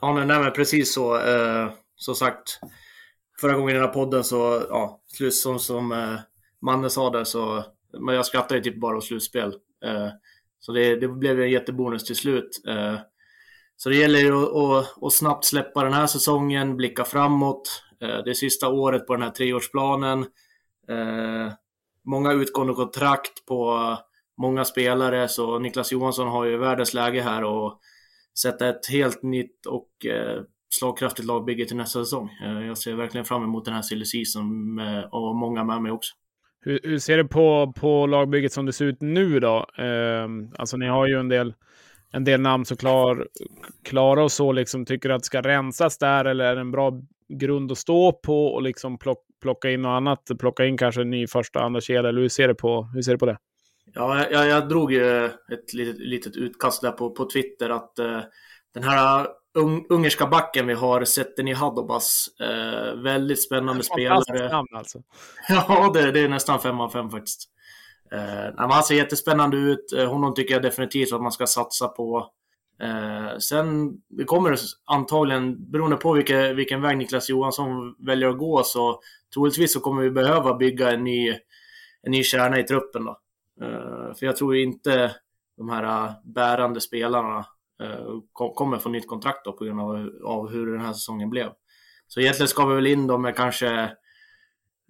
Ja, 0.03 0.13
nej, 0.13 0.39
men 0.39 0.51
precis 0.51 0.93
så. 0.93 1.15
Eh, 1.15 1.71
som 1.95 2.15
sagt, 2.15 2.59
förra 3.41 3.53
gången 3.53 3.69
i 3.69 3.73
den 3.73 3.87
här 3.87 3.93
podden 3.93 4.23
så, 4.23 4.65
ja, 4.69 5.01
slut 5.07 5.35
som, 5.35 5.59
som 5.59 5.91
eh, 5.91 6.19
Manne 6.61 6.89
sa 6.89 7.09
där 7.09 7.23
så, 7.23 7.63
men 7.99 8.15
jag 8.15 8.25
skrattade 8.25 8.61
typ 8.61 8.79
bara 8.79 8.97
åt 8.97 9.03
slutspel. 9.03 9.53
Eh, 9.85 10.09
så 10.59 10.71
det, 10.71 10.95
det 10.95 11.07
blev 11.07 11.41
en 11.41 11.51
jättebonus 11.51 12.03
till 12.03 12.15
slut. 12.15 12.61
Eh, 12.67 12.95
så 13.75 13.89
det 13.89 13.95
gäller 13.95 14.19
ju 14.19 14.43
att, 14.43 14.55
att, 14.55 15.03
att 15.03 15.13
snabbt 15.13 15.45
släppa 15.45 15.83
den 15.83 15.93
här 15.93 16.07
säsongen, 16.07 16.77
blicka 16.77 17.03
framåt. 17.03 17.83
Eh, 18.01 18.23
det 18.23 18.29
är 18.29 18.33
sista 18.33 18.69
året 18.69 19.07
på 19.07 19.13
den 19.13 19.23
här 19.23 19.31
treårsplanen. 19.31 20.19
Eh, 20.89 21.53
många 22.05 22.31
utgående 22.31 22.73
kontrakt 22.73 23.45
på 23.45 23.79
många 24.37 24.65
spelare, 24.65 25.27
så 25.27 25.59
Niklas 25.59 25.91
Johansson 25.91 26.27
har 26.27 26.45
ju 26.45 26.57
världens 26.57 26.93
läge 26.93 27.21
här 27.21 27.43
och 27.43 27.79
sätta 28.39 28.69
ett 28.69 28.87
helt 28.91 29.23
nytt 29.23 29.65
och 29.65 30.05
eh, 30.05 30.41
slagkraftigt 30.69 31.27
lagbygge 31.27 31.65
till 31.65 31.77
nästa 31.77 31.99
säsong. 31.99 32.29
Eh, 32.45 32.67
jag 32.67 32.77
ser 32.77 32.93
verkligen 32.93 33.25
fram 33.25 33.43
emot 33.43 33.65
den 33.65 33.73
här 33.73 33.81
silly 33.81 34.05
season 34.05 34.79
och 35.11 35.35
många 35.35 35.63
med 35.63 35.81
mig 35.81 35.91
också. 35.91 36.13
Hur, 36.65 36.79
hur, 36.83 36.99
ser 36.99 37.17
du 37.17 37.27
på, 37.27 37.73
på 37.75 38.07
lagbygget 38.07 38.53
som 38.53 38.65
det 38.65 38.73
ser 38.73 38.85
ut 38.85 39.01
nu 39.01 39.39
då? 39.39 39.65
Eh, 39.77 40.27
alltså 40.57 40.77
ni 40.77 40.87
har 40.87 41.07
ju 41.07 41.19
en 41.19 41.29
del, 41.29 41.53
en 42.11 42.23
del 42.23 42.41
namn 42.41 42.65
så 42.65 42.75
klar, 42.75 43.27
klara 43.83 44.23
och 44.23 44.31
så. 44.31 44.51
Liksom, 44.51 44.85
tycker 44.85 45.09
du 45.09 45.15
att 45.15 45.21
det 45.21 45.25
ska 45.25 45.41
rensas 45.41 45.97
där 45.97 46.25
eller 46.25 46.45
är 46.45 46.55
det 46.55 46.61
en 46.61 46.71
bra 46.71 47.01
grund 47.29 47.71
att 47.71 47.77
stå 47.77 48.11
på 48.11 48.45
och 48.45 48.61
liksom 48.61 48.97
plock, 48.97 49.19
plocka 49.41 49.71
in 49.71 49.81
något 49.81 49.97
annat? 49.97 50.31
Plocka 50.39 50.65
in 50.65 50.77
kanske 50.77 51.01
en 51.01 51.09
ny 51.09 51.27
första, 51.27 51.59
andra 51.59 51.81
kedja 51.81 52.09
eller 52.09 52.21
hur 52.21 52.29
ser 52.29 52.47
du 52.47 52.55
på, 52.55 52.83
hur 52.93 53.01
ser 53.01 53.11
du 53.11 53.17
på 53.17 53.25
det? 53.25 53.37
Ja, 53.93 54.29
jag, 54.31 54.47
jag 54.47 54.69
drog 54.69 54.93
ju 54.93 55.25
ett 55.25 55.73
litet, 55.73 55.99
litet 55.99 56.35
utkast 56.35 56.81
där 56.81 56.91
på, 56.91 57.09
på 57.09 57.29
Twitter 57.29 57.69
att 57.69 57.99
eh, 57.99 58.21
den 58.73 58.83
här 58.83 59.27
un 59.53 59.85
ungerska 59.89 60.27
backen 60.27 60.67
vi 60.67 60.73
har, 60.73 61.05
Seteni 61.05 61.53
Hadobas. 61.53 62.27
Eh, 62.39 62.95
väldigt 62.95 63.43
spännande 63.43 63.83
spelare. 63.83 64.49
namn 64.49 64.67
alltså. 64.75 64.99
ja, 65.49 65.91
det, 65.93 66.11
det, 66.11 66.19
är 66.19 66.29
nästan 66.29 66.59
fem 66.59 66.79
av 66.79 66.89
fem 66.89 67.09
faktiskt. 67.09 67.49
Eh, 68.11 68.53
han 68.57 68.83
ser 68.83 68.95
jättespännande 68.95 69.57
ut. 69.57 69.93
Eh, 69.97 70.09
honom 70.09 70.33
tycker 70.33 70.53
jag 70.53 70.63
definitivt 70.63 71.13
att 71.13 71.21
man 71.21 71.31
ska 71.31 71.47
satsa 71.47 71.87
på. 71.87 72.29
Eh, 72.81 73.37
sen 73.37 73.93
det 74.09 74.23
kommer 74.23 74.57
antagligen, 74.85 75.71
beroende 75.71 75.97
på 75.97 76.13
vilka, 76.13 76.53
vilken 76.53 76.81
väg 76.81 76.97
Niklas 76.97 77.29
Johansson 77.29 77.95
väljer 77.99 78.29
att 78.29 78.37
gå, 78.37 78.63
så 78.63 78.99
troligtvis 79.33 79.73
så 79.73 79.79
kommer 79.79 80.01
vi 80.01 80.11
behöva 80.11 80.53
bygga 80.53 80.91
en 80.91 81.03
ny, 81.03 81.29
en 82.03 82.11
ny 82.11 82.23
kärna 82.23 82.59
i 82.59 82.63
truppen. 82.63 83.05
Då. 83.05 83.19
Eh, 83.63 84.13
för 84.13 84.25
jag 84.25 84.35
tror 84.35 84.55
inte 84.55 85.15
de 85.57 85.69
här 85.69 85.83
eh, 85.83 86.11
bärande 86.23 86.81
spelarna 86.81 87.45
eh, 87.83 88.19
kommer 88.33 88.77
få 88.77 88.89
nytt 88.89 89.07
kontrakt 89.07 89.45
då 89.45 89.51
på 89.53 89.65
grund 89.65 89.79
av, 90.23 90.49
hur 90.49 90.71
den 90.71 90.81
här 90.85 90.93
säsongen 90.93 91.29
blev. 91.29 91.51
Så 92.07 92.19
egentligen 92.19 92.47
ska 92.47 92.65
vi 92.65 92.75
väl 92.75 92.87
in 92.87 93.07
dem 93.07 93.21
med 93.21 93.35
kanske 93.35 93.91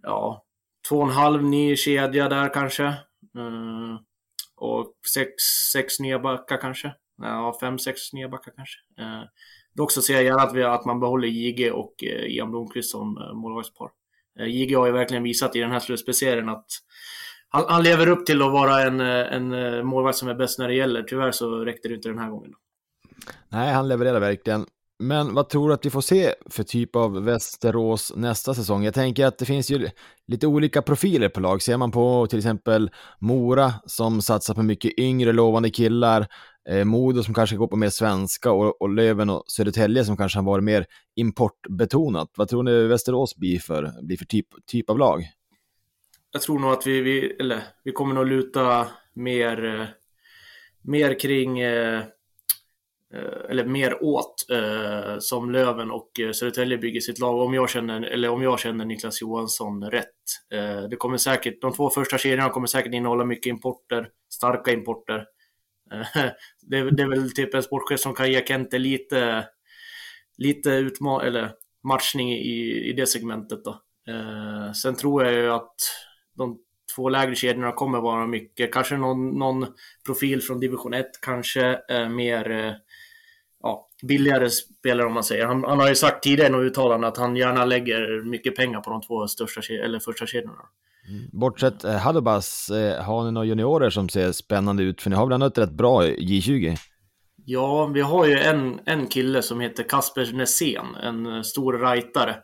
ja, 0.03 0.45
två 0.89 0.97
och 0.97 1.07
en 1.07 1.13
halv 1.13 1.43
ny 1.43 1.75
kedja 1.75 2.29
där 2.29 2.53
kanske. 2.53 2.93
Och 4.55 4.93
sex, 5.13 5.31
sex 5.73 5.99
nya 5.99 6.19
backar 6.19 6.57
kanske. 6.57 6.93
Ja, 7.17 7.57
fem, 7.61 7.79
sex 7.79 8.13
nya 8.13 8.29
backar 8.29 8.53
kanske. 8.55 8.79
Dock 9.73 9.91
så 9.91 10.01
ser 10.01 10.13
jag 10.13 10.23
gärna 10.23 10.41
att, 10.41 10.55
vi, 10.55 10.63
att 10.63 10.85
man 10.85 10.99
behåller 10.99 11.27
JG 11.27 11.71
och 11.71 11.93
Ian 12.03 12.51
Blomqvist 12.51 12.91
som 12.91 13.13
målvaktspar. 13.33 13.91
JG 14.47 14.75
har 14.75 14.85
ju 14.85 14.91
verkligen 14.91 15.23
visat 15.23 15.55
i 15.55 15.59
den 15.59 15.71
här 15.71 15.79
slutspelserien 15.79 16.49
att 16.49 16.67
han, 17.53 17.65
han, 17.67 17.83
lever 17.83 18.07
upp 18.07 18.25
till 18.25 18.41
att 18.41 18.51
vara 18.51 18.81
en, 18.81 18.99
eh, 18.99 19.33
en 19.33 19.53
eh, 19.53 19.83
målvakt 19.83 20.17
som 20.17 20.27
är 20.27 20.35
bäst 20.35 20.59
när 20.59 20.67
det 20.67 20.73
gäller. 20.73 21.03
Tyvärr 21.03 21.31
så 21.31 21.65
räckte 21.65 21.87
det 21.87 21.95
inte 21.95 22.09
den 22.09 22.17
här 22.17 22.29
gången. 22.29 22.53
Nej, 23.49 23.73
han 23.73 23.87
levererar 23.87 24.19
verkligen. 24.19 24.65
Men 24.99 25.33
vad 25.33 25.49
tror 25.49 25.67
du 25.67 25.73
att 25.73 25.85
vi 25.85 25.89
får 25.89 26.01
se 26.01 26.33
för 26.49 26.63
typ 26.63 26.95
av 26.95 27.23
Västerås 27.23 28.13
nästa 28.15 28.53
säsong? 28.53 28.83
Jag 28.83 28.93
tänker 28.93 29.25
att 29.25 29.37
det 29.37 29.45
finns 29.45 29.71
ju 29.71 29.89
lite 30.27 30.47
olika 30.47 30.81
profiler 30.81 31.29
på 31.29 31.39
lag. 31.39 31.61
Ser 31.61 31.77
man 31.77 31.91
på 31.91 32.27
till 32.27 32.39
exempel 32.39 32.91
Mora 33.19 33.73
som 33.85 34.21
satsar 34.21 34.53
på 34.53 34.63
mycket 34.63 34.99
yngre 34.99 35.31
lovande 35.31 35.69
killar, 35.69 36.27
eh, 36.69 36.85
Modo 36.85 37.23
som 37.23 37.33
kanske 37.33 37.55
går 37.55 37.67
på 37.67 37.75
mer 37.75 37.89
svenska 37.89 38.51
och, 38.51 38.81
och 38.81 38.89
Löven 38.89 39.29
och 39.29 39.43
Södertälje 39.47 40.05
som 40.05 40.17
kanske 40.17 40.39
har 40.39 40.43
varit 40.43 40.63
mer 40.63 40.85
importbetonat. 41.15 42.29
Vad 42.37 42.47
tror 42.47 42.63
ni 42.63 42.87
Västerås 42.87 43.35
blir 43.35 43.59
för, 43.59 44.05
blir 44.07 44.17
för 44.17 44.25
typ, 44.25 44.47
typ 44.67 44.89
av 44.89 44.97
lag? 44.97 45.23
Jag 46.33 46.41
tror 46.41 46.59
nog 46.59 46.71
att 46.71 46.87
vi, 46.87 47.01
vi, 47.01 47.35
eller, 47.39 47.63
vi 47.83 47.91
kommer 47.91 48.15
nog 48.15 48.27
luta 48.27 48.87
mer, 49.13 49.65
eh, 49.65 49.85
mer 50.81 51.19
kring 51.19 51.59
eh, 51.59 51.99
eh, 53.13 53.49
eller 53.49 53.65
mer 53.65 54.03
åt 54.03 54.35
eh, 54.51 55.19
som 55.19 55.51
Löven 55.51 55.91
och 55.91 56.19
eh, 56.19 56.31
Södertälje 56.31 56.77
bygger 56.77 57.01
sitt 57.01 57.19
lag. 57.19 57.41
Om 57.41 57.53
jag 57.53 57.69
känner, 57.69 58.01
eller 58.01 58.29
om 58.29 58.41
jag 58.41 58.59
känner 58.59 58.85
Niklas 58.85 59.21
Johansson 59.21 59.91
rätt. 59.91 60.07
Eh, 60.53 60.83
det 60.83 60.95
kommer 60.95 61.17
säkert, 61.17 61.61
de 61.61 61.73
två 61.73 61.89
första 61.89 62.17
kedjorna 62.17 62.49
kommer 62.49 62.67
säkert 62.67 62.93
innehålla 62.93 63.25
mycket 63.25 63.49
importer, 63.49 64.09
starka 64.29 64.71
importer. 64.71 65.25
Det, 66.61 66.91
det, 66.91 67.03
är 67.03 67.09
väl 67.09 67.31
typ 67.31 67.53
en 67.53 67.63
sportchef 67.63 67.99
som 67.99 68.13
kan 68.13 68.31
ge 68.31 68.45
Kente 68.45 68.79
lite, 68.79 69.47
lite 70.37 70.69
utma 70.69 71.23
eller 71.23 71.51
matchning 71.83 72.33
i, 72.33 72.89
i 72.89 72.93
det 72.93 73.07
segmentet. 73.07 73.63
Då. 73.63 73.81
Eh, 74.07 74.71
sen 74.71 74.95
tror 74.95 75.23
jag 75.23 75.33
ju 75.33 75.51
att 75.51 75.75
de 76.37 76.57
två 76.95 77.09
lägre 77.09 77.35
kedjorna 77.35 77.71
kommer 77.71 78.01
vara 78.01 78.27
mycket, 78.27 78.73
kanske 78.73 78.97
någon, 78.97 79.39
någon 79.39 79.65
profil 80.05 80.41
från 80.41 80.59
division 80.59 80.93
1, 80.93 81.05
kanske 81.21 81.79
mer 82.09 82.75
ja, 83.63 83.89
billigare 84.01 84.49
spelare 84.49 85.07
om 85.07 85.13
man 85.13 85.23
säger. 85.23 85.45
Han, 85.45 85.63
han 85.63 85.79
har 85.79 85.89
ju 85.89 85.95
sagt 85.95 86.23
tidigare 86.23 86.49
i 86.49 86.51
något 86.51 86.71
uttalande 86.71 87.07
att 87.07 87.17
han 87.17 87.35
gärna 87.35 87.65
lägger 87.65 88.23
mycket 88.23 88.55
pengar 88.55 88.81
på 88.81 88.89
de 88.89 89.01
två 89.01 89.27
största 89.27 89.73
eller 89.73 89.99
första 89.99 90.25
kedjorna. 90.25 90.63
Mm. 91.09 91.29
Bortsett 91.31 91.83
eh, 91.83 91.95
Hadobas, 91.95 92.69
eh, 92.69 93.03
har 93.03 93.23
ni 93.23 93.31
några 93.31 93.45
juniorer 93.45 93.89
som 93.89 94.09
ser 94.09 94.31
spännande 94.31 94.83
ut? 94.83 95.01
För 95.01 95.09
ni 95.09 95.15
har 95.15 95.25
bland 95.25 95.43
annat 95.43 95.57
ett 95.57 95.63
rätt 95.63 95.73
bra 95.73 96.03
J20. 96.03 96.77
Ja, 97.45 97.85
vi 97.85 98.01
har 98.01 98.25
ju 98.25 98.37
en, 98.37 98.79
en 98.85 99.07
kille 99.07 99.41
som 99.41 99.59
heter 99.59 99.83
Kasper 99.83 100.33
Nässén, 100.33 100.95
en 101.03 101.25
eh, 101.25 101.41
stor 101.41 101.73
rightare. 101.73 102.35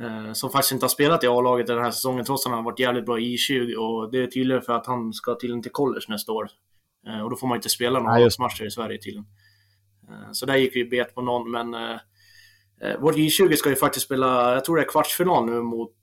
Eh, 0.00 0.32
som 0.32 0.50
faktiskt 0.50 0.72
inte 0.72 0.84
har 0.84 0.90
spelat 0.90 1.24
i 1.24 1.26
A-laget 1.26 1.66
den 1.66 1.78
här 1.78 1.90
säsongen 1.90 2.24
trots 2.24 2.46
att 2.46 2.52
han 2.52 2.58
har 2.58 2.70
varit 2.70 2.78
jävligt 2.80 3.06
bra 3.06 3.18
i 3.18 3.36
J20 3.36 3.74
och 3.74 4.10
det 4.10 4.18
är 4.22 4.26
tydligen 4.26 4.62
för 4.62 4.72
att 4.72 4.86
han 4.86 5.12
ska 5.12 5.34
till 5.34 5.62
till 5.62 5.72
college 5.72 6.04
nästa 6.08 6.32
år. 6.32 6.48
Eh, 7.06 7.20
och 7.20 7.30
då 7.30 7.36
får 7.36 7.46
man 7.46 7.56
inte 7.56 7.68
spela 7.68 7.98
några 7.98 8.30
matcher 8.38 8.64
i 8.64 8.70
Sverige 8.70 8.98
tydligen. 8.98 9.26
Eh, 10.10 10.32
så 10.32 10.46
där 10.46 10.56
gick 10.56 10.76
vi 10.76 10.84
bet 10.84 11.14
på 11.14 11.22
någon, 11.22 11.50
men 11.50 11.74
eh, 11.74 11.98
eh, 12.82 13.00
vårt 13.00 13.16
J20 13.16 13.54
ska 13.54 13.68
ju 13.68 13.76
faktiskt 13.76 14.06
spela, 14.06 14.54
jag 14.54 14.64
tror 14.64 14.76
det 14.76 14.82
är 14.82 14.88
kvartsfinal 14.88 15.46
nu 15.46 15.62
mot 15.62 15.94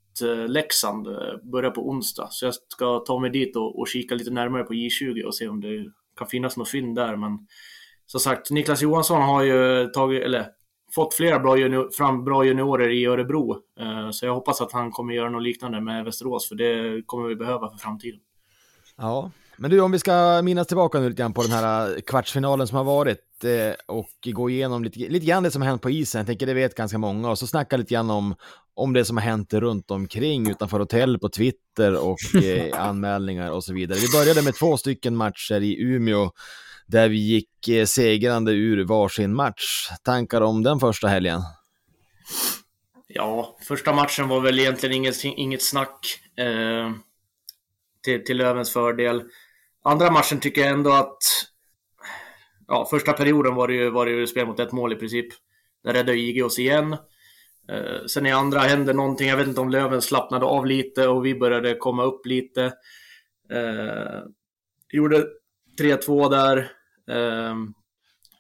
Leksand, 0.48 1.08
börjar 1.52 1.72
på 1.72 1.90
onsdag. 1.90 2.28
Så 2.32 2.46
jag 2.46 2.54
ska 2.54 3.00
ta 3.00 3.20
mig 3.20 3.30
dit 3.30 3.56
och, 3.56 3.80
och 3.80 3.88
kika 3.88 4.16
lite 4.16 4.32
närmare 4.32 4.64
på 4.64 4.74
J20 4.74 5.24
och 5.24 5.36
se 5.36 5.48
om 5.48 5.62
det 5.62 5.86
kan 6.18 6.28
finnas 6.28 6.58
något 6.58 6.70
fynd 6.70 6.96
där. 6.96 7.16
Men 7.16 7.48
som 8.06 8.20
sagt, 8.20 8.52
Niklas 8.52 8.82
Johansson 8.82 9.22
har 9.22 9.44
ju 9.44 9.88
tagit, 9.88 10.24
eller 10.24 10.48
fått 10.96 11.14
flera 11.14 11.40
bra, 11.40 11.58
junior, 11.58 11.90
fram 11.98 12.24
bra 12.24 12.46
juniorer 12.46 12.90
i 12.90 13.06
Örebro. 13.06 13.58
Eh, 13.80 14.12
så 14.12 14.26
jag 14.26 14.34
hoppas 14.34 14.62
att 14.62 14.72
han 14.72 14.92
kommer 14.92 15.14
göra 15.14 15.30
något 15.30 15.44
liknande 15.44 15.82
med 15.82 16.06
Västerås, 16.06 16.48
för 16.48 16.56
det 16.56 17.02
kommer 17.06 17.28
vi 17.28 17.36
behöva 17.36 17.70
för 17.70 17.78
framtiden. 17.78 18.20
Ja, 18.98 19.32
men 19.58 19.72
du, 19.72 19.82
om 19.82 19.92
vi 19.92 20.00
ska 20.00 20.42
minnas 20.44 20.68
tillbaka 20.68 21.00
nu 21.00 21.10
lite 21.10 21.22
grann 21.22 21.34
på 21.34 21.42
den 21.42 21.52
här 21.52 21.90
eh, 21.90 22.02
kvartsfinalen 22.02 22.68
som 22.68 22.78
har 22.78 22.84
varit 22.84 23.44
eh, 23.44 23.96
och 23.96 24.10
gå 24.34 24.50
igenom 24.50 24.84
lite, 24.84 25.00
lite 25.00 25.26
grann 25.26 25.44
det 25.44 25.52
som 25.52 25.62
har 25.62 25.70
hänt 25.70 25.82
på 25.82 25.90
isen. 25.90 26.20
Jag 26.20 26.28
tänker 26.28 26.46
det 26.46 26.54
vet 26.54 26.76
ganska 26.76 26.98
många 26.98 27.30
och 27.30 27.40
så 27.40 27.48
snacka 27.48 27.78
lite 27.78 27.94
grann 27.94 28.10
om, 28.10 28.36
om 28.76 28.94
det 28.94 29.06
som 29.06 29.18
har 29.18 29.24
hänt 29.24 29.54
runt 29.54 29.92
omkring 29.92 30.50
utanför 30.50 30.80
hotell 30.80 31.20
på 31.20 31.30
Twitter 31.30 32.06
och 32.06 32.44
eh, 32.44 32.88
anmälningar 32.88 33.52
och 33.52 33.64
så 33.64 33.74
vidare. 33.74 34.00
Vi 34.00 34.20
började 34.20 34.42
med 34.42 34.56
två 34.56 34.78
stycken 34.78 35.16
matcher 35.16 35.62
i 35.62 35.82
Umeå 35.82 36.32
där 36.88 37.10
vi 37.10 37.18
gick 37.18 37.68
eh, 37.68 37.86
segrande 37.86 38.52
ur 38.52 38.86
varsin 38.86 39.36
match. 39.36 39.90
Tankar 40.04 40.42
om 40.42 40.64
den 40.64 40.80
första 40.80 41.08
helgen? 41.08 41.42
Ja, 43.08 43.58
första 43.68 43.94
matchen 43.94 44.28
var 44.28 44.42
väl 44.42 44.60
egentligen 44.60 44.96
inget, 44.96 45.24
inget 45.24 45.64
snack 45.64 46.20
eh, 46.38 46.92
till, 48.04 48.26
till 48.26 48.38
Lövens 48.38 48.74
fördel. 48.74 49.24
Andra 49.84 50.12
matchen 50.12 50.40
tycker 50.40 50.62
jag 50.62 50.70
ändå 50.70 50.92
att... 50.92 51.18
Ja, 52.68 52.88
första 52.90 53.14
perioden 53.14 53.56
var 53.56 53.68
det 53.68 53.74
ju, 53.74 53.90
var 53.90 54.06
det 54.06 54.12
ju 54.12 54.28
spel 54.28 54.48
mot 54.48 54.60
ett 54.60 54.72
mål 54.72 54.94
i 54.94 54.96
princip. 54.96 55.28
Där 55.84 55.94
räddade 55.94 56.18
IG 56.18 56.46
oss 56.46 56.60
igen. 56.60 56.94
Eh, 57.72 58.06
sen 58.08 58.26
i 58.26 58.32
andra 58.32 58.60
hände 58.60 58.94
någonting, 58.94 59.28
jag 59.28 59.38
vet 59.38 59.48
inte 59.48 59.62
om 59.62 59.70
Löven 59.70 60.02
slappnade 60.02 60.46
av 60.46 60.66
lite 60.66 61.08
och 61.08 61.26
vi 61.26 61.36
började 61.36 61.76
komma 61.76 62.04
upp 62.04 62.26
lite. 62.26 62.64
Eh, 63.52 64.22
gjorde 64.90 65.26
3-2 65.80 66.30
där. 66.30 66.77
Eh, 67.12 67.56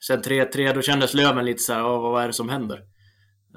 sen 0.07 0.21
3-3, 0.21 0.73
då 0.73 0.81
kändes 0.81 1.13
Löven 1.13 1.45
lite 1.45 1.63
så 1.63 1.73
här, 1.73 1.81
vad 1.81 2.23
är 2.23 2.27
det 2.27 2.33
som 2.33 2.49
händer? 2.49 2.83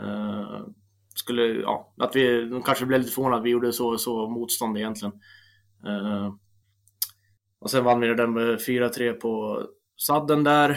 Eh, 0.01 0.67
skulle, 1.15 1.43
ja, 1.43 1.95
att 1.99 2.17
vi 2.17 2.45
de 2.45 2.63
kanske 2.63 2.87
blev 2.87 3.01
lite 3.01 3.13
förvånade 3.13 3.41
att 3.41 3.47
vi 3.47 3.51
gjorde 3.51 3.73
så, 3.73 3.99
så 3.99 4.29
motstånd 4.29 4.79
egentligen. 4.79 5.13
Eh, 5.87 6.35
och 7.61 7.71
sen 7.71 7.85
vann 7.85 8.01
vi 8.01 8.15
den 8.15 8.33
med 8.33 8.59
4-3 8.59 9.13
på 9.13 9.63
sadden 9.97 10.45
där. 10.45 10.71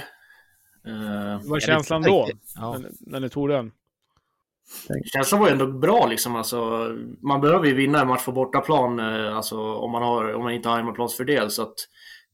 Uh, 0.87 1.37
Vad 1.37 1.47
var 1.47 1.59
känslan 1.59 2.01
då? 2.01 2.27
Ja. 2.55 2.77
När, 2.77 2.91
när 2.99 3.19
ni 3.19 3.29
tog 3.29 3.49
den? 3.49 3.71
Känslan 5.13 5.41
var 5.41 5.47
ju 5.47 5.53
ändå 5.53 5.67
bra 5.67 6.07
liksom. 6.07 6.35
Alltså, 6.35 6.89
man 7.21 7.41
behöver 7.41 7.67
ju 7.67 7.73
vinna 7.73 8.01
en 8.01 8.07
match 8.07 8.25
på 8.25 8.31
bortaplan 8.31 8.99
eh, 8.99 9.35
alltså, 9.35 9.75
om, 9.75 9.91
man 9.91 10.03
har, 10.03 10.33
om 10.33 10.43
man 10.43 10.53
inte 10.53 10.69
har 10.69 10.77
hemmaplansfördel. 10.77 11.51
Så 11.51 11.61
att, 11.61 11.75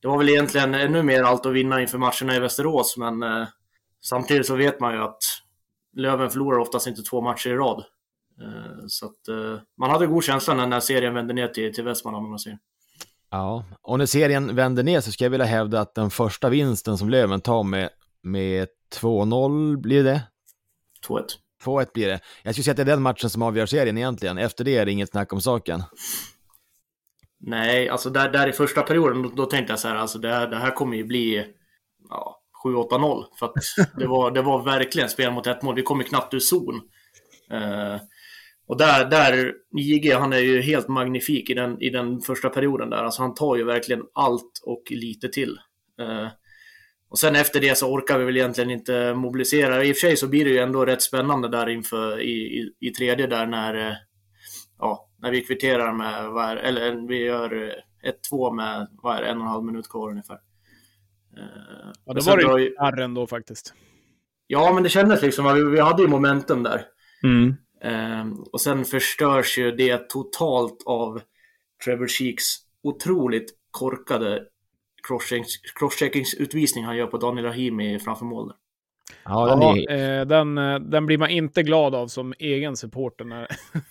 det 0.02 0.08
var 0.08 0.18
väl 0.18 0.30
egentligen 0.30 0.74
ännu 0.74 1.04
mer 1.04 1.24
allt 1.24 1.46
att 1.46 1.54
vinna 1.54 1.82
inför 1.82 1.98
matcherna 1.98 2.36
i 2.36 2.40
Västerås, 2.40 2.98
men 2.98 3.24
eh, 3.24 3.48
samtidigt 4.02 4.48
så 4.48 4.56
vet 4.56 4.80
man 4.80 4.94
ju 4.94 5.00
att 5.00 5.20
Löven 5.96 6.30
förlorar 6.30 6.60
oftast 6.60 6.88
inte 6.88 7.02
två 7.02 7.22
matcher 7.22 7.50
i 7.50 7.54
rad. 7.54 7.84
Eh, 8.42 8.86
så 8.88 9.06
att 9.06 9.28
eh, 9.28 9.62
man 9.78 9.90
hade 9.90 10.08
god 10.08 10.24
känsla 10.24 10.54
när, 10.54 10.68
när 10.68 10.80
serien 10.80 11.14
vände 11.14 11.34
ner 11.34 11.48
till, 11.48 11.74
till 11.74 11.84
Västmanland 11.84 12.26
om 12.26 12.30
man 12.30 12.40
säger. 12.40 12.60
Ja, 13.32 13.66
och 13.82 13.98
när 13.98 14.06
serien 14.06 14.56
vänder 14.56 14.84
ner 14.84 15.02
så 15.02 15.12
ska 15.12 15.26
jag 15.26 15.30
vilja 15.30 15.46
hävda 15.46 15.82
att 15.82 15.96
den 15.96 16.10
första 16.10 16.50
vinsten 16.50 16.98
som 16.98 17.10
Löven 17.10 17.42
tar 17.42 17.64
med, 17.64 17.90
med 18.22 18.68
2-0 19.02 19.78
blir 19.78 20.04
det? 20.04 20.22
2-1. 21.08 21.24
2-1 21.64 21.88
blir 21.94 22.08
det. 22.08 22.20
Jag 22.44 22.56
skulle 22.56 22.64
säga 22.64 22.72
att 22.72 22.78
det 22.78 22.84
är 22.84 22.96
den 22.96 23.02
matchen 23.02 23.30
som 23.30 23.42
avgör 23.42 23.66
serien 23.66 23.98
egentligen. 23.98 24.38
Efter 24.38 24.64
det 24.64 24.78
är 24.78 24.86
det 24.86 24.92
inget 24.92 25.10
snack 25.10 25.34
om 25.34 25.42
saken. 25.42 25.84
Nej, 27.41 27.89
alltså 27.89 28.10
där, 28.10 28.30
där 28.30 28.47
i 28.47 28.52
första 28.52 28.82
perioden, 28.82 29.21
då, 29.21 29.30
då 29.30 29.45
tänkte 29.45 29.71
jag 29.71 29.80
så 29.80 29.88
här, 29.88 29.95
alltså 29.95 30.19
det, 30.19 30.30
här, 30.30 30.47
det 30.47 30.56
här 30.56 30.71
kommer 30.71 30.97
ju 30.97 31.04
bli 31.04 31.45
ja, 32.10 32.41
7-8-0. 32.65 33.25
För 33.39 33.45
att 33.45 33.54
det 33.97 34.08
var, 34.08 34.32
det 34.32 34.41
var 34.41 34.63
verkligen 34.63 35.10
spel 35.10 35.32
mot 35.32 35.47
ett 35.47 35.62
mål. 35.62 35.75
Vi 35.75 35.82
kom 35.82 35.99
ju 35.99 36.04
knappt 36.04 36.34
ur 36.34 36.39
zon. 36.39 36.75
Uh, 37.54 37.97
och 38.67 38.78
där, 38.78 39.06
där, 39.10 39.54
JG, 39.78 40.13
han 40.13 40.34
är 40.34 40.39
ju 40.39 40.62
helt 40.62 40.88
magnifik 40.88 41.49
i 41.49 41.54
den, 41.54 41.82
i 41.82 41.89
den 41.89 42.21
första 42.21 42.49
perioden 42.49 42.89
där. 42.89 43.04
Alltså 43.04 43.21
han 43.21 43.34
tar 43.34 43.56
ju 43.56 43.63
verkligen 43.63 44.04
allt 44.13 44.62
och 44.63 44.84
lite 44.89 45.30
till. 45.30 45.58
Uh, 46.02 46.28
och 47.10 47.19
sen 47.19 47.36
efter 47.36 47.62
det 47.62 47.78
så 47.78 47.91
orkar 47.93 48.19
vi 48.19 48.25
väl 48.25 48.38
egentligen 48.38 48.69
inte 48.69 49.13
mobilisera. 49.13 49.84
I 49.84 49.91
och 49.91 49.95
för 49.95 50.08
sig 50.08 50.17
så 50.17 50.28
blir 50.28 50.45
det 50.45 50.52
ju 50.52 50.58
ändå 50.58 50.86
rätt 50.86 51.02
spännande 51.02 51.49
där 51.49 51.69
inför 51.69 52.19
i, 52.19 52.32
i, 52.32 52.88
i 52.88 52.89
tredje 52.89 53.28
där 53.28 53.45
när, 53.45 53.75
uh, 53.75 53.93
ja, 54.80 55.09
när 55.21 55.32
vi 55.32 55.41
kvitterar 55.41 55.93
med, 55.93 56.29
vad 56.29 56.45
är, 56.45 56.55
eller 56.55 57.08
vi 57.08 57.23
gör 57.25 57.73
1-2 58.32 58.53
med, 58.55 58.88
vad 58.91 59.17
är 59.17 59.21
det, 59.21 59.27
en 59.27 59.38
och 59.38 59.43
en 59.43 59.49
halv 59.49 59.63
minut 59.63 59.89
kvar 59.89 60.10
ungefär. 60.10 60.39
ja, 62.05 62.13
det 62.13 62.25
var 62.25 62.38
det 62.38 62.63
ju 62.63 62.77
arren 62.77 63.13
då 63.13 63.27
faktiskt. 63.27 63.73
Ja, 64.47 64.73
men 64.73 64.84
det 64.84 64.89
kändes 64.89 65.21
liksom, 65.21 65.55
vi, 65.55 65.63
vi 65.63 65.79
hade 65.79 66.01
ju 66.01 66.08
momentum 66.08 66.63
där. 66.63 66.86
Mm. 67.23 67.55
Um, 67.84 68.43
och 68.51 68.62
sen 68.62 68.86
förstörs 68.86 69.58
ju 69.58 69.71
det 69.71 70.10
totalt 70.10 70.84
av 70.86 71.21
Trevor 71.86 72.08
Sheeks 72.08 72.45
otroligt 72.84 73.53
korkade 73.71 74.45
crosscheckingsutvisning 75.79 76.86
han 76.86 76.97
gör 76.97 77.08
på 77.08 77.17
Daniel 77.17 77.45
Rahimi 77.45 77.99
framför 77.99 78.25
mål. 78.25 78.53
Ja, 79.24 79.45
den, 79.45 79.62
är... 79.62 80.19
eh, 80.19 80.26
den, 80.26 80.58
eh, 80.58 80.80
den, 80.80 81.06
blir 81.06 81.17
man 81.17 81.30
inte 81.30 81.63
glad 81.63 81.95
av 81.95 82.08
som 82.08 82.34
egen 82.39 82.78
supporter. 82.78 83.48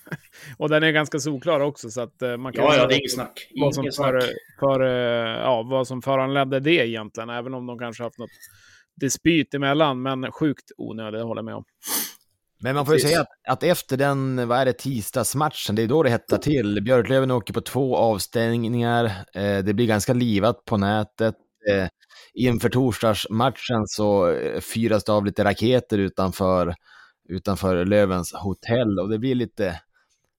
och 0.59 0.69
den 0.69 0.83
är 0.83 0.91
ganska 0.91 1.19
solklar 1.19 1.61
också, 1.61 1.91
så 1.91 2.01
att 2.01 2.23
eh, 2.23 2.37
man 2.37 2.53
kan... 2.53 2.65
Ja, 2.65 2.77
ja, 2.77 2.87
det 2.87 2.95
är 2.95 2.99
inget 2.99 3.13
snack. 3.13 3.51
Vad 3.61 3.75
som, 3.75 3.85
för, 3.85 4.23
för, 4.61 4.81
ja, 5.41 5.63
vad 5.63 5.87
som 5.87 6.03
föranledde 6.03 6.61
det 6.61 6.89
egentligen, 6.89 7.31
även 7.31 7.55
om 7.55 7.67
de 7.67 7.79
kanske 7.79 8.03
haft 8.03 8.19
något 8.19 8.31
dispyt 9.01 9.55
emellan, 9.55 10.03
men 10.03 10.33
sjukt 10.33 10.71
onödigt, 10.77 11.23
håller 11.23 11.39
jag 11.39 11.45
med 11.45 11.55
om. 11.55 11.65
Men 12.61 12.75
man 12.75 12.87
får 12.87 12.95
ju 12.95 13.01
säga 13.01 13.21
att, 13.21 13.29
att, 13.49 13.63
efter 13.63 13.97
den, 13.97 14.49
vad 14.49 14.59
är 14.59 14.65
det, 14.65 14.73
tisdagsmatchen, 14.73 15.75
det 15.75 15.83
är 15.83 15.87
då 15.87 16.03
det 16.03 16.11
hettar 16.11 16.39
till. 16.39 16.83
Björklöven 16.83 17.31
åker 17.31 17.55
på 17.55 17.61
två 17.61 17.97
avstängningar, 17.97 19.05
eh, 19.35 19.59
det 19.59 19.75
blir 19.75 19.87
ganska 19.87 20.13
livat 20.13 20.65
på 20.65 20.77
nätet. 20.77 21.35
Eh, 21.71 21.89
inför 22.39 22.69
torsdagsmatchen 22.69 23.87
så 23.87 24.31
eh, 24.31 24.61
fyras 24.61 25.05
det 25.05 25.13
av 25.13 25.27
lite 25.27 25.45
raketer 25.45 25.99
utanför, 25.99 26.75
utanför 27.29 27.85
Lövens 27.85 28.33
hotell 28.33 28.99
och 28.99 29.09
det 29.09 29.19
blir 29.19 29.35
lite 29.35 29.81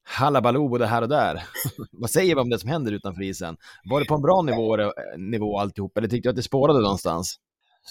halabaloo 0.03 0.69
både 0.69 0.85
här 0.85 1.01
och 1.01 1.09
där. 1.09 1.43
vad 1.91 2.09
säger 2.09 2.35
vi 2.35 2.41
om 2.41 2.49
det 2.49 2.59
som 2.59 2.69
händer 2.69 2.91
utanför 2.91 3.23
isen? 3.23 3.57
Var 3.83 3.99
det 3.99 4.05
på 4.05 4.15
en 4.15 4.21
bra 4.21 4.41
nivå, 4.41 4.77
eh, 4.77 4.91
nivå 5.17 5.59
alltihop, 5.59 5.97
eller 5.97 6.07
tyckte 6.07 6.27
du 6.27 6.29
att 6.29 6.35
det 6.35 6.43
spårade 6.43 6.79
någonstans? 6.79 7.39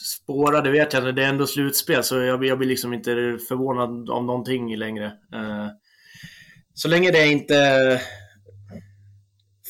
spårade 0.05 0.71
vet 0.71 0.93
jag 0.93 1.03
inte. 1.03 1.13
Det 1.13 1.25
är 1.25 1.29
ändå 1.29 1.47
slutspel 1.47 2.05
så 2.05 2.17
jag, 2.17 2.45
jag 2.45 2.59
blir 2.59 2.69
liksom 2.69 2.95
inte 2.95 3.39
förvånad 3.49 4.11
av 4.11 4.25
någonting 4.25 4.77
längre. 4.77 5.07
Eh, 5.07 5.69
så 6.75 6.89
länge 6.89 7.11
det 7.11 7.27
inte 7.27 8.01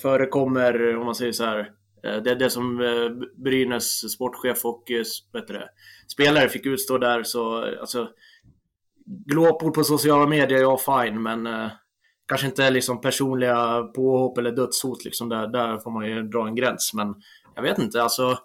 förekommer, 0.03 0.96
om 0.96 1.05
man 1.05 1.14
säger 1.14 1.33
så 1.33 1.44
här, 1.44 1.70
det 2.02 2.30
är 2.30 2.34
det 2.34 2.50
som 2.50 2.80
uh, 2.80 3.11
Brynäs 3.37 4.12
sportchef 4.12 4.64
och 4.64 4.84
vet 5.32 5.48
det, 5.48 5.68
spelare 6.12 6.48
fick 6.48 6.66
utstå 6.66 6.98
där 6.98 7.22
så 7.22 7.64
alltså 7.80 8.08
glåpord 9.06 9.74
på 9.74 9.84
sociala 9.84 10.26
medier, 10.26 10.61
ja 10.61 10.78
fine, 10.78 11.22
men 11.22 11.48
kanske 12.28 12.46
inte 12.46 12.70
liksom 12.70 13.00
personliga 13.00 13.82
påhopp 13.82 14.38
eller 14.38 14.52
dödshot 14.52 15.04
liksom 15.04 15.28
där, 15.28 15.46
där 15.46 15.78
får 15.78 15.90
man 15.90 16.06
ju 16.06 16.22
dra 16.22 16.46
en 16.46 16.54
gräns. 16.54 16.90
Men 16.94 17.14
jag 17.54 17.62
vet 17.62 17.78
inte, 17.78 18.02
alltså 18.02 18.38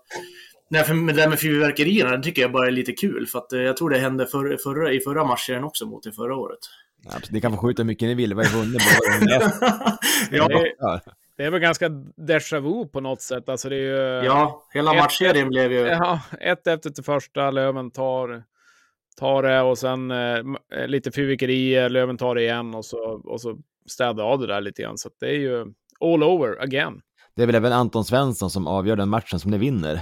Nej, 0.73 0.83
för 0.83 0.93
det 0.93 1.13
där 1.13 1.29
med 1.29 1.39
fyrverkerierna 1.39 2.17
det 2.17 2.23
tycker 2.23 2.41
jag 2.41 2.51
bara 2.51 2.67
är 2.67 2.71
lite 2.71 2.91
kul. 2.91 3.27
För 3.27 3.39
att 3.39 3.53
eh, 3.53 3.59
jag 3.59 3.77
tror 3.77 3.89
det 3.89 3.97
hände 3.97 4.27
för, 4.27 4.57
förra, 4.63 4.91
i 4.93 4.99
förra 4.99 5.23
matchen 5.23 5.63
också 5.63 5.85
mot 5.85 6.03
det 6.03 6.11
förra 6.11 6.35
året. 6.35 6.59
Ja, 7.03 7.11
ni 7.29 7.41
kan 7.41 7.51
få 7.51 7.57
skjuta 7.57 7.81
hur 7.81 7.87
mycket 7.87 8.07
ni 8.07 8.15
vill, 8.15 8.33
vad 8.33 8.45
är 8.45 8.49
vunnit 8.49 8.81
ja. 10.79 10.99
Det, 11.43 11.47
är 11.47 11.51
väl 11.51 11.61
ganska 11.61 11.89
déjà 12.17 12.59
vu 12.59 12.87
på 12.87 13.01
något 13.01 13.21
sätt. 13.21 13.49
Alltså 13.49 13.69
det 13.69 13.75
är 13.75 14.21
ju, 14.21 14.25
ja, 14.25 14.63
hela 14.73 14.93
matchserien 14.93 15.49
blev 15.49 15.71
ju... 15.71 15.79
Ja, 15.79 16.21
ett 16.39 16.67
efter 16.67 16.89
till 16.89 17.03
första, 17.03 17.51
Löven 17.51 17.91
tar, 17.91 18.43
tar 19.19 19.43
det 19.43 19.61
och 19.61 19.77
sen 19.77 20.11
eh, 20.11 20.43
lite 20.87 21.11
fyrverkerier, 21.11 21.89
Löven 21.89 22.17
tar 22.17 22.35
det 22.35 22.41
igen 22.41 22.75
och 22.75 22.85
så, 22.85 23.21
och 23.25 23.41
så 23.41 23.57
städar 23.89 24.23
av 24.23 24.39
det 24.39 24.47
där 24.47 24.61
lite 24.61 24.81
grann. 24.81 24.97
Så 24.97 25.09
det 25.19 25.25
är 25.25 25.39
ju 25.39 25.65
all 25.99 26.23
over 26.23 26.61
again. 26.61 27.01
Det 27.35 27.43
är 27.43 27.45
väl 27.45 27.55
även 27.55 27.73
Anton 27.73 28.05
Svensson 28.05 28.49
som 28.49 28.67
avgör 28.67 28.95
den 28.95 29.09
matchen 29.09 29.39
som 29.39 29.51
ni 29.51 29.57
vinner. 29.57 30.01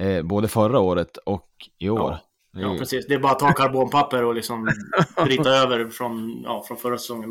Eh, 0.00 0.22
både 0.22 0.48
förra 0.48 0.80
året 0.80 1.16
och 1.16 1.50
i 1.78 1.88
år. 1.90 2.18
Ja. 2.52 2.60
Ja, 2.60 2.76
precis. 2.78 3.06
Det 3.06 3.14
är 3.14 3.18
bara 3.18 3.32
att 3.32 3.38
ta 3.38 3.52
karbonpapper 3.52 4.24
och 4.24 4.34
liksom 4.34 4.70
bryta 5.24 5.50
över 5.50 5.88
från, 5.88 6.42
ja, 6.44 6.64
från 6.68 6.76
förra 6.76 6.98
säsongen. 6.98 7.30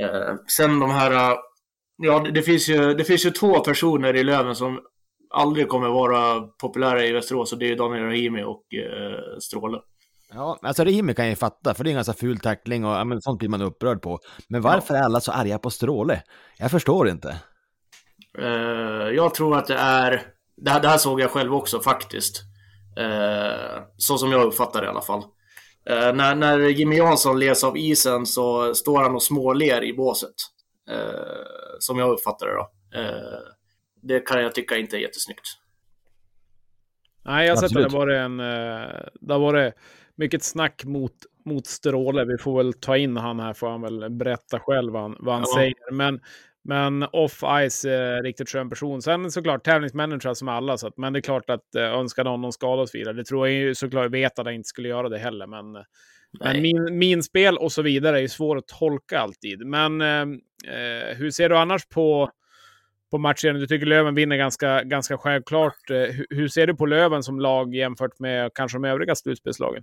Eh, 0.00 0.34
sen 0.46 0.80
de 0.80 0.90
här... 0.90 1.36
Ja, 2.02 2.26
det 2.34 2.42
finns, 2.42 2.68
ju, 2.68 2.94
det 2.94 3.04
finns 3.04 3.26
ju 3.26 3.30
två 3.30 3.60
personer 3.60 4.16
i 4.16 4.24
Löven 4.24 4.54
som 4.54 4.80
aldrig 5.34 5.68
kommer 5.68 5.88
vara 5.88 6.40
populära 6.40 7.04
i 7.04 7.12
Västerås 7.12 7.52
och 7.52 7.58
det 7.58 7.72
är 7.72 7.76
Daniel 7.76 8.04
Rahimi 8.04 8.42
och 8.42 8.64
eh, 8.74 9.38
Stråle. 9.40 9.78
Ja, 10.34 10.58
alltså 10.62 10.84
Rahimi 10.84 11.14
kan 11.14 11.24
jag 11.24 11.30
ju 11.30 11.36
fatta, 11.36 11.74
för 11.74 11.84
det 11.84 11.88
är 11.88 11.92
en 11.92 11.96
ganska 11.96 12.12
ful 12.12 12.38
tackling 12.38 12.84
och 12.84 13.06
men, 13.06 13.22
sånt 13.22 13.38
blir 13.38 13.48
man 13.48 13.62
upprörd 13.62 14.02
på. 14.02 14.18
Men 14.48 14.62
varför 14.62 14.94
ja. 14.94 15.00
är 15.00 15.04
alla 15.04 15.20
så 15.20 15.32
arga 15.32 15.58
på 15.58 15.70
Stråle? 15.70 16.22
Jag 16.58 16.70
förstår 16.70 17.08
inte. 17.08 17.36
Eh, 18.38 19.08
jag 19.14 19.34
tror 19.34 19.58
att 19.58 19.66
det 19.66 19.76
är 19.76 20.22
det 20.56 20.70
här, 20.70 20.80
det 20.80 20.88
här 20.88 20.98
såg 20.98 21.20
jag 21.20 21.30
själv 21.30 21.54
också 21.54 21.80
faktiskt. 21.80 22.42
Eh, 22.98 23.82
så 23.96 24.18
som 24.18 24.32
jag 24.32 24.44
uppfattar 24.44 24.80
det 24.80 24.86
i 24.86 24.90
alla 24.90 25.02
fall. 25.02 25.22
Eh, 25.86 26.14
när, 26.14 26.34
när 26.34 26.58
Jimmy 26.58 26.96
Jansson 26.96 27.38
les 27.38 27.64
av 27.64 27.76
isen 27.76 28.26
så 28.26 28.74
står 28.74 29.02
han 29.02 29.14
och 29.14 29.22
småler 29.22 29.84
i 29.84 29.92
båset. 29.92 30.34
Eh, 30.90 31.51
som 31.82 31.98
jag 31.98 32.10
uppfattar 32.10 32.46
det 32.46 32.54
då. 32.54 32.70
Eh, 33.00 33.38
det 34.02 34.20
kan 34.20 34.42
jag 34.42 34.54
tycka 34.54 34.76
inte 34.76 34.96
är 34.96 35.00
jättesnyggt. 35.00 35.46
Nej, 37.24 37.46
jag 37.46 37.56
har 37.56 37.68
sett 37.68 37.76
att 37.76 37.90
det 37.90 37.96
var 37.96 38.08
en... 38.08 38.40
Eh, 38.40 39.06
det 39.20 39.38
var 39.38 39.52
det 39.52 39.72
mycket 40.16 40.42
snack 40.42 40.84
mot, 40.84 41.14
mot 41.44 41.66
Stråle. 41.66 42.24
Vi 42.24 42.38
får 42.38 42.56
väl 42.56 42.72
ta 42.72 42.96
in 42.96 43.16
han 43.16 43.40
här, 43.40 43.52
får 43.52 43.68
han 43.68 43.82
väl 43.82 44.10
berätta 44.10 44.60
själv 44.60 44.92
vad 44.92 45.02
han, 45.02 45.16
vad 45.20 45.34
han 45.34 45.44
ja. 45.46 45.54
säger. 45.56 45.92
Men 45.92 46.20
men 46.64 47.02
off-ice, 47.02 47.84
eh, 47.84 48.22
riktigt 48.22 48.48
skön 48.48 48.70
person. 48.70 49.02
Sen 49.02 49.30
såklart 49.30 49.64
tävlingsmänniska 49.64 50.34
som 50.34 50.48
alla, 50.48 50.78
så 50.78 50.86
att, 50.86 50.96
men 50.96 51.12
det 51.12 51.18
är 51.18 51.20
klart 51.20 51.50
att 51.50 51.74
eh, 51.74 51.82
önskade 51.82 52.30
honom 52.30 52.52
skada 52.52 52.82
och 52.82 52.88
så 52.88 52.98
vidare. 52.98 53.14
Det 53.14 53.24
tror 53.24 53.48
jag 53.48 53.56
ju 53.56 53.74
såklart, 53.74 54.10
vet 54.10 54.38
att 54.38 54.46
han 54.46 54.54
inte 54.54 54.68
skulle 54.68 54.88
göra 54.88 55.08
det 55.08 55.18
heller. 55.18 55.46
Men, 55.46 55.76
eh, 55.76 55.82
men 56.40 56.62
min, 56.62 56.98
min 56.98 57.22
spel 57.22 57.58
och 57.58 57.72
så 57.72 57.82
vidare 57.82 58.20
är 58.20 58.28
svår 58.28 58.56
att 58.56 58.68
tolka 58.68 59.18
alltid. 59.18 59.66
Men 59.66 60.00
eh, 60.00 60.22
eh, 60.74 61.16
hur 61.16 61.30
ser 61.30 61.48
du 61.48 61.56
annars 61.56 61.86
på, 61.86 62.30
på 63.10 63.18
matchen? 63.18 63.54
Du 63.54 63.66
tycker 63.66 63.86
Löven 63.86 64.14
vinner 64.14 64.36
ganska, 64.36 64.82
ganska 64.82 65.18
självklart. 65.18 65.90
Eh, 65.90 65.96
hur, 65.96 66.26
hur 66.30 66.48
ser 66.48 66.66
du 66.66 66.74
på 66.74 66.86
Löven 66.86 67.22
som 67.22 67.40
lag 67.40 67.74
jämfört 67.74 68.18
med 68.18 68.50
kanske 68.54 68.78
de 68.78 68.84
övriga 68.84 69.14
slutspelslagen? 69.14 69.82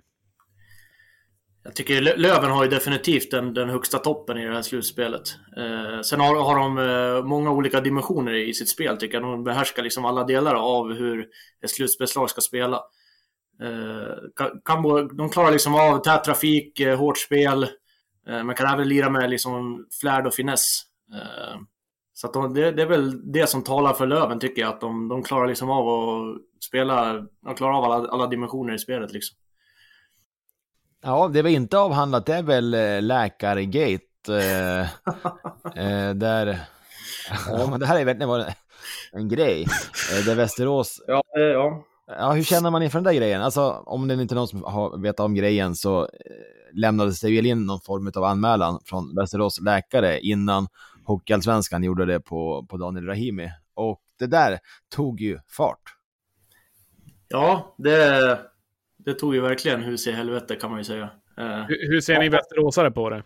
Jag 1.62 1.74
tycker 1.74 2.00
Löven 2.00 2.50
har 2.50 2.64
ju 2.64 2.70
definitivt 2.70 3.30
den, 3.30 3.54
den 3.54 3.70
högsta 3.70 3.98
toppen 3.98 4.38
i 4.38 4.46
det 4.46 4.54
här 4.54 4.62
slutspelet. 4.62 5.22
Eh, 5.56 6.00
sen 6.00 6.20
har, 6.20 6.42
har 6.42 6.58
de 6.58 6.78
eh, 6.78 7.24
många 7.24 7.50
olika 7.50 7.80
dimensioner 7.80 8.34
i 8.34 8.54
sitt 8.54 8.68
spel, 8.68 8.96
tycker 8.96 9.20
jag. 9.20 9.22
De 9.22 9.44
behärskar 9.44 9.82
liksom 9.82 10.04
alla 10.04 10.24
delar 10.24 10.54
av 10.54 10.94
hur 10.94 11.28
ett 11.64 11.70
slutspelslag 11.70 12.30
ska 12.30 12.40
spela. 12.40 12.80
Eh, 13.62 14.14
kan, 14.64 14.82
de 15.16 15.30
klarar 15.30 15.50
liksom 15.50 15.74
av 15.74 15.98
tät 15.98 16.24
trafik, 16.24 16.80
eh, 16.80 16.98
hårt 16.98 17.18
spel, 17.18 17.62
eh, 18.28 18.44
men 18.44 18.54
kan 18.54 18.74
även 18.74 18.88
lira 18.88 19.10
med 19.10 19.30
liksom 19.30 19.86
flärd 20.00 20.26
och 20.26 20.34
finess. 20.34 20.82
Så 22.12 22.26
att 22.26 22.32
de, 22.32 22.54
det, 22.54 22.70
det, 22.70 22.82
är 22.82 22.86
väl 22.86 23.32
det 23.32 23.46
som 23.46 23.62
talar 23.62 23.92
för 23.92 24.06
Löven, 24.06 24.38
tycker 24.38 24.62
jag. 24.62 24.68
Att 24.68 24.80
de, 24.80 25.08
de 25.08 25.22
klarar 25.22 25.48
liksom 25.48 25.70
av 25.70 25.88
att 25.88 26.64
spela, 26.64 27.26
de 27.44 27.54
klarar 27.54 27.74
av 27.74 27.84
alla, 27.84 28.08
alla 28.08 28.26
dimensioner 28.26 28.74
i 28.74 28.78
spelet. 28.78 29.12
Liksom. 29.12 29.36
Ja, 31.02 31.28
det 31.28 31.42
var 31.42 31.50
inte 31.50 31.78
avhandlat, 31.78 32.26
det 32.26 32.34
är 32.34 32.42
väl 32.42 32.70
läkargate. 33.06 34.06
Eh, 34.28 34.80
eh, 35.84 36.14
där... 36.14 36.60
Ja, 37.46 37.76
det 37.80 37.86
här 37.86 38.00
är 38.00 38.04
verkligen 38.04 38.54
en 39.12 39.28
grej. 39.28 39.62
Eh, 39.62 40.24
där 40.26 40.34
Västerås... 40.34 41.04
Ja, 41.06 41.22
ja. 41.32 41.84
Ja, 42.18 42.32
hur 42.32 42.42
känner 42.42 42.70
man 42.70 42.82
inför 42.82 42.98
den 42.98 43.04
där 43.04 43.12
grejen? 43.12 43.42
Alltså, 43.42 43.82
om 43.86 44.08
det 44.08 44.14
inte 44.14 44.34
är 44.34 44.36
någon 44.36 44.48
som 44.48 44.62
har 44.62 45.02
vet 45.02 45.20
om 45.20 45.34
grejen 45.34 45.74
så 45.74 46.02
eh, 46.02 46.08
lämnades 46.72 47.20
det 47.20 47.36
väl 47.36 47.46
in 47.46 47.66
någon 47.66 47.80
form 47.80 48.12
av 48.16 48.24
anmälan 48.24 48.80
från 48.84 49.14
Västerås 49.16 49.60
läkare 49.60 50.20
innan 50.20 50.68
Hockeyallsvenskan 51.04 51.82
gjorde 51.82 52.06
det 52.06 52.20
på, 52.20 52.66
på 52.68 52.76
Daniel 52.76 53.06
Rahimi. 53.06 53.50
Och 53.74 54.02
det 54.18 54.26
där 54.26 54.58
tog 54.94 55.20
ju 55.20 55.38
fart. 55.48 55.82
Ja, 57.28 57.74
det, 57.78 58.38
det 59.04 59.14
tog 59.14 59.34
ju 59.34 59.40
verkligen 59.40 59.82
hus 59.82 60.06
i 60.06 60.12
helvete 60.12 60.56
kan 60.56 60.70
man 60.70 60.80
ju 60.80 60.84
säga. 60.84 61.10
Eh, 61.38 61.64
hur, 61.68 61.92
hur 61.92 62.00
ser 62.00 62.18
ni 62.18 62.28
västeråsare 62.28 62.90
på 62.90 63.10
det? 63.10 63.22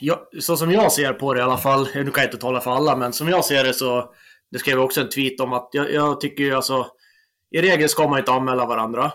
Ja, 0.00 0.28
så 0.40 0.56
som 0.56 0.72
jag 0.72 0.92
ser 0.92 1.12
på 1.12 1.34
det 1.34 1.40
i 1.40 1.42
alla 1.42 1.56
fall, 1.56 1.88
nu 1.94 2.04
kan 2.04 2.22
jag 2.22 2.24
inte 2.24 2.38
tala 2.38 2.60
för 2.60 2.70
alla, 2.70 2.96
men 2.96 3.12
som 3.12 3.28
jag 3.28 3.44
ser 3.44 3.64
det 3.64 3.74
så, 3.74 4.12
det 4.50 4.58
skrev 4.58 4.76
jag 4.76 4.84
också 4.84 5.00
en 5.00 5.08
tweet 5.08 5.40
om 5.40 5.52
att 5.52 5.68
jag, 5.72 5.92
jag 5.92 6.20
tycker 6.20 6.44
ju 6.44 6.54
alltså, 6.54 6.86
i 7.50 7.62
regel 7.62 7.88
ska 7.88 8.08
man 8.08 8.18
inte 8.18 8.32
anmäla 8.32 8.66
varandra. 8.66 9.12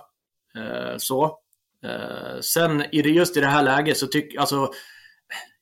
Eh, 0.57 0.97
så. 0.97 1.39
Eh, 1.85 2.39
sen 2.41 2.83
just 2.91 3.37
i 3.37 3.39
det 3.39 3.47
här 3.47 3.63
läget 3.63 3.97
så 3.97 4.07
tycker 4.07 4.39
alltså, 4.39 4.71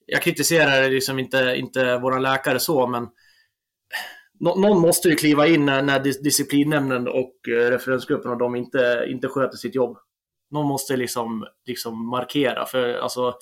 jag 0.06 0.22
kritiserar 0.22 0.90
liksom 0.90 1.20
inte, 1.20 1.56
inte 1.58 1.98
våra 1.98 2.20
läkare 2.20 2.60
så, 2.60 2.88
men 2.88 3.08
någon 4.40 4.80
måste 4.80 5.10
ju 5.10 5.16
kliva 5.16 5.48
in 5.48 5.66
när, 5.66 5.82
när 5.82 6.00
disciplinnämnden 6.00 7.08
och 7.08 7.36
eh, 7.48 7.70
referensgruppen 7.70 8.32
och 8.32 8.38
de 8.38 8.56
inte, 8.56 9.06
inte 9.08 9.28
sköter 9.28 9.58
sitt 9.58 9.76
jobb. 9.76 9.98
Någon 10.52 10.68
måste 10.68 10.98
liksom, 10.98 11.46
liksom 11.66 12.10
markera, 12.10 12.66
för 12.66 12.94
alltså 12.94 13.34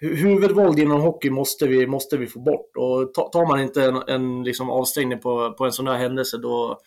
huvudvåld 0.00 0.78
inom 0.78 1.00
hockey 1.00 1.30
måste 1.30 1.66
vi, 1.66 1.86
måste 1.86 2.16
vi 2.16 2.26
få 2.26 2.40
bort. 2.40 2.76
Och 2.76 3.14
tar 3.14 3.48
man 3.48 3.60
inte 3.60 3.84
en, 3.84 3.96
en 3.96 4.42
liksom 4.44 4.70
avstängning 4.70 5.20
på, 5.20 5.52
på 5.52 5.64
en 5.64 5.72
sån 5.72 5.88
här 5.88 5.96
händelse, 5.96 6.38
då, 6.38 6.80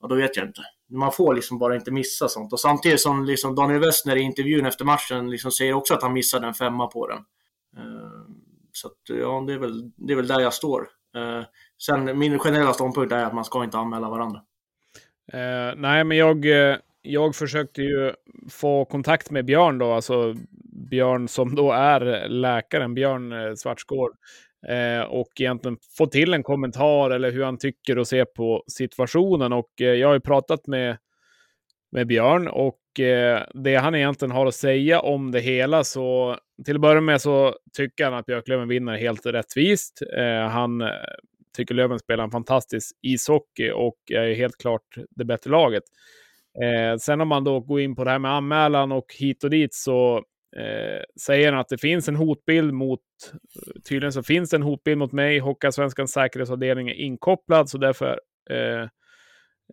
ja, 0.00 0.08
då 0.08 0.14
vet 0.14 0.36
jag 0.36 0.46
inte. 0.46 0.62
Man 0.90 1.12
får 1.12 1.34
liksom 1.34 1.58
bara 1.58 1.74
inte 1.74 1.90
missa 1.90 2.28
sånt. 2.28 2.52
Och 2.52 2.60
samtidigt 2.60 3.00
som 3.00 3.24
liksom 3.24 3.54
Daniel 3.54 3.80
Westner 3.80 4.16
i 4.16 4.20
intervjun 4.20 4.66
efter 4.66 4.84
matchen 4.84 5.30
liksom 5.30 5.52
säger 5.52 5.74
också 5.74 5.94
att 5.94 6.02
han 6.02 6.12
missade 6.12 6.46
en 6.46 6.54
femma 6.54 6.86
på 6.86 7.06
den. 7.06 7.18
Eh, 7.76 8.26
så 8.72 8.88
att, 8.88 9.18
ja, 9.18 9.44
det 9.46 9.52
är, 9.52 9.58
väl, 9.58 9.90
det 9.96 10.12
är 10.12 10.16
väl 10.16 10.26
där 10.26 10.40
jag 10.40 10.54
står. 10.54 10.88
Eh, 11.16 11.42
sen 11.82 12.18
min 12.18 12.38
generella 12.38 12.72
ståndpunkt 12.72 13.12
är 13.12 13.24
att 13.24 13.34
man 13.34 13.44
ska 13.44 13.64
inte 13.64 13.78
anmäla 13.78 14.10
varandra. 14.10 14.40
Uh, 15.34 15.74
nej, 15.76 16.04
men 16.04 16.16
jag, 16.16 16.46
jag 17.02 17.34
försökte 17.34 17.82
ju 17.82 18.12
få 18.50 18.84
kontakt 18.84 19.30
med 19.30 19.44
Björn 19.44 19.78
då, 19.78 19.92
alltså 19.92 20.34
Björn 20.90 21.28
som 21.28 21.54
då 21.54 21.72
är 21.72 22.28
läkaren, 22.28 22.94
Björn 22.94 23.56
Svartsgård. 23.56 24.16
Eh, 24.68 25.02
och 25.02 25.40
egentligen 25.40 25.78
få 25.98 26.06
till 26.06 26.34
en 26.34 26.42
kommentar 26.42 27.10
eller 27.10 27.30
hur 27.30 27.44
han 27.44 27.58
tycker 27.58 27.98
och 27.98 28.08
ser 28.08 28.24
på 28.24 28.64
situationen. 28.66 29.52
Och 29.52 29.80
eh, 29.80 29.86
jag 29.86 30.08
har 30.08 30.14
ju 30.14 30.20
pratat 30.20 30.66
med, 30.66 30.96
med 31.92 32.06
Björn 32.06 32.48
och 32.48 33.00
eh, 33.00 33.42
det 33.54 33.76
han 33.76 33.94
egentligen 33.94 34.32
har 34.32 34.46
att 34.46 34.54
säga 34.54 35.00
om 35.00 35.30
det 35.30 35.40
hela 35.40 35.84
så 35.84 36.36
till 36.64 36.74
att 36.74 36.80
börja 36.80 37.00
med 37.00 37.20
så 37.20 37.54
tycker 37.76 38.04
han 38.04 38.14
att 38.14 38.26
Björklöven 38.26 38.68
vinner 38.68 38.96
helt 38.96 39.26
rättvist. 39.26 40.02
Eh, 40.16 40.48
han 40.48 40.80
eh, 40.80 40.88
tycker 41.56 41.74
Löven 41.74 41.98
spelar 41.98 42.24
en 42.24 42.30
fantastisk 42.30 42.96
ishockey 43.02 43.70
och 43.70 43.98
är 44.12 44.34
helt 44.34 44.58
klart 44.58 44.96
det 45.10 45.24
bättre 45.24 45.50
laget. 45.50 45.84
Eh, 46.62 46.96
sen 46.98 47.20
om 47.20 47.28
man 47.28 47.44
då 47.44 47.60
går 47.60 47.80
in 47.80 47.96
på 47.96 48.04
det 48.04 48.10
här 48.10 48.18
med 48.18 48.32
anmälan 48.32 48.92
och 48.92 49.14
hit 49.18 49.44
och 49.44 49.50
dit 49.50 49.74
så 49.74 50.24
eh, 50.56 51.02
säger 51.20 51.52
han 51.52 51.60
att 51.60 51.68
det 51.68 51.78
finns 51.78 52.08
en 52.08 52.16
hotbild 52.16 52.74
mot, 52.74 53.00
tydligen 53.88 54.12
så 54.12 54.22
finns 54.22 54.50
det 54.50 54.56
en 54.56 54.62
hotbild 54.62 54.98
mot 54.98 55.12
mig, 55.12 55.38
Hockeyallsvenskans 55.38 56.12
säkerhetsavdelning 56.12 56.88
är 56.88 56.94
inkopplad, 56.94 57.68
så 57.68 57.78
därför 57.78 58.20
eh, 58.50 58.88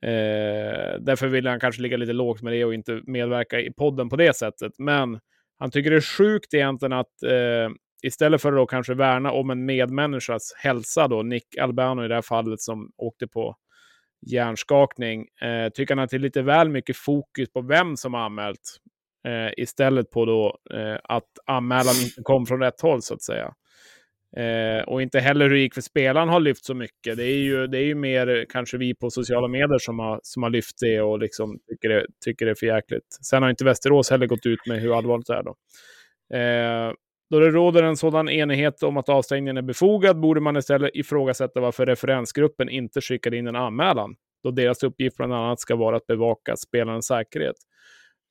Eh, 0.01 0.99
därför 0.99 1.27
vill 1.27 1.47
han 1.47 1.59
kanske 1.59 1.81
ligga 1.81 1.97
lite 1.97 2.13
lågt 2.13 2.41
med 2.41 2.53
det 2.53 2.65
och 2.65 2.73
inte 2.73 3.01
medverka 3.05 3.59
i 3.59 3.73
podden 3.73 4.09
på 4.09 4.15
det 4.15 4.35
sättet. 4.35 4.71
Men 4.77 5.19
han 5.59 5.71
tycker 5.71 5.89
det 5.89 5.95
är 5.95 6.17
sjukt 6.17 6.53
egentligen 6.53 6.93
att 6.93 7.23
eh, 7.23 7.69
istället 8.03 8.41
för 8.41 8.51
att 8.51 8.57
då 8.57 8.65
kanske 8.65 8.93
värna 8.93 9.31
om 9.31 9.49
en 9.49 9.65
medmänniskas 9.65 10.53
hälsa 10.57 11.07
då, 11.07 11.23
Nick 11.23 11.57
Albano 11.57 12.05
i 12.05 12.07
det 12.07 12.15
här 12.15 12.21
fallet 12.21 12.61
som 12.61 12.91
åkte 12.97 13.27
på 13.27 13.55
hjärnskakning, 14.31 15.27
eh, 15.41 15.69
tycker 15.69 15.95
han 15.95 16.03
att 16.03 16.09
det 16.09 16.17
är 16.17 16.19
lite 16.19 16.41
väl 16.41 16.69
mycket 16.69 16.97
fokus 16.97 17.53
på 17.53 17.61
vem 17.61 17.97
som 17.97 18.13
har 18.13 18.21
anmält 18.21 18.77
eh, 19.27 19.51
istället 19.57 20.11
på 20.11 20.25
då 20.25 20.57
eh, 20.73 20.97
att 21.03 21.29
anmälan 21.45 21.95
inte 22.03 22.21
kom 22.23 22.45
från 22.45 22.59
rätt 22.59 22.81
håll 22.81 23.01
så 23.01 23.13
att 23.13 23.21
säga. 23.21 23.53
Eh, 24.37 24.83
och 24.83 25.01
inte 25.01 25.19
heller 25.19 25.45
hur 25.45 25.55
det 25.55 25.59
gick 25.59 25.73
för 25.73 25.81
spelaren 25.81 26.29
har 26.29 26.39
lyft 26.39 26.65
så 26.65 26.73
mycket. 26.73 27.17
Det 27.17 27.23
är 27.23 27.37
ju, 27.37 27.67
det 27.67 27.77
är 27.77 27.83
ju 27.83 27.95
mer 27.95 28.27
eh, 28.29 28.43
kanske 28.49 28.77
vi 28.77 28.95
på 28.95 29.09
sociala 29.09 29.47
medier 29.47 29.77
som 29.77 29.99
har, 29.99 30.19
som 30.23 30.43
har 30.43 30.49
lyft 30.49 30.75
det 30.81 31.01
och 31.01 31.19
liksom 31.19 31.59
tycker, 31.69 31.89
det, 31.89 32.05
tycker 32.25 32.45
det 32.45 32.51
är 32.51 32.55
för 32.55 32.65
jäkligt. 32.65 33.17
Sen 33.21 33.43
har 33.43 33.49
inte 33.49 33.65
Västerås 33.65 34.09
heller 34.09 34.27
gått 34.27 34.45
ut 34.45 34.59
med 34.67 34.81
hur 34.81 34.97
allvarligt 34.97 35.27
det 35.27 35.33
är 35.33 35.43
då. 35.43 35.55
Eh, 36.37 36.93
då 37.29 37.39
det 37.39 37.49
råder 37.49 37.83
en 37.83 37.97
sådan 37.97 38.29
enighet 38.29 38.83
om 38.83 38.97
att 38.97 39.09
avstängningen 39.09 39.57
är 39.57 39.61
befogad 39.61 40.19
borde 40.19 40.41
man 40.41 40.57
istället 40.57 40.91
ifrågasätta 40.93 41.59
varför 41.59 41.85
referensgruppen 41.85 42.69
inte 42.69 43.01
skickade 43.01 43.37
in 43.37 43.47
en 43.47 43.55
anmälan, 43.55 44.15
då 44.43 44.51
deras 44.51 44.83
uppgift 44.83 45.17
bland 45.17 45.33
annat 45.33 45.59
ska 45.59 45.75
vara 45.75 45.97
att 45.97 46.07
bevaka 46.07 46.55
spelarens 46.55 47.07
säkerhet. 47.07 47.55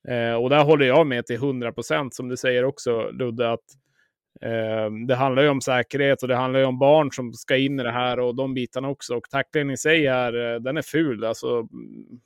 Eh, 0.09 0.35
och 0.35 0.51
där 0.51 0.65
håller 0.65 0.87
jag 0.87 1.07
med 1.07 1.27
till 1.27 1.37
100 1.37 1.73
procent, 1.73 2.15
som 2.15 2.29
du 2.29 2.37
säger 2.37 2.65
också, 2.65 3.11
Ludde, 3.11 3.53
att 3.53 3.65
eh, 4.43 4.91
det 5.07 5.15
handlar 5.15 5.43
ju 5.43 5.49
om 5.49 5.61
säkerhet 5.61 6.23
och 6.23 6.29
det 6.29 6.37
handlar 6.37 6.61
ju 6.61 6.67
om 6.67 6.79
barn 6.79 7.13
som 7.13 7.33
ska 7.33 7.57
in 7.57 7.81
i 7.81 7.83
det 7.83 7.93
här 7.93 8.19
och 8.19 8.35
de 8.35 8.55
bitarna 8.55 8.89
också. 8.89 9.15
Och 9.15 9.31
tacklingen 9.31 9.71
i 9.71 9.77
sig 9.77 10.07
är, 10.07 10.55
eh, 10.55 10.61
den 10.61 10.77
är 10.77 10.83
ful. 10.83 11.25
Alltså, 11.25 11.69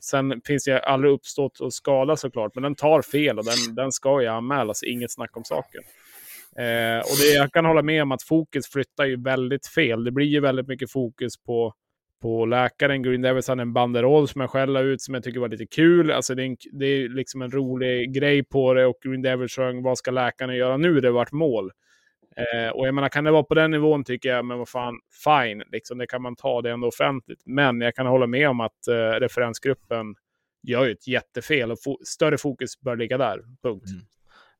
sen 0.01 0.41
finns 0.45 0.65
det 0.65 0.81
aldrig 0.81 1.13
uppstått 1.13 1.61
och 1.61 1.75
skada 1.75 2.17
såklart, 2.17 2.55
men 2.55 2.63
den 2.63 2.75
tar 2.75 3.03
fel 3.03 3.39
och 3.39 3.45
den, 3.45 3.75
den 3.75 3.93
ska 3.93 4.23
ju 4.23 4.27
anmälas, 4.27 4.83
inget 4.83 5.13
snack 5.13 5.37
om 5.37 5.45
saken. 5.45 5.83
Eh, 6.57 6.99
och 6.99 7.17
det, 7.23 7.35
jag 7.35 7.53
kan 7.53 7.65
hålla 7.65 7.83
med 7.83 8.03
om 8.03 8.13
att 8.13 8.23
fokus 8.23 8.69
flyttar 8.69 9.05
ju 9.05 9.23
väldigt 9.23 9.67
fel. 9.67 10.05
Det 10.05 10.11
blir 10.11 10.27
ju 10.27 10.41
väldigt 10.41 10.69
mycket 10.69 10.91
fokus 10.91 11.37
på 11.37 11.75
på 12.21 12.47
läkaren. 12.47 13.03
Green 13.03 13.23
Devils 13.23 13.49
hade 13.49 13.63
en 13.63 13.73
banderoll 13.73 14.29
som 14.29 14.41
jag 14.41 14.51
själv 14.51 14.79
ut 14.79 15.03
som 15.03 15.15
jag 15.15 15.25
tycker 15.25 15.41
var 15.41 15.49
lite 15.49 15.67
kul. 15.67 16.11
Alltså 16.11 16.35
det 16.35 16.43
är, 16.43 16.47
en, 16.47 16.57
det 16.73 16.87
är 16.87 17.09
liksom 17.09 17.43
en 17.43 17.51
rolig 17.51 18.15
grej 18.15 18.45
på 18.45 18.75
det 18.75 18.87
och 18.87 18.99
Green 19.03 19.23
Devils 19.23 19.53
sjöng 19.53 19.83
Vad 19.83 19.99
ska 19.99 20.11
läkarna 20.11 20.57
göra 20.57 20.77
nu? 20.77 21.01
Det 21.01 21.11
vart 21.11 21.33
mål. 21.33 21.71
Eh, 22.37 22.71
och 22.71 22.87
jag 22.87 22.95
menar, 22.95 23.09
kan 23.09 23.25
det 23.25 23.31
vara 23.31 23.43
på 23.43 23.55
den 23.55 23.71
nivån 23.71 24.05
tycker 24.05 24.29
jag, 24.29 24.45
men 24.45 24.59
vad 24.59 24.69
fan, 24.69 25.01
fine, 25.25 25.63
liksom, 25.73 25.99
det 25.99 26.07
kan 26.07 26.23
man 26.23 26.37
ta, 26.37 26.63
det 26.63 26.69
är 26.69 26.73
ändå 26.73 26.89
offentligt. 26.89 27.43
Men 27.45 27.81
jag 27.81 27.95
kan 27.95 28.07
hålla 28.07 28.27
med 28.27 28.49
om 28.49 28.61
att 28.61 28.89
eh, 28.89 28.95
referensgruppen 28.95 30.15
gör 30.63 30.85
ju 30.85 30.93
ett 30.93 31.07
jättefel 31.09 31.73
och 31.73 31.79
fo 31.85 31.99
större 32.05 32.39
fokus 32.39 32.81
bör 32.81 32.97
ligga 32.97 33.19
där, 33.19 33.41
punkt. 33.63 33.87
Mm. 33.91 34.03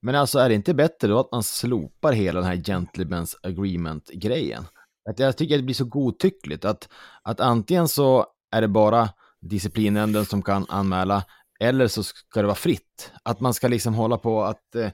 Men 0.03 0.15
alltså 0.15 0.39
är 0.39 0.49
det 0.49 0.55
inte 0.55 0.75
bättre 0.75 1.09
då 1.09 1.19
att 1.19 1.33
man 1.33 1.43
slopar 1.43 2.13
hela 2.13 2.41
den 2.41 2.49
här 2.49 2.57
Gentlemen's 2.57 3.35
Agreement-grejen? 3.43 4.65
Att 5.11 5.19
jag 5.19 5.37
tycker 5.37 5.55
att 5.55 5.59
det 5.59 5.65
blir 5.65 5.75
så 5.75 5.85
godtyckligt 5.85 6.65
att, 6.65 6.89
att 7.23 7.41
antingen 7.41 7.89
så 7.89 8.27
är 8.53 8.61
det 8.61 8.69
bara 8.69 9.09
disciplinnämnden 9.41 10.27
som 10.27 10.43
kan 10.43 10.67
anmäla 10.69 11.25
eller 11.61 11.89
så 11.89 12.03
ska 12.03 12.41
det 12.41 12.47
vara 12.47 12.55
fritt. 12.55 13.13
Att 13.23 13.41
man 13.41 13.55
ska 13.55 13.69
liksom 13.69 13.95
hålla 13.95 14.19
på 14.19 14.43
att 14.43 14.75
eh, 14.75 14.91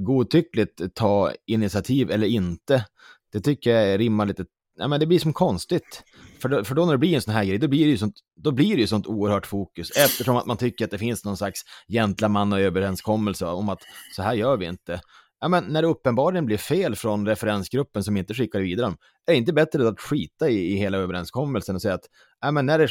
godtyckligt 0.00 0.94
ta 0.94 1.32
initiativ 1.46 2.10
eller 2.10 2.26
inte. 2.26 2.86
Det 3.32 3.40
tycker 3.40 3.70
jag 3.70 4.00
rimmar 4.00 4.26
lite, 4.26 4.44
nej 4.78 4.88
men 4.88 5.00
det 5.00 5.06
blir 5.06 5.18
som 5.18 5.32
konstigt. 5.32 6.02
För 6.42 6.48
då, 6.48 6.64
för 6.64 6.74
då 6.74 6.84
när 6.84 6.92
det 6.92 6.98
blir 6.98 7.14
en 7.14 7.22
sån 7.22 7.34
här 7.34 7.44
grej, 7.44 7.58
då 7.58 7.68
blir 7.68 7.84
det 7.84 7.90
ju 7.90 7.98
sånt, 7.98 8.14
då 8.36 8.50
blir 8.50 8.74
det 8.74 8.80
ju 8.80 8.86
sånt 8.86 9.06
oerhört 9.06 9.46
fokus. 9.46 9.90
Eftersom 9.90 10.36
att 10.36 10.46
man 10.46 10.56
tycker 10.56 10.84
att 10.84 10.90
det 10.90 10.98
finns 10.98 11.24
någon 11.24 11.36
slags 11.36 11.60
gentlemannaöverenskommelse 11.88 13.46
om 13.46 13.68
att 13.68 13.80
så 14.16 14.22
här 14.22 14.34
gör 14.34 14.56
vi 14.56 14.66
inte 14.66 15.00
ja, 15.42 15.48
men 15.48 15.64
när 15.64 15.82
det 15.82 15.88
uppenbarligen 15.88 16.46
blir 16.46 16.56
fel 16.56 16.96
från 16.96 17.26
referensgruppen 17.26 18.04
som 18.04 18.16
inte 18.16 18.34
skickar 18.34 18.60
vidare 18.60 18.86
dem, 18.86 18.96
är 19.26 19.32
det 19.32 19.38
inte 19.38 19.52
bättre 19.52 19.88
att 19.88 20.00
skita 20.00 20.48
i, 20.48 20.72
i 20.72 20.76
hela 20.76 20.98
överenskommelsen 20.98 21.74
och 21.74 21.82
säga 21.82 21.94
att 21.94 22.04
ja, 22.40 22.50
men 22.50 22.66
när 22.66 22.78
det 22.78 22.88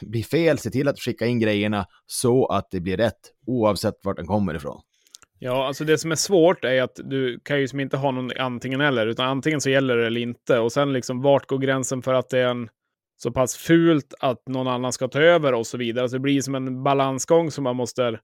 blir 0.00 0.22
fel, 0.22 0.58
se 0.58 0.70
till 0.70 0.88
att 0.88 0.98
skicka 0.98 1.26
in 1.26 1.40
grejerna 1.40 1.86
så 2.06 2.46
att 2.46 2.70
det 2.70 2.80
blir 2.80 2.96
rätt, 2.96 3.20
oavsett 3.46 3.94
vart 4.02 4.16
den 4.16 4.26
kommer 4.26 4.54
ifrån. 4.54 4.80
Ja, 5.38 5.66
alltså 5.66 5.84
det 5.84 5.98
som 5.98 6.12
är 6.12 6.16
svårt 6.16 6.64
är 6.64 6.82
att 6.82 7.00
du 7.04 7.40
kan 7.44 7.60
ju 7.60 7.68
som 7.68 7.80
inte 7.80 7.96
ha 7.96 8.10
någon 8.10 8.30
antingen 8.38 8.80
eller, 8.80 9.06
utan 9.06 9.28
antingen 9.28 9.60
så 9.60 9.70
gäller 9.70 9.96
det 9.96 10.06
eller 10.06 10.20
inte. 10.20 10.58
Och 10.58 10.72
sen 10.72 10.92
liksom 10.92 11.22
vart 11.22 11.46
går 11.46 11.58
gränsen 11.58 12.02
för 12.02 12.14
att 12.14 12.28
det 12.28 12.38
är 12.38 12.48
en 12.48 12.68
så 13.16 13.30
pass 13.30 13.56
fult 13.56 14.14
att 14.20 14.48
någon 14.48 14.68
annan 14.68 14.92
ska 14.92 15.08
ta 15.08 15.20
över 15.20 15.54
och 15.54 15.66
så 15.66 15.78
vidare. 15.78 16.08
Så 16.08 16.16
det 16.16 16.20
blir 16.20 16.40
som 16.40 16.54
en 16.54 16.82
balansgång 16.82 17.50
som 17.50 17.64
man 17.64 17.76
måste 17.76 18.18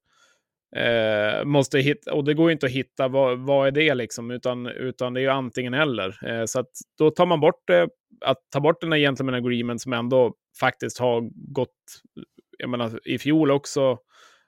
Eh, 0.76 1.44
måste 1.44 1.78
hitta, 1.78 2.14
och 2.14 2.24
det 2.24 2.34
går 2.34 2.50
inte 2.50 2.66
att 2.66 2.72
hitta 2.72 3.08
vad, 3.08 3.38
vad 3.38 3.66
är 3.66 3.70
det 3.70 3.94
liksom, 3.94 4.30
utan, 4.30 4.66
utan 4.66 5.14
det 5.14 5.20
är 5.20 5.22
ju 5.22 5.28
antingen 5.28 5.74
eller. 5.74 6.28
Eh, 6.28 6.44
så 6.44 6.60
att 6.60 6.70
då 6.98 7.10
tar 7.10 7.26
man 7.26 7.40
bort 7.40 7.62
det, 7.66 7.88
att 8.20 8.38
ta 8.52 8.60
bort 8.60 8.80
den 8.80 8.92
här 8.92 8.98
gentleman 8.98 9.34
agreement 9.34 9.80
som 9.80 9.92
ändå 9.92 10.34
faktiskt 10.60 10.98
har 10.98 11.30
gått, 11.52 11.70
jag 12.58 12.70
menar 12.70 13.00
i 13.04 13.18
fjol 13.18 13.50
också 13.50 13.98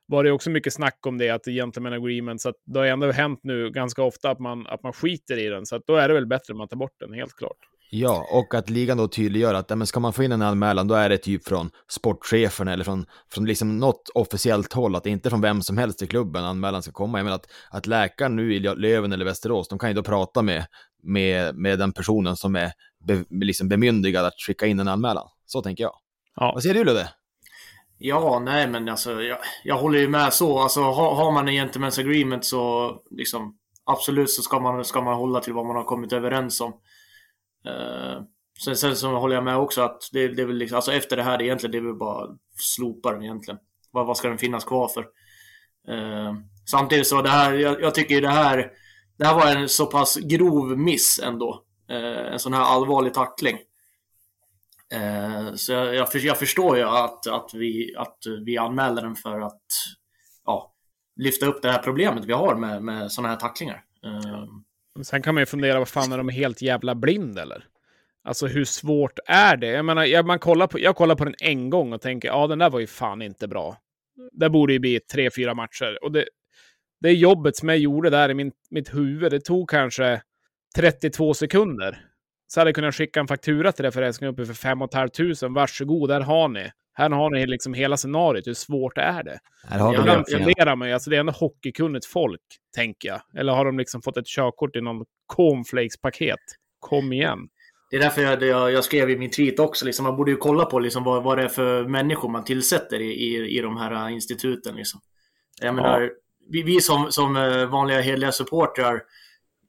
var 0.07 0.25
det 0.25 0.33
också 0.33 0.51
mycket 0.51 0.73
snack 0.73 1.07
om 1.07 1.19
det, 1.19 1.31
att 1.31 1.45
det 1.45 1.51
är 1.51 1.55
gentleman 1.55 1.93
agreement, 1.93 2.41
så 2.41 2.49
att 2.49 2.57
det 2.65 2.79
har 2.79 2.87
ändå 2.87 3.13
hänt 3.13 3.41
nu 3.43 3.71
ganska 3.71 4.03
ofta 4.03 4.31
att 4.31 4.39
man, 4.39 4.67
att 4.67 4.83
man 4.83 4.93
skiter 4.93 5.39
i 5.39 5.49
den, 5.49 5.67
så 5.67 5.77
att 5.77 5.87
då 5.87 5.97
är 5.97 6.09
det 6.09 6.15
väl 6.15 6.27
bättre 6.27 6.53
att 6.53 6.59
man 6.59 6.69
tar 6.69 6.77
bort 6.77 6.95
den, 7.01 7.13
helt 7.13 7.35
klart. 7.35 7.59
Ja, 7.99 8.27
och 8.31 8.55
att 8.55 8.71
ligan 8.71 8.99
då 8.99 9.09
tydliggör 9.09 9.55
att 9.55 9.71
ja, 9.71 9.77
men 9.77 9.87
ska 9.87 10.01
man 10.01 10.13
få 10.13 10.23
in 10.23 10.33
en 10.33 10.43
anmälan 10.43 10.89
då 10.89 10.95
är 10.95 11.09
det 11.09 11.19
typ 11.19 11.49
från 11.49 11.71
sportchefen 11.89 12.69
eller 12.69 12.85
från, 12.85 13.07
från 13.33 13.45
liksom 13.45 13.79
något 13.79 14.09
officiellt 14.15 14.73
håll, 14.73 14.97
att 14.97 15.05
det 15.05 15.11
inte 15.11 15.29
är 15.29 15.31
från 15.31 15.41
vem 15.41 15.63
som 15.63 15.79
helst 15.79 16.03
i 16.03 16.07
klubben 16.07 16.45
anmälan 16.45 16.83
ska 16.83 16.93
komma. 16.93 17.19
Jag 17.19 17.25
menar 17.25 17.37
att, 17.37 17.49
att 17.71 17.87
läkaren 17.87 18.37
nu 18.37 18.55
i 18.55 18.59
Löven 18.61 19.13
eller 19.13 19.25
Västerås, 19.25 19.69
de 19.69 19.79
kan 19.79 19.91
ju 19.91 19.95
då 19.95 20.03
prata 20.03 20.43
med, 20.43 20.67
med, 21.03 21.55
med 21.55 21.79
den 21.79 21.93
personen 21.93 22.37
som 22.37 22.57
är 22.57 22.73
be, 23.05 23.25
liksom 23.31 23.69
bemyndigad 23.69 24.25
att 24.25 24.41
skicka 24.47 24.67
in 24.67 24.81
en 24.81 24.89
anmälan. 24.89 25.29
Så 25.47 25.63
tänker 25.63 25.85
jag. 25.85 25.93
Ja. 26.37 26.53
Vad 26.55 26.63
säger 26.63 26.75
du 26.75 26.85
Ludde? 26.85 27.09
Ja, 27.99 28.43
nej 28.45 28.69
men 28.69 28.89
alltså 28.89 29.23
jag, 29.23 29.39
jag 29.65 29.79
håller 29.79 29.99
ju 29.99 30.09
med 30.09 30.33
så. 30.33 30.59
Alltså 30.59 30.81
har, 30.81 31.15
har 31.15 31.33
man 31.33 31.49
en 31.49 31.55
gentlemen's 31.55 32.01
agreement 32.01 32.45
så 32.45 32.93
liksom 33.11 33.57
absolut 33.85 34.31
så 34.31 34.43
ska 34.43 34.61
man, 34.61 34.85
ska 34.85 35.01
man 35.01 35.17
hålla 35.17 35.41
till 35.41 35.53
vad 35.53 35.67
man 35.67 35.77
har 35.77 35.85
kommit 35.85 36.13
överens 36.13 36.61
om. 36.61 36.73
Eh, 37.67 38.23
sen, 38.65 38.77
sen 38.77 38.97
så 38.97 39.17
håller 39.17 39.35
jag 39.35 39.45
med 39.45 39.57
också 39.57 39.83
att 39.83 40.03
det, 40.13 40.29
det 40.29 40.43
är 40.43 40.47
väl 40.47 40.57
liksom, 40.57 40.77
alltså 40.77 40.93
efter 40.93 41.17
det 41.17 41.23
här, 41.23 41.39
det 41.39 41.45
egentligen, 41.45 41.73
det 41.73 41.79
är 41.79 41.83
väl 41.83 41.95
bara 41.95 42.29
slopa 42.59 43.13
den 43.13 43.23
egentligen. 43.23 43.61
Vad, 43.91 44.07
vad 44.07 44.17
ska 44.17 44.29
den 44.29 44.39
finnas 44.39 44.65
kvar 44.65 44.89
för? 44.89 45.07
Eh, 45.89 46.35
samtidigt 46.71 47.07
så 47.07 47.23
det 47.23 47.29
här, 47.29 47.53
jag, 47.53 47.83
jag 47.83 47.95
tycker 47.95 48.15
ju 48.15 48.21
det 48.21 48.29
här, 48.29 48.73
det 49.19 49.27
här 49.27 49.35
var 49.35 49.47
en 49.47 49.69
så 49.69 49.87
pass 49.87 50.17
grov 50.17 50.79
miss 50.79 51.21
ändå. 51.25 51.65
Eh, 51.91 52.33
en 52.33 52.39
sån 52.39 52.53
här 52.53 52.63
allvarlig 52.63 53.15
tackling. 53.15 53.59
Eh, 54.93 55.55
så 55.55 55.73
jag, 55.73 55.95
jag, 55.95 56.09
jag, 56.15 56.39
förstår 56.39 56.77
ju 56.77 56.83
att, 56.83 57.27
att, 57.27 57.55
vi, 57.55 57.95
att 57.97 58.19
vi 58.47 58.59
anmäler 58.59 59.03
den 59.03 59.17
för 59.17 59.41
att 59.41 59.63
ja, 60.45 60.75
lyfta 61.17 61.47
upp 61.47 61.63
det 61.63 61.71
här 61.71 61.83
problemet 61.83 62.25
vi 62.25 62.33
har 62.33 62.55
med, 62.55 62.83
med 62.83 63.13
sådana 63.13 63.29
här 63.29 63.41
tacklingar. 63.41 63.85
Eh, 64.05 64.45
Sen 65.03 65.23
kan 65.23 65.35
man 65.35 65.43
ju 65.43 65.47
fundera, 65.47 65.79
vad 65.79 65.89
fan 65.89 66.13
är 66.13 66.19
de 66.19 66.29
helt 66.29 66.63
jävla 66.63 66.95
blind 66.95 67.39
eller? 67.39 67.65
Alltså 68.25 68.47
hur 68.47 68.65
svårt 68.65 69.19
är 69.27 69.57
det? 69.57 69.67
Jag 69.67 69.85
menar, 69.85 70.05
jag, 70.05 70.27
man 70.27 70.39
kollar 70.39 70.67
på, 70.67 70.81
jag 70.81 70.97
kollar 70.97 71.15
på 71.15 71.25
den 71.25 71.35
en 71.39 71.71
gång 71.71 71.93
och 71.93 72.01
tänker, 72.01 72.29
ja 72.29 72.47
den 72.47 72.59
där 72.59 72.71
var 72.71 72.81
ju 72.81 72.87
fan 72.87 73.23
inte 73.23 73.49
bra. 73.49 73.77
Det 74.33 74.51
borde 74.51 74.73
ju 74.73 74.79
bli 74.79 75.01
tre, 75.01 75.31
fyra 75.31 75.55
matcher. 75.55 75.99
Och 76.03 76.13
det, 76.13 76.25
det 77.01 77.13
jobbet 77.13 77.57
som 77.57 77.69
jag 77.69 77.79
gjorde 77.79 78.11
där 78.11 78.29
i 78.29 78.35
min, 78.35 78.53
mitt 78.71 78.95
huvud, 78.95 79.31
det 79.33 79.41
tog 79.41 79.71
kanske 79.71 80.23
32 80.77 81.35
sekunder. 81.35 82.07
Så 82.47 82.61
hade 82.61 82.69
jag 82.69 82.75
kunnat 82.75 82.95
skicka 82.95 83.21
en 83.21 83.27
faktura 83.27 83.73
till 83.73 83.85
referensgruppen 83.85 84.45
uppe 84.45 84.55
för 84.55 84.55
5 84.55 84.79
500. 84.93 85.49
Varsågod, 85.49 86.09
där 86.09 86.21
har 86.21 86.49
ni. 86.49 86.71
Här 86.99 87.11
har 87.11 87.31
ni 87.31 87.47
liksom 87.47 87.75
hela 87.75 87.97
scenariot. 87.97 88.47
Hur 88.47 88.55
svårt 88.55 88.99
är 88.99 89.23
det? 89.23 89.39
Här 89.69 89.79
har 89.79 89.95
jag 89.95 90.25
det, 90.27 90.39
funderar 90.39 90.77
man 90.77 90.93
alltså 90.93 91.11
det 91.11 91.17
är 91.17 91.21
ändå 91.21 91.33
hockeykunnigt 91.33 92.07
folk, 92.07 92.41
tänker 92.77 93.09
jag. 93.09 93.21
Eller 93.39 93.53
har 93.53 93.65
de 93.65 93.79
liksom 93.79 94.03
fått 94.03 94.17
ett 94.17 94.27
körkort 94.27 94.77
i 94.77 94.81
någon 94.81 95.05
cornflakes-paket? 95.27 96.41
Kom 96.81 97.13
igen. 97.13 97.39
Det 97.91 97.97
är 97.97 98.01
därför 98.01 98.23
jag, 98.23 98.43
jag, 98.43 98.73
jag, 98.73 98.85
skrev 98.85 99.11
i 99.11 99.17
min 99.17 99.31
tweet 99.31 99.59
också, 99.59 99.85
liksom, 99.85 100.05
man 100.05 100.17
borde 100.17 100.31
ju 100.31 100.37
kolla 100.37 100.65
på 100.65 100.79
liksom, 100.79 101.05
vad, 101.05 101.23
vad 101.23 101.39
det 101.39 101.45
är 101.45 101.49
för 101.49 101.85
människor 101.85 102.29
man 102.29 102.45
tillsätter 102.45 103.01
i, 103.01 103.13
i, 103.13 103.59
i 103.59 103.61
de 103.61 103.77
här 103.77 104.09
instituten. 104.09 104.77
Liksom. 104.77 105.01
Jag 105.61 105.75
menar, 105.75 106.11
vi, 106.51 106.63
vi 106.63 106.81
som, 106.81 107.13
som 107.13 107.37
eh, 107.37 107.67
vanliga 107.67 108.01
hederliga 108.01 108.33
supportrar 108.33 109.03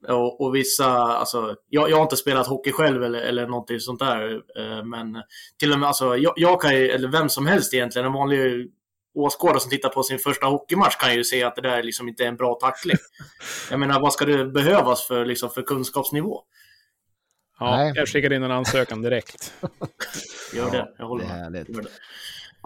och, 0.08 0.41
och, 0.41 0.56
vissa, 0.56 0.88
alltså, 0.88 1.56
jag, 1.70 1.89
jag 1.89 1.95
har 1.95 2.04
inte 2.04 2.18
spelat 2.18 2.48
hockey 2.48 2.72
själv 2.72 3.04
eller, 3.04 3.20
eller 3.20 3.48
någonting 3.48 3.80
sånt 3.80 4.00
där. 4.00 4.41
Eh, 4.58 4.84
men 4.84 5.24
till 5.60 5.74
och 5.74 5.80
med, 5.80 5.88
alltså, 5.88 6.18
jag, 6.18 6.34
jag 6.36 6.62
kan 6.62 6.76
ju, 6.76 6.89
eller 6.89 7.08
vem 7.08 7.30
som 7.30 7.48
helst 7.48 7.74
egentligen, 7.74 8.06
en 8.06 8.14
vanlig 8.14 8.72
åskådare 9.16 9.60
som 9.60 9.70
tittar 9.70 9.89
på 9.89 10.04
sin 10.04 10.20
första 10.20 10.45
hockeymatch 10.45 10.95
kan 10.95 11.16
ju 11.16 11.24
se 11.24 11.43
att 11.43 11.56
det 11.56 11.62
där 11.62 11.84
liksom 11.84 12.10
inte 12.10 12.24
är 12.24 12.28
en 12.28 12.36
bra 12.36 12.54
tackling. 12.54 12.98
Jag 13.72 13.80
menar, 13.80 14.00
vad 14.00 14.14
ska 14.14 14.26
det 14.26 14.45
behövas 14.45 15.08
för, 15.08 15.26
liksom, 15.26 15.50
för 15.50 15.62
kunskapsnivå? 15.62 16.41
Ja, 17.60 17.78
Nej. 17.78 17.91
jag 17.95 18.08
skickar 18.08 18.34
in 18.34 18.43
en 18.43 18.52
ansökan 18.52 19.02
direkt. 19.02 19.54
Gör 20.54 20.72
det, 20.72 20.93
jag 20.98 21.08
håller 21.08 21.26
med. 21.26 21.52
Det 21.52 21.66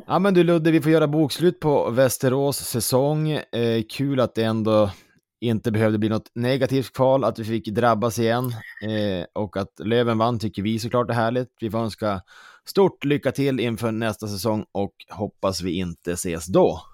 Ja 0.08 0.20
men 0.20 0.34
du 0.34 0.44
Ludde, 0.44 0.72
vi 0.72 0.82
får 0.82 0.92
göra 0.92 1.08
bokslut 1.08 1.60
på 1.60 1.90
Västerås 1.90 2.58
säsong. 2.58 3.32
Eh, 3.32 3.84
kul 3.90 4.20
att 4.20 4.36
det 4.36 4.44
ändå 4.44 4.92
inte 5.42 5.72
behövde 5.72 5.98
bli 5.98 6.10
något 6.10 6.32
negativt 6.36 6.94
kval, 6.94 7.24
att 7.24 7.40
vi 7.40 7.44
fick 7.44 7.68
drabbas 7.68 8.20
igen 8.20 8.46
eh, 8.84 9.26
och 9.34 9.58
att 9.58 9.80
Löven 9.80 10.18
vann 10.18 10.40
tycker 10.40 10.62
vi 10.62 10.80
såklart 10.80 11.10
är 11.10 11.14
härligt. 11.14 11.50
Vi 11.60 11.72
får 11.72 11.80
önska 11.80 12.22
stort 12.66 13.06
lycka 13.06 13.32
till 13.32 13.60
inför 13.60 13.92
nästa 13.92 14.28
säsong 14.28 14.66
och 14.72 14.94
hoppas 15.10 15.62
vi 15.62 15.72
inte 15.72 16.12
ses 16.12 16.46
då. 16.46 16.82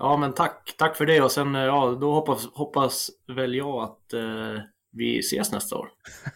Ja, 0.00 0.16
men 0.16 0.32
tack, 0.32 0.74
tack 0.78 0.96
för 0.96 1.06
det 1.06 1.20
och 1.20 1.32
sen 1.32 1.54
ja, 1.54 1.98
då 2.00 2.12
hoppas, 2.12 2.48
hoppas 2.52 3.10
väl 3.36 3.54
jag 3.54 3.82
att 3.82 4.12
eh, 4.12 4.62
vi 4.92 5.18
ses 5.18 5.52
nästa 5.52 5.76
år. 5.76 5.88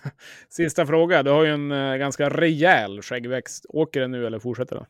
Sista 0.49 0.87
fråga, 0.87 1.23
du 1.23 1.31
har 1.31 1.45
ju 1.45 1.53
en 1.53 1.73
eh, 1.73 1.97
ganska 1.97 2.31
rejäl 2.31 3.03
skäggväxt. 3.03 3.67
Åker 3.69 4.01
den 4.01 4.11
nu 4.11 4.27
eller 4.27 4.39
fortsätter 4.39 4.77
den? 4.77 4.87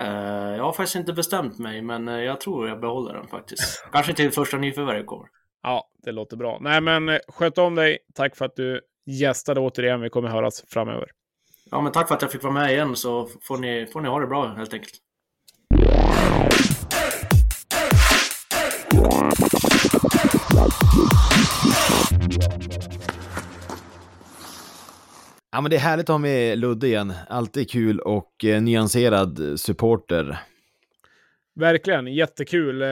Uh, 0.00 0.56
jag 0.56 0.64
har 0.64 0.72
faktiskt 0.72 0.96
inte 0.96 1.12
bestämt 1.12 1.58
mig, 1.58 1.82
men 1.82 2.08
uh, 2.08 2.22
jag 2.22 2.40
tror 2.40 2.68
jag 2.68 2.80
behåller 2.80 3.14
den 3.14 3.28
faktiskt. 3.28 3.84
Kanske 3.92 4.14
till 4.14 4.32
första 4.32 4.56
nyförvärvet 4.56 5.06
kommer. 5.06 5.26
Ja, 5.62 5.84
det 6.04 6.12
låter 6.12 6.36
bra. 6.36 6.58
Nej, 6.60 6.80
men 6.80 7.08
uh, 7.08 7.18
sköt 7.28 7.58
om 7.58 7.74
dig. 7.74 7.98
Tack 8.14 8.36
för 8.36 8.44
att 8.44 8.56
du 8.56 8.80
gästade 9.06 9.60
återigen. 9.60 10.00
Vi 10.00 10.10
kommer 10.10 10.28
höras 10.28 10.64
framöver. 10.68 11.08
Ja, 11.70 11.80
men 11.80 11.92
tack 11.92 12.08
för 12.08 12.14
att 12.14 12.22
jag 12.22 12.32
fick 12.32 12.42
vara 12.42 12.52
med 12.52 12.72
igen 12.72 12.96
så 12.96 13.28
får 13.42 13.58
ni, 13.58 13.86
får 13.92 14.00
ni 14.00 14.08
ha 14.08 14.20
det 14.20 14.26
bra 14.26 14.46
helt 14.46 14.74
enkelt. 14.74 14.94
Ja, 25.50 25.60
men 25.60 25.70
det 25.70 25.76
är 25.76 25.80
härligt 25.80 26.04
att 26.04 26.14
ha 26.14 26.18
med 26.18 26.58
Ludde 26.58 26.86
igen. 26.86 27.12
Alltid 27.28 27.70
kul 27.70 28.00
och 28.00 28.44
eh, 28.44 28.62
nyanserad 28.62 29.60
supporter. 29.60 30.38
Verkligen, 31.54 32.06
jättekul. 32.06 32.82
Eh, 32.82 32.88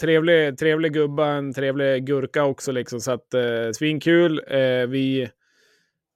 trevlig, 0.00 0.58
trevlig 0.58 0.92
gubba, 0.92 1.26
en 1.26 1.54
trevlig 1.54 2.06
gurka 2.06 2.44
också 2.44 2.72
liksom. 2.72 3.00
Så 3.00 3.12
att 3.12 3.34
eh, 3.34 3.70
svinkul. 3.74 4.42
Eh, 4.48 4.86
vi, 4.86 5.30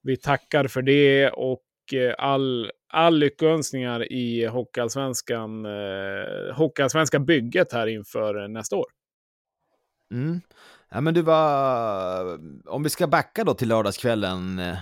vi 0.02 0.16
tackar 0.16 0.66
för 0.66 0.82
det 0.82 1.30
och 1.30 1.62
eh, 1.94 2.14
all, 2.18 2.70
all 2.88 3.18
lyckönskningar 3.18 4.12
i 4.12 4.46
Hockeyallsvenskan, 4.46 5.66
eh, 5.66 6.54
Hockeyallsvenska 6.54 7.18
bygget 7.18 7.72
här 7.72 7.86
inför 7.86 8.48
nästa 8.48 8.76
år. 8.76 8.86
Mm. 10.12 10.40
Ja, 10.90 11.00
men 11.00 11.14
du 11.14 11.22
var, 11.22 12.38
om 12.66 12.82
vi 12.82 12.90
ska 12.90 13.06
backa 13.06 13.44
då 13.44 13.54
till 13.54 13.68
lördagskvällen 13.68 14.58
eh, 14.58 14.78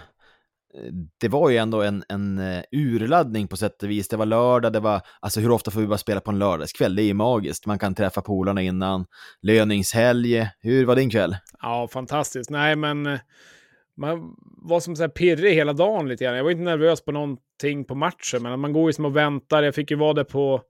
det 1.21 1.29
var 1.29 1.51
ju 1.51 1.57
ändå 1.57 1.83
en, 1.83 2.05
en 2.09 2.39
eh, 2.39 2.63
urladdning 2.73 3.49
på 3.49 3.57
sätt 3.57 3.83
och 3.83 3.91
vis. 3.91 4.09
Det 4.09 4.17
var 4.17 4.27
lördag, 4.27 4.73
det 4.73 4.81
var, 4.81 5.01
alltså 5.21 5.41
hur 5.41 5.51
ofta 5.51 5.71
får 5.71 5.81
vi 5.81 5.87
bara 5.87 5.99
spela 5.99 6.21
på 6.21 6.31
en 6.31 6.39
lördagskväll? 6.39 6.97
Det 6.97 7.03
är 7.03 7.05
ju 7.05 7.15
magiskt. 7.15 7.67
Man 7.67 7.79
kan 7.79 7.95
träffa 7.95 8.23
polarna 8.23 8.63
innan. 8.63 9.07
Löningshelg. 9.43 10.49
Hur 10.61 10.87
var 10.87 10.97
din 10.97 11.11
kväll? 11.11 11.37
Ja, 11.61 11.89
fantastiskt. 11.93 12.51
Nej, 12.51 12.77
men 12.77 13.07
eh, 13.07 13.19
man 13.97 14.35
var 14.63 14.81
som 14.81 14.97
så 14.97 15.03
här 15.03 15.09
pirrig 15.09 15.55
hela 15.55 15.73
dagen 15.73 16.09
lite 16.09 16.25
grann. 16.25 16.37
Jag 16.37 16.45
var 16.45 16.51
inte 16.51 16.63
nervös 16.63 17.05
på 17.05 17.13
någonting 17.13 17.85
på 17.85 17.95
matchen, 17.95 18.43
men 18.43 18.61
man 18.61 18.73
går 18.73 18.89
ju 18.89 18.93
som 18.93 19.05
och 19.05 19.17
väntar. 19.17 19.63
Jag 19.63 19.75
fick 19.75 19.91
ju 19.91 19.97
vara 19.97 20.13
där 20.13 20.25
på 20.25 20.63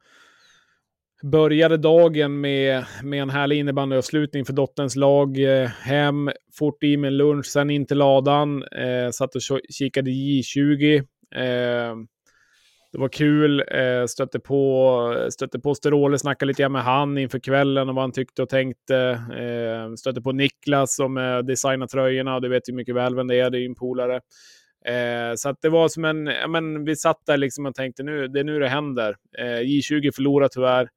Började 1.22 1.76
dagen 1.76 2.40
med, 2.40 2.84
med 3.02 3.22
en 3.22 3.30
härlig 3.30 3.58
innebandyavslutning 3.58 4.44
för 4.44 4.52
dotterns 4.52 4.96
lag. 4.96 5.38
Eh, 5.38 5.68
hem, 5.68 6.30
fort 6.58 6.82
i 6.82 6.96
med 6.96 7.08
en 7.08 7.16
lunch, 7.16 7.46
sen 7.46 7.70
in 7.70 7.86
till 7.86 7.98
ladan. 7.98 8.62
Eh, 8.62 9.10
satt 9.10 9.34
och 9.34 9.40
kikade 9.70 10.10
J20. 10.10 10.96
Eh, 11.34 11.96
det 12.92 12.98
var 12.98 13.08
kul. 13.08 13.60
Eh, 13.60 14.06
stötte 14.08 14.40
på, 14.40 15.28
stötte 15.30 15.60
på 15.60 15.74
Sterole, 15.74 16.18
snackade 16.18 16.48
lite 16.48 16.62
grann 16.62 16.72
med 16.72 16.84
han 16.84 17.18
inför 17.18 17.38
kvällen 17.38 17.88
och 17.88 17.94
vad 17.94 18.04
han 18.04 18.12
tyckte 18.12 18.42
och 18.42 18.48
tänkte. 18.48 18.96
Eh, 19.36 19.94
stötte 19.94 20.22
på 20.22 20.32
Niklas 20.32 20.96
som 20.96 21.16
eh, 21.16 21.38
designar 21.38 21.86
tröjorna. 21.86 22.40
Du 22.40 22.48
vet 22.48 22.68
ju 22.68 22.72
mycket 22.72 22.94
väl 22.94 23.14
vem 23.14 23.26
det 23.26 23.40
är, 23.40 23.50
det 23.50 23.58
är 23.58 23.60
ju 23.60 23.66
en 23.66 23.74
polare. 23.74 24.20
Eh, 24.86 25.34
så 25.36 25.48
att 25.48 25.62
det 25.62 25.68
var 25.68 25.88
som 25.88 26.04
en, 26.04 26.26
ja, 26.26 26.48
men 26.48 26.84
vi 26.84 26.96
satt 26.96 27.26
där 27.26 27.36
liksom 27.36 27.66
och 27.66 27.74
tänkte 27.74 28.02
nu, 28.02 28.28
det 28.28 28.40
är 28.40 28.44
nu 28.44 28.58
det 28.58 28.68
händer. 28.68 29.16
Eh, 29.38 29.60
J20 29.60 30.10
förlorar 30.14 30.48
tyvärr. 30.48 30.88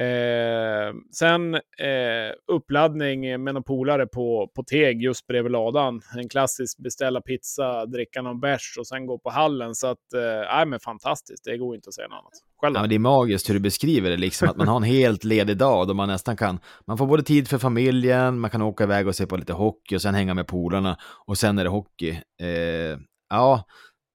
Eh, 0.00 0.94
sen 1.12 1.54
eh, 1.54 2.32
uppladdning 2.52 3.20
med 3.20 3.54
några 3.54 3.62
polare 3.62 4.06
på, 4.06 4.50
på 4.54 4.62
Teg 4.62 5.02
just 5.02 5.26
bredvid 5.26 5.52
ladan. 5.52 6.00
En 6.16 6.28
klassisk 6.28 6.78
beställa 6.78 7.20
pizza, 7.20 7.86
dricka 7.86 8.22
någon 8.22 8.40
bärs 8.40 8.76
och 8.78 8.86
sen 8.86 9.06
gå 9.06 9.18
på 9.18 9.30
hallen. 9.30 9.74
Så 9.74 9.86
att, 9.86 10.12
eh, 10.14 10.66
men 10.66 10.80
fantastiskt. 10.80 11.44
Det 11.44 11.56
går 11.56 11.74
inte 11.74 11.88
att 11.88 11.94
säga 11.94 12.08
något 12.08 12.14
annat. 12.14 12.32
Själv 12.60 12.76
ja, 12.76 12.86
det 12.86 12.94
är 12.94 12.98
magiskt 12.98 13.48
hur 13.48 13.54
du 13.54 13.60
beskriver 13.60 14.10
det, 14.10 14.16
liksom 14.16 14.48
att 14.48 14.56
man 14.56 14.68
har 14.68 14.76
en 14.76 14.82
helt 14.82 15.24
ledig 15.24 15.56
dag 15.56 15.88
då 15.88 15.94
man 15.94 16.08
nästan 16.08 16.36
kan, 16.36 16.58
man 16.86 16.98
får 16.98 17.06
både 17.06 17.22
tid 17.22 17.48
för 17.48 17.58
familjen, 17.58 18.40
man 18.40 18.50
kan 18.50 18.62
åka 18.62 18.84
iväg 18.84 19.08
och 19.08 19.14
se 19.14 19.26
på 19.26 19.36
lite 19.36 19.52
hockey 19.52 19.96
och 19.96 20.02
sen 20.02 20.14
hänga 20.14 20.34
med 20.34 20.46
polarna 20.46 20.98
och 21.26 21.38
sen 21.38 21.58
är 21.58 21.64
det 21.64 21.70
hockey. 21.70 22.10
Eh, 22.40 22.98
ja, 23.30 23.64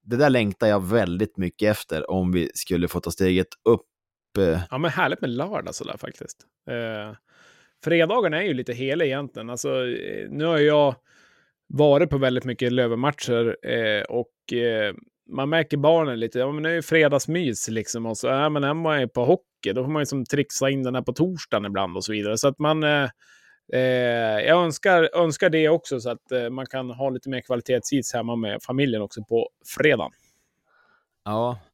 det 0.05 0.15
där 0.15 0.29
längtar 0.29 0.67
jag 0.67 0.83
väldigt 0.83 1.37
mycket 1.37 1.71
efter 1.71 2.11
om 2.11 2.31
vi 2.31 2.49
skulle 2.53 2.87
få 2.87 2.99
ta 2.99 3.11
steget 3.11 3.47
upp 3.69 3.81
Eh, 3.81 3.92
ja, 4.71 4.77
men 4.77 4.91
härligt 4.91 5.21
med 5.21 5.29
lördag 5.29 5.75
sådär 5.75 5.97
faktiskt. 5.97 6.37
Eh, 6.69 7.15
fredagen 7.83 8.33
är 8.33 8.41
ju 8.41 8.53
lite 8.53 8.73
helig 8.73 9.05
egentligen. 9.05 9.49
Alltså, 9.49 9.87
eh, 9.87 10.29
nu 10.29 10.45
har 10.45 10.57
jag 10.57 10.95
varit 11.67 12.09
på 12.09 12.17
väldigt 12.17 12.45
mycket 12.45 12.73
Lövenmatcher 12.73 13.57
eh, 13.65 14.03
och 14.03 14.53
eh, 14.53 14.93
man 15.29 15.49
märker 15.49 15.77
barnen 15.77 16.19
lite, 16.19 16.39
ja 16.39 16.51
men 16.51 16.63
det 16.63 16.69
är 16.69 16.73
ju 16.73 16.81
fredagsmys 16.81 17.67
liksom 17.67 18.05
och 18.05 18.17
så, 18.17 18.27
ja 18.27 18.49
men 18.49 18.63
Emma 18.63 19.01
är 19.01 19.07
på 19.07 19.25
hockey, 19.25 19.73
då 19.73 19.83
får 19.83 19.91
man 19.91 20.01
ju 20.01 20.05
som 20.05 20.25
trixa 20.25 20.69
in 20.69 20.83
den 20.83 20.95
här 20.95 21.01
på 21.01 21.13
torsdagen 21.13 21.65
ibland 21.65 21.97
och 21.97 22.03
så 22.03 22.11
vidare. 22.11 22.37
Så 22.37 22.47
att 22.47 22.59
man, 22.59 22.83
eh, 22.83 23.09
eh 23.73 23.79
jag 24.47 24.63
önskar, 24.63 25.09
önskar 25.13 25.49
det 25.49 25.69
också 25.69 25.99
så 25.99 26.09
att 26.09 26.31
eh, 26.31 26.49
man 26.49 26.65
kan 26.65 26.89
ha 26.89 27.09
lite 27.09 27.29
mer 27.29 27.41
kvalitetstid 27.41 28.03
hemma 28.13 28.35
med 28.35 28.63
familjen 28.63 29.01
också 29.01 29.23
på 29.23 29.49
fredagen. 29.75 30.11
Ja, 31.25 31.51
eh, 31.51 31.72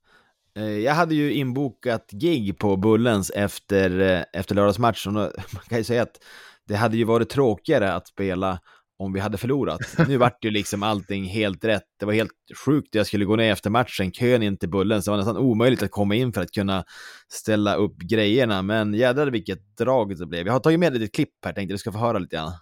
Eh, 0.60 0.80
jag 0.80 0.94
hade 0.94 1.16
ju 1.16 1.34
inbokat 1.34 2.12
gig 2.12 2.58
på 2.58 2.78
Bullens 2.78 3.30
efter, 3.30 4.00
eh, 4.00 4.24
efter 4.34 4.56
lördagsmatchen. 4.56 5.14
Man 5.54 5.64
kan 5.70 5.78
ju 5.78 5.84
säga 5.84 6.02
att 6.02 6.20
det 6.68 6.76
hade 6.76 6.98
ju 6.98 7.04
varit 7.04 7.30
tråkigare 7.30 7.94
att 7.94 8.08
spela 8.08 8.60
om 9.00 9.14
vi 9.14 9.20
hade 9.20 9.38
förlorat. 9.38 9.80
Nu 10.08 10.18
vart 10.18 10.46
ju 10.46 10.52
liksom 10.52 10.84
allting 10.84 11.26
helt 11.26 11.66
rätt. 11.66 11.84
Det 12.00 12.06
var 12.06 12.14
helt 12.14 12.32
sjukt 12.66 12.96
jag 12.96 13.08
skulle 13.08 13.26
gå 13.26 13.36
ner 13.36 13.52
efter 13.52 13.70
matchen, 13.70 14.12
kön 14.12 14.44
in 14.44 14.58
till 14.58 14.70
Bullens. 14.70 15.06
det 15.06 15.12
var 15.12 15.18
nästan 15.18 15.38
omöjligt 15.38 15.84
att 15.84 15.92
komma 15.92 16.16
in 16.16 16.34
för 16.34 16.42
att 16.42 16.52
kunna 16.52 16.84
ställa 17.28 17.76
upp 17.76 17.98
grejerna. 17.98 18.62
Men 18.62 18.94
jädrar 18.94 19.28
vilket 19.28 19.78
drag 19.78 20.18
det 20.18 20.26
blev. 20.26 20.46
Jag 20.46 20.54
har 20.54 20.60
tagit 20.60 20.80
med 20.80 21.02
ett 21.02 21.14
klipp 21.14 21.46
här, 21.46 21.54
tänkte 21.54 21.74
du 21.74 21.78
ska 21.78 21.92
få 21.92 21.98
höra 21.98 22.20
lite 22.20 22.36
grann. 22.36 22.54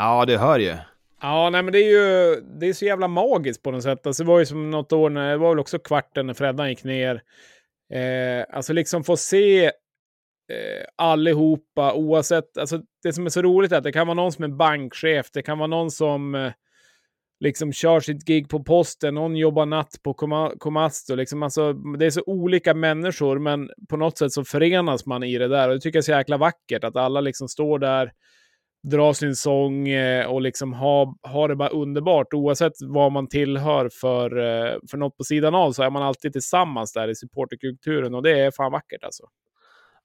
Ja, 0.00 0.24
du 0.26 0.36
hör 0.36 0.58
ju. 0.58 0.76
Ja, 1.20 1.50
nej 1.50 1.62
men 1.62 1.72
det 1.72 1.78
är 1.78 1.90
ju 1.90 2.40
det 2.40 2.66
är 2.66 2.72
så 2.72 2.84
jävla 2.84 3.08
magiskt 3.08 3.62
på 3.62 3.70
något 3.70 3.82
sätt. 3.82 4.06
Alltså, 4.06 4.22
det 4.22 4.28
var 4.28 4.38
ju 4.38 4.46
som 4.46 4.70
något 4.70 4.92
år 4.92 5.10
när, 5.10 5.30
det 5.30 5.36
var 5.36 5.48
väl 5.48 5.58
också 5.58 5.78
kvarten 5.78 6.26
när 6.26 6.34
Freddan 6.34 6.68
gick 6.68 6.84
ner. 6.84 7.22
Eh, 7.92 8.56
alltså 8.56 8.72
liksom 8.72 9.04
få 9.04 9.16
se 9.16 9.64
eh, 9.64 10.84
allihopa 10.96 11.92
oavsett, 11.92 12.58
alltså 12.58 12.80
det 13.02 13.12
som 13.12 13.26
är 13.26 13.30
så 13.30 13.42
roligt 13.42 13.72
är 13.72 13.76
att 13.76 13.84
det 13.84 13.92
kan 13.92 14.06
vara 14.06 14.14
någon 14.14 14.32
som 14.32 14.44
är 14.44 14.48
bankchef, 14.48 15.30
det 15.32 15.42
kan 15.42 15.58
vara 15.58 15.66
någon 15.66 15.90
som 15.90 16.34
eh, 16.34 16.52
liksom 17.40 17.72
kör 17.72 18.00
sitt 18.00 18.26
gig 18.26 18.48
på 18.48 18.64
posten, 18.64 19.14
någon 19.14 19.36
jobbar 19.36 19.66
natt 19.66 20.00
på 20.02 20.14
Komasto. 20.58 21.14
Liksom, 21.14 21.42
alltså, 21.42 21.72
det 21.72 22.06
är 22.06 22.10
så 22.10 22.22
olika 22.26 22.74
människor, 22.74 23.38
men 23.38 23.70
på 23.88 23.96
något 23.96 24.18
sätt 24.18 24.32
så 24.32 24.44
förenas 24.44 25.06
man 25.06 25.22
i 25.22 25.38
det 25.38 25.48
där. 25.48 25.68
Och 25.68 25.74
det 25.74 25.80
tycker 25.80 25.96
jag 25.96 26.02
är 26.02 26.04
så 26.04 26.12
jäkla 26.12 26.36
vackert, 26.36 26.84
att 26.84 26.96
alla 26.96 27.20
liksom 27.20 27.48
står 27.48 27.78
där 27.78 28.12
dra 28.82 29.14
sin 29.14 29.36
sång 29.36 29.88
eh, 29.88 30.26
och 30.26 30.42
liksom 30.42 30.72
ha, 30.72 31.14
ha 31.22 31.48
det 31.48 31.56
bara 31.56 31.68
underbart. 31.68 32.34
Oavsett 32.34 32.72
vad 32.80 33.12
man 33.12 33.28
tillhör 33.28 33.90
för, 34.00 34.38
eh, 34.38 34.76
för 34.90 34.96
något 34.96 35.16
på 35.16 35.24
sidan 35.24 35.54
av 35.54 35.72
så 35.72 35.82
är 35.82 35.90
man 35.90 36.02
alltid 36.02 36.32
tillsammans 36.32 36.92
där 36.92 37.08
i 37.08 37.14
supporterkulturen 37.14 38.14
och 38.14 38.22
det 38.22 38.40
är 38.40 38.50
fan 38.50 38.72
vackert 38.72 39.04
alltså. 39.04 39.22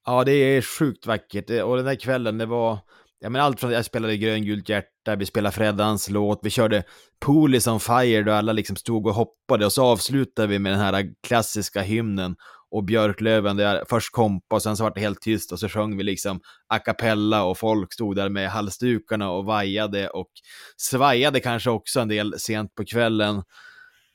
Ja, 0.06 0.24
det 0.24 0.32
är 0.32 0.62
sjukt 0.62 1.06
vackert 1.06 1.50
eh, 1.50 1.60
och 1.60 1.76
den 1.76 1.84
där 1.84 1.94
kvällen, 1.94 2.38
det 2.38 2.46
var 2.46 2.78
Ja, 3.24 3.30
men 3.30 3.42
allt 3.42 3.60
från 3.60 3.70
jag 3.70 3.84
spelade 3.84 4.16
gröngult 4.16 4.68
hjärta, 4.68 5.16
vi 5.16 5.26
spelade 5.26 5.54
Freddans 5.54 6.10
låt, 6.10 6.40
vi 6.42 6.50
körde 6.50 6.82
Police 7.20 7.70
on 7.70 7.80
Fire 7.80 8.22
då 8.22 8.32
alla 8.32 8.52
liksom 8.52 8.76
stod 8.76 9.06
och 9.06 9.14
hoppade 9.14 9.66
och 9.66 9.72
så 9.72 9.84
avslutade 9.84 10.48
vi 10.48 10.58
med 10.58 10.72
den 10.72 10.80
här 10.80 11.14
klassiska 11.26 11.80
hymnen 11.80 12.36
och 12.74 12.84
Björklöven 12.84 13.56
där 13.56 13.84
först 13.88 14.12
kompa 14.12 14.56
och 14.56 14.62
sen 14.62 14.76
så 14.76 14.82
var 14.82 14.92
det 14.94 15.00
helt 15.00 15.20
tyst 15.20 15.52
och 15.52 15.60
så 15.60 15.68
sjöng 15.68 15.96
vi 15.96 16.02
liksom 16.02 16.40
a 16.68 16.78
cappella 16.78 17.44
och 17.44 17.58
folk 17.58 17.92
stod 17.92 18.16
där 18.16 18.28
med 18.28 18.50
halsdukarna 18.50 19.30
och 19.30 19.44
vajade 19.44 20.08
och 20.08 20.30
svajade 20.76 21.40
kanske 21.40 21.70
också 21.70 22.00
en 22.00 22.08
del 22.08 22.34
sent 22.38 22.74
på 22.74 22.84
kvällen. 22.84 23.36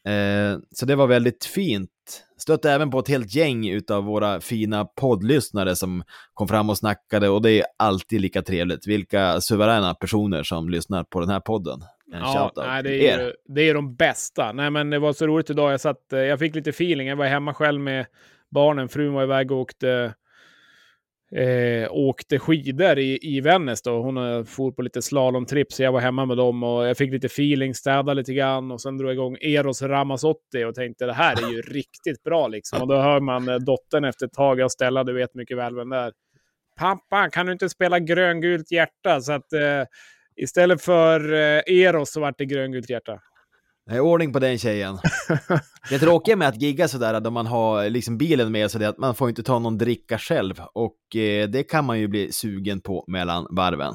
Eh, 0.07 0.60
så 0.72 0.86
det 0.86 0.95
var 0.95 1.07
väldigt 1.07 1.45
fint. 1.45 1.89
Stötte 2.38 2.72
även 2.72 2.89
på 2.89 2.99
ett 2.99 3.07
helt 3.07 3.36
gäng 3.36 3.68
utav 3.70 4.03
våra 4.03 4.41
fina 4.41 4.86
poddlyssnare 4.86 5.76
som 5.76 6.03
kom 6.34 6.47
fram 6.47 6.70
och 6.70 6.78
snackade 6.78 7.30
och 7.30 7.41
det 7.41 7.51
är 7.51 7.66
alltid 7.78 8.22
lika 8.22 8.41
trevligt. 8.41 8.88
Vilka 8.88 9.41
suveräna 9.41 9.93
personer 9.93 10.43
som 10.43 10.70
lyssnar 10.70 11.03
på 11.03 11.20
den 11.20 11.30
här 11.30 11.39
podden. 11.39 11.80
En 12.14 12.20
ja, 12.20 12.51
nej, 12.55 12.84
det, 12.84 13.10
är, 13.10 13.20
er. 13.20 13.36
det 13.55 13.62
är 13.62 13.74
de 13.74 13.95
bästa. 13.95 14.51
Nej, 14.51 14.70
men 14.72 14.89
det 14.89 14.99
var 14.99 15.14
så 15.14 15.28
roligt 15.28 15.49
idag. 15.49 15.74
Jag, 15.74 15.82
satt, 15.82 16.14
eh, 16.14 16.20
jag 16.20 16.39
fick 16.39 16.55
lite 16.55 16.70
feeling. 16.70 17.07
Jag 17.07 17.16
var 17.16 17.26
hemma 17.26 17.53
själv 17.53 17.82
med 17.82 18.05
barnen. 18.52 18.89
Frun 18.89 19.14
var 19.14 19.24
iväg 19.24 19.52
och 19.52 19.58
åkte, 19.58 20.14
eh, 21.36 21.91
åkte 21.91 22.39
skidor 22.39 23.00
i, 23.00 23.20
i 23.22 23.41
Vännäs. 23.41 23.82
Då. 23.82 24.02
Hon 24.02 24.45
for 24.45 24.72
på 24.72 24.82
lite 24.82 25.02
slalomtripp, 25.02 25.72
så 25.72 25.84
jag 25.84 25.91
var 25.91 26.00
hemma 26.00 26.26
med 26.26 26.38
dem 26.38 26.64
och 26.64 26.88
jag 26.88 26.97
fick 26.97 27.12
lite 27.12 27.28
feeling, 27.28 27.76
städade 27.76 28.14
lite 28.14 28.34
grann 28.34 28.72
och 28.72 28.82
sen 28.82 28.97
drog 28.97 29.10
jag 29.10 29.16
igång 29.16 29.38
Eros 29.41 29.82
Ramazzotti 29.82 30.64
och 30.64 30.76
tänkte 30.76 31.06
det 31.06 31.14
här 31.14 31.43
är 31.43 31.52
ju 31.52 31.62
riktigt 31.68 32.24
bra 32.24 32.47
liksom. 32.47 32.82
Och 32.82 32.88
då 32.88 32.95
hör 32.95 33.20
man 33.20 33.50
eh, 33.50 33.56
dottern 33.56 34.06
efter 34.06 34.26
ett 34.26 34.34
tag, 34.34 34.60
jag 34.60 34.72
ställa, 34.72 35.04
du 35.04 35.14
vet 35.14 35.36
mycket 35.36 35.58
väl 35.58 35.76
vem 35.76 35.89
det 35.89 35.97
är. 35.97 36.12
Pappa, 36.80 37.30
kan 37.30 37.45
du 37.45 37.52
inte 37.52 37.70
spela 37.70 38.00
gröngult 38.00 38.72
hjärta? 38.72 39.22
Så 39.22 39.32
att 39.32 39.54
eh, 39.54 39.84
istället 40.36 40.82
för 40.82 41.34
eh, 41.34 41.62
Eros 41.66 42.12
så 42.12 42.22
vart 42.22 42.38
det 42.38 42.45
gröngult 42.45 42.89
hjärta. 42.89 43.20
Ordning 43.92 44.34
på 44.34 44.40
den 44.40 44.58
tjejen. 44.58 44.98
Det 45.90 46.00
tråkiga 46.00 46.36
med 46.36 46.48
att 46.48 46.62
gigga 46.62 46.88
sådär, 46.88 47.20
då 47.20 47.32
man 47.32 47.46
har 47.46 47.90
liksom 47.90 48.18
bilen 48.18 48.52
med 48.52 48.72
sig, 48.72 48.84
är 48.84 48.90
att 48.90 48.98
man 48.98 49.16
får 49.16 49.30
inte 49.30 49.44
ta 49.44 49.60
någon 49.60 49.78
dricka 49.78 50.18
själv. 50.18 50.62
Och 50.74 51.16
eh, 51.16 51.50
det 51.50 51.64
kan 51.64 51.86
man 51.86 52.00
ju 52.00 52.08
bli 52.08 52.32
sugen 52.32 52.82
på 52.82 53.06
mellan 53.08 53.48
varven. 53.50 53.94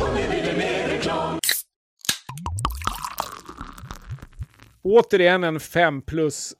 Och 0.00 0.08
nu 0.14 0.28
blir 0.28 0.42
det 0.46 0.58
mer 0.58 0.88
reklam. 0.88 1.38
Återigen 4.82 5.44
en 5.44 5.60
5 5.60 6.02
plus 6.02 6.52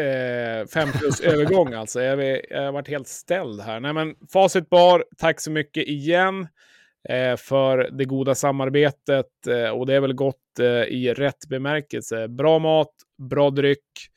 eh, 0.00 0.66
fem 0.66 0.88
plus 0.92 1.20
övergång 1.32 1.72
alltså. 1.72 2.00
Jag, 2.02 2.42
jag 2.50 2.62
har 2.62 2.72
varit 2.72 2.88
helt 2.88 3.08
ställd 3.08 3.60
här. 3.60 3.80
Nej, 3.80 3.92
men 3.92 4.14
Facit 4.32 4.70
Bar, 4.70 5.04
tack 5.18 5.40
så 5.40 5.50
mycket 5.50 5.88
igen. 5.88 6.48
Eh, 7.08 7.36
för 7.36 7.90
det 7.98 8.04
goda 8.04 8.34
samarbetet 8.34 9.46
eh, 9.48 9.68
och 9.68 9.86
det 9.86 9.94
är 9.94 10.00
väl 10.00 10.14
gott 10.14 10.58
eh, 10.60 10.66
i 10.66 11.14
rätt 11.14 11.48
bemärkelse. 11.48 12.28
Bra 12.28 12.58
mat, 12.58 12.92
bra 13.30 13.50
dryck. 13.50 14.10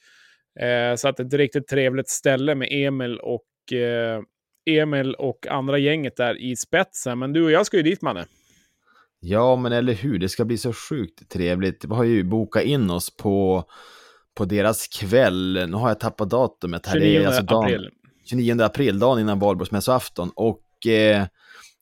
Så 0.98 1.08
att 1.08 1.20
ett 1.20 1.34
riktigt 1.34 1.68
trevligt 1.68 2.10
ställe 2.10 2.56
med 2.56 2.68
Emil 2.72 3.20
och 3.20 3.44
Emil 4.70 5.14
och 5.16 5.48
andra 5.48 5.78
gänget 5.78 6.16
där 6.16 6.42
i 6.42 6.56
spetsen. 6.56 7.20
Men 7.20 7.34
du 7.34 7.44
och 7.44 7.52
jag 7.52 7.66
ska 7.66 7.78
ju 7.78 7.84
dit, 7.84 8.02
Manne. 8.02 8.26
Ja, 9.20 9.56
men 9.56 9.72
eller 9.72 9.94
hur, 9.94 10.20
det 10.20 10.30
ska 10.30 10.46
bli 10.46 10.58
så 10.58 10.74
sjukt 10.74 11.30
trevligt. 11.30 11.86
Vi 11.86 11.94
har 11.94 12.04
ju 12.04 12.24
bokat 12.24 12.64
in 12.64 12.90
oss 12.90 13.18
på, 13.18 13.64
på 14.36 14.46
deras 14.46 14.88
kväll. 14.88 15.54
Nu 15.70 15.78
har 15.78 15.88
jag 15.88 16.00
tappat 16.00 16.30
datumet. 16.30 16.86
Här 16.86 16.94
29 16.94 17.20
det 17.20 17.24
är 17.24 17.28
alltså 17.28 17.42
dagen, 17.42 17.64
april. 17.64 17.90
29 18.30 18.62
april, 18.62 19.00
dagen 19.00 19.20
innan 19.20 19.40
valborgsmässoafton. 19.40 20.32
Och 20.36 20.88
eh, 20.88 21.26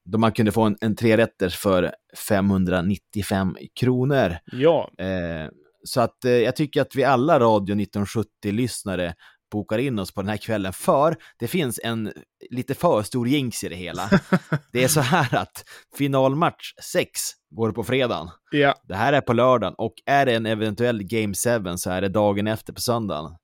då 0.06 0.18
man 0.18 0.32
kunde 0.32 0.52
få 0.52 0.62
en, 0.62 0.78
en 0.82 0.96
trerätters 0.96 1.56
för 1.56 1.92
595 2.28 3.58
kronor. 3.80 4.38
Ja. 4.46 4.92
Eh, 4.98 5.50
så 5.84 6.02
att 6.02 6.26
eh, 6.26 6.32
jag 6.32 6.56
tycker 6.56 6.82
att 6.82 6.96
vi 6.96 7.04
alla 7.04 7.40
Radio 7.40 7.76
1970-lyssnare 7.76 9.14
bokar 9.52 9.78
in 9.78 10.00
oss 10.00 10.14
på 10.14 10.22
den 10.22 10.30
här 10.30 10.38
kvällen, 10.38 10.74
för 10.74 11.16
det 11.40 11.48
finns 11.48 11.80
en 11.84 12.14
lite 12.50 12.74
för 12.74 13.04
stor 13.04 13.28
jinx 13.28 13.64
i 13.64 13.70
det 13.70 13.76
hela. 13.76 14.10
det 14.72 14.84
är 14.84 14.88
så 14.88 15.02
här 15.02 15.36
att 15.36 15.64
finalmatch 15.98 16.74
6 16.84 17.10
går 17.50 17.72
på 17.72 17.84
fredagen. 17.84 18.30
Ja. 18.52 18.76
Det 18.84 18.96
här 18.96 19.14
är 19.14 19.22
på 19.22 19.34
lördagen 19.34 19.74
och 19.78 19.94
är 20.06 20.26
det 20.26 20.34
en 20.34 20.46
eventuell 20.46 21.04
Game 21.04 21.34
7 21.34 21.78
så 21.78 21.90
är 21.90 22.02
det 22.02 22.10
dagen 22.10 22.48
efter 22.48 22.74
på 22.74 22.82
söndagen. 22.82 23.36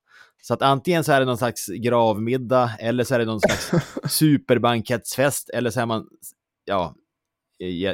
Så 0.42 0.54
att 0.54 0.62
antingen 0.62 1.04
så 1.04 1.12
är 1.12 1.20
det 1.20 1.26
någon 1.26 1.38
slags 1.38 1.66
gravmiddag 1.66 2.70
eller 2.78 3.04
så 3.04 3.14
är 3.14 3.18
det 3.18 3.24
någon 3.24 3.40
slags 3.40 3.70
superbankettsfest 4.14 5.48
eller 5.48 5.70
så 5.70 5.80
är 5.80 5.86
man 5.86 6.04
ja, 6.72 6.94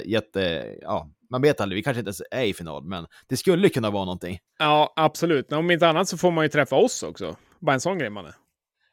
jätte, 0.04 0.74
ja, 0.80 1.10
man 1.30 1.42
vet 1.42 1.60
aldrig, 1.60 1.76
vi 1.76 1.82
kanske 1.82 1.98
inte 1.98 2.08
ens 2.08 2.22
är 2.30 2.44
i 2.44 2.54
final, 2.54 2.84
men 2.84 3.06
det 3.28 3.36
skulle 3.36 3.68
kunna 3.68 3.90
vara 3.90 4.04
någonting. 4.04 4.38
Ja, 4.58 4.92
absolut. 4.96 5.52
Om 5.52 5.70
inte 5.70 5.88
annat 5.88 6.08
så 6.08 6.18
får 6.18 6.30
man 6.30 6.44
ju 6.44 6.48
träffa 6.48 6.76
oss 6.76 7.02
också. 7.02 7.36
Bara 7.60 7.74
en 7.74 7.80
sån 7.80 7.98
grej, 7.98 8.10
man 8.10 8.26
är. 8.26 8.34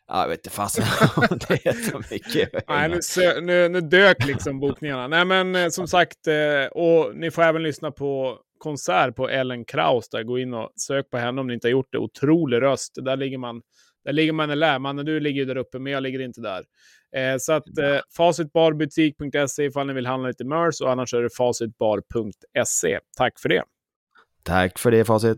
Ja, 0.07 0.21
jag 0.21 0.27
vet 0.27 0.39
inte 0.39 0.49
fasen 0.49 0.83
det 1.47 1.65
är 1.65 1.73
så 1.73 2.01
mycket. 2.11 2.67
Nej, 2.67 2.89
nu, 2.89 3.41
nu, 3.41 3.69
nu 3.69 3.81
dök 3.81 4.25
liksom 4.25 4.59
bokningarna. 4.59 5.07
Nej, 5.07 5.25
men 5.25 5.55
eh, 5.55 5.69
som 5.69 5.87
sagt, 5.87 6.27
eh, 6.27 6.65
och 6.71 7.15
ni 7.15 7.31
får 7.31 7.41
även 7.41 7.63
lyssna 7.63 7.91
på 7.91 8.39
konsert 8.57 9.15
på 9.15 9.29
Ellen 9.29 9.65
Kraus. 9.65 10.09
Där. 10.09 10.23
Gå 10.23 10.39
in 10.39 10.53
och 10.53 10.71
sök 10.75 11.09
på 11.09 11.17
henne 11.17 11.41
om 11.41 11.47
ni 11.47 11.53
inte 11.53 11.67
har 11.67 11.71
gjort 11.71 11.91
det. 11.91 11.97
Otrolig 11.97 12.61
röst. 12.61 12.93
Där 12.95 13.15
ligger 13.15 13.37
man, 13.37 13.61
där 14.05 14.13
ligger 14.13 14.33
man 14.33 14.51
i 14.51 14.55
lä. 14.55 14.79
Mannen, 14.79 15.05
du 15.05 15.19
ligger 15.19 15.41
ju 15.41 15.45
där 15.45 15.57
uppe, 15.57 15.79
men 15.79 15.93
jag 15.93 16.03
ligger 16.03 16.19
inte 16.19 16.41
där. 16.41 16.63
Eh, 17.15 17.37
så 17.37 17.53
att 17.53 17.77
eh, 17.77 17.99
facitbarbutik.se 18.17 19.63
ifall 19.63 19.87
ni 19.87 19.93
vill 19.93 20.05
handla 20.05 20.27
lite 20.27 20.45
mörs 20.45 20.81
och 20.81 20.91
annars 20.91 21.13
är 21.13 21.21
det 21.21 21.29
facitbar.se. 21.37 22.99
Tack 23.17 23.39
för 23.39 23.49
det. 23.49 23.63
Tack 24.43 24.79
för 24.79 24.91
det, 24.91 25.05
Facit. 25.05 25.37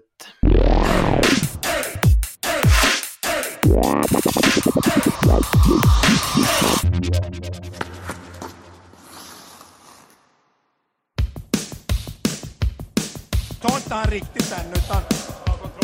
Ta 13.61 13.77
inte 13.77 13.93
han 13.93 14.11
riktigt 14.11 14.51
än, 14.51 14.71
utan 14.71 15.01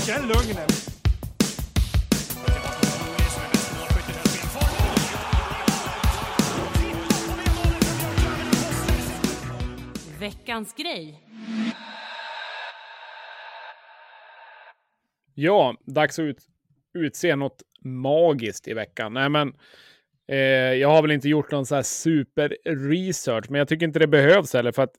känn 0.05 0.27
lugnet. 0.27 0.92
Veckans 10.23 10.73
grej. 10.73 11.23
Ja, 15.35 15.75
dags 15.85 16.19
att 16.19 16.23
ut, 16.23 16.37
utse 16.93 17.35
något 17.35 17.63
magiskt 17.81 18.67
i 18.67 18.73
veckan. 18.73 19.13
Nej, 19.13 19.29
men 19.29 19.53
eh, 20.27 20.37
jag 20.73 20.89
har 20.89 21.01
väl 21.01 21.11
inte 21.11 21.29
gjort 21.29 21.51
någon 21.51 21.65
så 21.65 21.75
här 21.75 21.81
super 21.81 22.57
research, 22.89 23.45
men 23.49 23.59
jag 23.59 23.67
tycker 23.67 23.85
inte 23.85 23.99
det 23.99 24.07
behövs 24.07 24.53
heller 24.53 24.71
för 24.71 24.83
att 24.83 24.95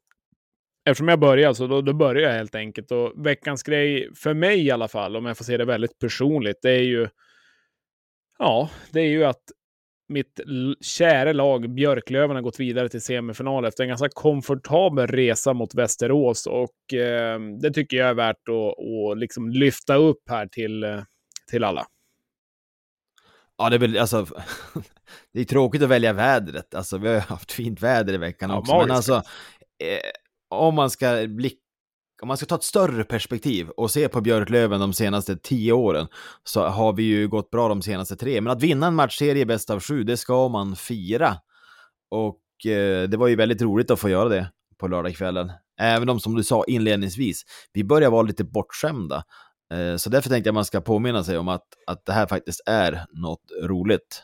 eftersom 0.85 1.09
jag 1.09 1.21
börjar 1.21 1.53
så 1.53 1.67
då, 1.67 1.81
då 1.81 1.93
börjar 1.93 2.31
jag 2.31 2.37
helt 2.37 2.55
enkelt. 2.55 2.91
Och 2.91 3.27
veckans 3.27 3.63
grej, 3.63 4.15
för 4.15 4.35
mig 4.35 4.67
i 4.67 4.71
alla 4.71 4.89
fall, 4.89 5.17
om 5.17 5.27
jag 5.27 5.37
får 5.37 5.45
se 5.45 5.57
det 5.57 5.65
väldigt 5.65 5.99
personligt, 5.99 6.59
det 6.63 6.71
är 6.71 6.83
ju 6.83 7.09
Ja, 8.39 8.71
det 8.91 9.01
är 9.01 9.09
ju 9.09 9.25
att 9.25 9.45
mitt 10.09 10.41
kära 10.81 11.33
lag 11.33 11.75
Björklöven 11.75 12.37
har 12.37 12.43
gått 12.43 12.61
vidare 12.61 12.89
till 12.89 13.03
semifinal 13.03 13.65
efter 13.65 13.83
en 13.83 13.89
ganska 13.89 14.09
komfortabel 14.09 15.07
resa 15.07 15.53
mot 15.53 15.75
Västerås 15.75 16.47
och 16.47 16.99
eh, 16.99 17.41
det 17.63 17.71
tycker 17.71 17.97
jag 17.97 18.09
är 18.09 18.15
värt 18.15 18.49
att, 18.49 18.85
att 18.85 19.19
liksom 19.19 19.51
lyfta 19.51 19.95
upp 19.95 20.23
här 20.31 20.47
till, 20.47 20.85
eh, 20.85 21.03
till 21.51 21.65
alla. 21.65 21.87
Ja, 23.59 23.71
det 23.71 23.77
är 23.77 23.81
väl 23.81 23.99
alltså. 23.99 24.27
det 25.33 25.41
är 25.41 25.45
tråkigt 25.45 25.83
att 25.83 25.89
välja 25.89 26.13
vädret. 26.13 26.75
Alltså, 26.75 26.99
vi 26.99 27.09
har 27.09 27.21
haft 27.21 27.53
fint 27.53 27.83
väder 27.83 28.15
i 28.15 28.19
veckan 28.19 28.51
ja, 28.51 28.59
också, 28.59 28.77
men 28.79 28.91
alltså 28.91 29.15
eh, 29.15 30.11
om 30.49 30.75
man 30.75 30.91
ska 30.91 31.27
blicka 31.29 31.64
om 32.25 32.29
man 32.29 32.37
ska 32.37 32.47
ta 32.47 32.55
ett 32.55 32.63
större 32.63 33.05
perspektiv 33.05 33.69
och 33.69 33.91
se 33.91 34.09
på 34.09 34.21
Björklöven 34.21 34.81
de 34.81 34.93
senaste 34.93 35.37
tio 35.37 35.73
åren 35.73 36.07
så 36.45 36.67
har 36.67 36.93
vi 36.93 37.03
ju 37.03 37.29
gått 37.29 37.51
bra 37.51 37.69
de 37.69 37.83
senaste 37.83 38.17
tre. 38.17 38.41
Men 38.41 38.53
att 38.53 38.63
vinna 38.63 38.87
en 38.87 38.95
matchserie 38.95 39.47
bäst 39.47 39.71
av 39.71 39.81
sju, 39.81 40.05
det 40.05 40.17
ska 40.17 40.49
man 40.49 40.77
fira. 40.77 41.37
Och 42.11 42.67
eh, 42.67 43.09
det 43.09 43.17
var 43.17 43.29
ju 43.29 43.37
väldigt 43.37 43.63
roligt 43.63 43.91
att 43.91 44.01
få 44.01 44.09
göra 44.09 44.29
det 44.29 44.51
på 44.79 44.89
lördagskvällen. 44.89 45.53
Även 45.81 46.09
om, 46.09 46.21
som 46.21 46.35
du 46.35 46.43
sa 46.43 46.65
inledningsvis, 46.65 47.43
vi 47.73 47.85
börjar 47.85 48.11
vara 48.11 48.23
lite 48.23 48.45
bortskämda. 48.45 49.25
Eh, 49.75 49.97
så 49.97 50.11
därför 50.11 50.29
tänkte 50.29 50.49
jag 50.49 50.55
man 50.55 50.65
ska 50.65 50.81
påminna 50.81 51.25
sig 51.25 51.39
om 51.39 51.49
att, 51.49 51.67
att 51.87 52.07
det 52.07 52.13
här 52.13 52.27
faktiskt 52.27 52.61
är 52.67 53.07
något 53.13 53.45
roligt. 53.63 54.23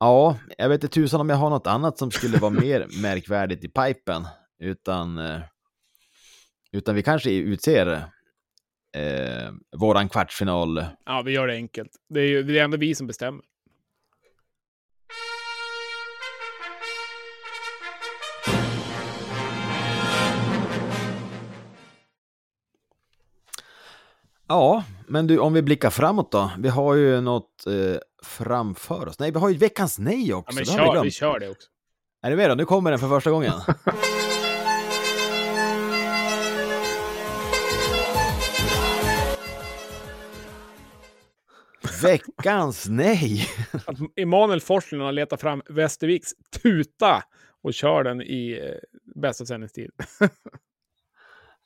Ja, 0.00 0.36
jag 0.58 0.68
vet 0.68 0.84
inte 0.84 0.94
tusan 0.94 1.20
om 1.20 1.28
jag 1.28 1.36
har 1.36 1.50
något 1.50 1.66
annat 1.66 1.98
som 1.98 2.10
skulle 2.10 2.38
vara 2.38 2.50
mer 2.60 2.86
märkvärdigt 3.02 3.64
i 3.64 3.68
pipen, 3.68 4.26
utan 4.60 5.18
eh, 5.18 5.40
utan 6.72 6.94
vi 6.94 7.02
kanske 7.02 7.30
utser 7.30 7.86
eh, 8.96 9.52
våran 9.76 10.08
kvartsfinal. 10.08 10.84
Ja, 11.06 11.22
vi 11.22 11.32
gör 11.32 11.46
det 11.46 11.54
enkelt. 11.54 11.90
Det 12.08 12.20
är 12.20 12.26
ju 12.26 12.42
det 12.42 12.58
är 12.58 12.64
ändå 12.64 12.76
vi 12.76 12.94
som 12.94 13.06
bestämmer. 13.06 13.42
Ja, 24.48 24.84
men 25.06 25.26
du, 25.26 25.38
om 25.38 25.52
vi 25.52 25.62
blickar 25.62 25.90
framåt 25.90 26.32
då. 26.32 26.50
Vi 26.58 26.68
har 26.68 26.94
ju 26.94 27.20
något 27.20 27.66
eh, 27.66 27.98
framför 28.22 29.08
oss. 29.08 29.18
Nej, 29.18 29.30
vi 29.30 29.38
har 29.38 29.48
ju 29.48 29.56
veckans 29.56 29.98
nej 29.98 30.34
också. 30.34 30.60
Ja, 30.60 30.64
men 30.66 30.76
kör, 30.78 30.94
vi, 30.94 31.00
vi 31.02 31.10
kör 31.10 31.38
det 31.38 31.48
också. 31.48 31.68
Är 32.22 32.30
du 32.30 32.36
med 32.36 32.50
då? 32.50 32.54
Nu 32.54 32.64
kommer 32.64 32.90
den 32.90 33.00
för 33.00 33.08
första 33.08 33.30
gången. 33.30 33.52
Veckans 42.02 42.88
nej! 42.88 43.46
Att 43.86 43.98
Emanuel 44.16 44.60
Forslund 44.60 45.02
har 45.02 45.12
letat 45.12 45.40
fram 45.40 45.62
Västerviks 45.68 46.30
tuta 46.62 47.22
och 47.62 47.74
kör 47.74 48.04
den 48.04 48.22
i 48.22 48.60
eh, 48.64 49.20
bästa 49.20 49.46
sändningstid. 49.46 49.90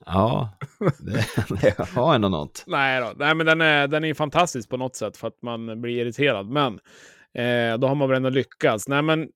ja, 0.06 0.58
det, 0.98 1.26
det 1.62 1.78
har 1.78 2.14
ändå 2.14 2.28
något. 2.28 2.64
Nej, 2.66 3.00
då. 3.00 3.12
Nej 3.16 3.34
men 3.34 3.46
den 3.46 3.60
är, 3.60 3.88
den 3.88 4.04
är 4.04 4.14
fantastisk 4.14 4.68
på 4.68 4.76
något 4.76 4.96
sätt 4.96 5.16
för 5.16 5.28
att 5.28 5.42
man 5.42 5.80
blir 5.80 6.00
irriterad. 6.00 6.46
Men 6.46 6.72
eh, 7.34 7.78
då 7.78 7.86
har 7.86 7.94
man 7.94 8.08
väl 8.08 8.16
ändå 8.16 8.30
lyckats. 8.30 8.88
Nej, 8.88 9.02
men 9.02 9.22
eh, 9.22 9.28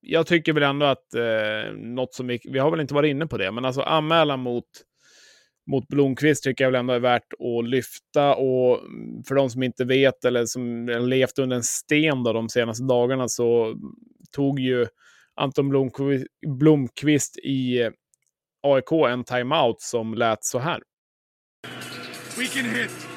jag 0.00 0.26
tycker 0.26 0.52
väl 0.52 0.62
ändå 0.62 0.86
att 0.86 1.14
eh, 1.14 1.72
något 1.74 2.14
som 2.14 2.26
vi, 2.26 2.40
vi 2.44 2.58
har 2.58 2.70
väl 2.70 2.80
inte 2.80 2.94
varit 2.94 3.10
inne 3.10 3.26
på 3.26 3.38
det, 3.38 3.52
men 3.52 3.64
alltså 3.64 3.82
anmälan 3.82 4.40
mot 4.40 4.64
mot 5.68 5.88
Blomqvist 5.88 6.44
tycker 6.44 6.64
jag 6.64 6.70
väl 6.70 6.80
ändå 6.80 6.94
är 6.94 7.00
värt 7.00 7.32
att 7.32 7.68
lyfta. 7.68 8.34
Och 8.34 8.80
för 9.28 9.34
de 9.34 9.50
som 9.50 9.62
inte 9.62 9.84
vet 9.84 10.24
eller 10.24 10.46
som 10.46 10.88
levt 10.88 11.38
under 11.38 11.56
en 11.56 11.62
sten 11.62 12.22
då 12.22 12.32
de 12.32 12.48
senaste 12.48 12.84
dagarna 12.84 13.28
så 13.28 13.76
tog 14.30 14.60
ju 14.60 14.86
Anton 15.34 15.68
Blomqvist, 15.68 16.26
Blomqvist 16.46 17.38
i 17.38 17.90
AIK 18.62 18.92
en 19.08 19.24
timeout 19.24 19.80
som 19.80 20.14
lät 20.14 20.44
så 20.44 20.58
här. 20.58 20.80
We 22.38 22.46
can 22.46 22.64
hit. 22.64 23.08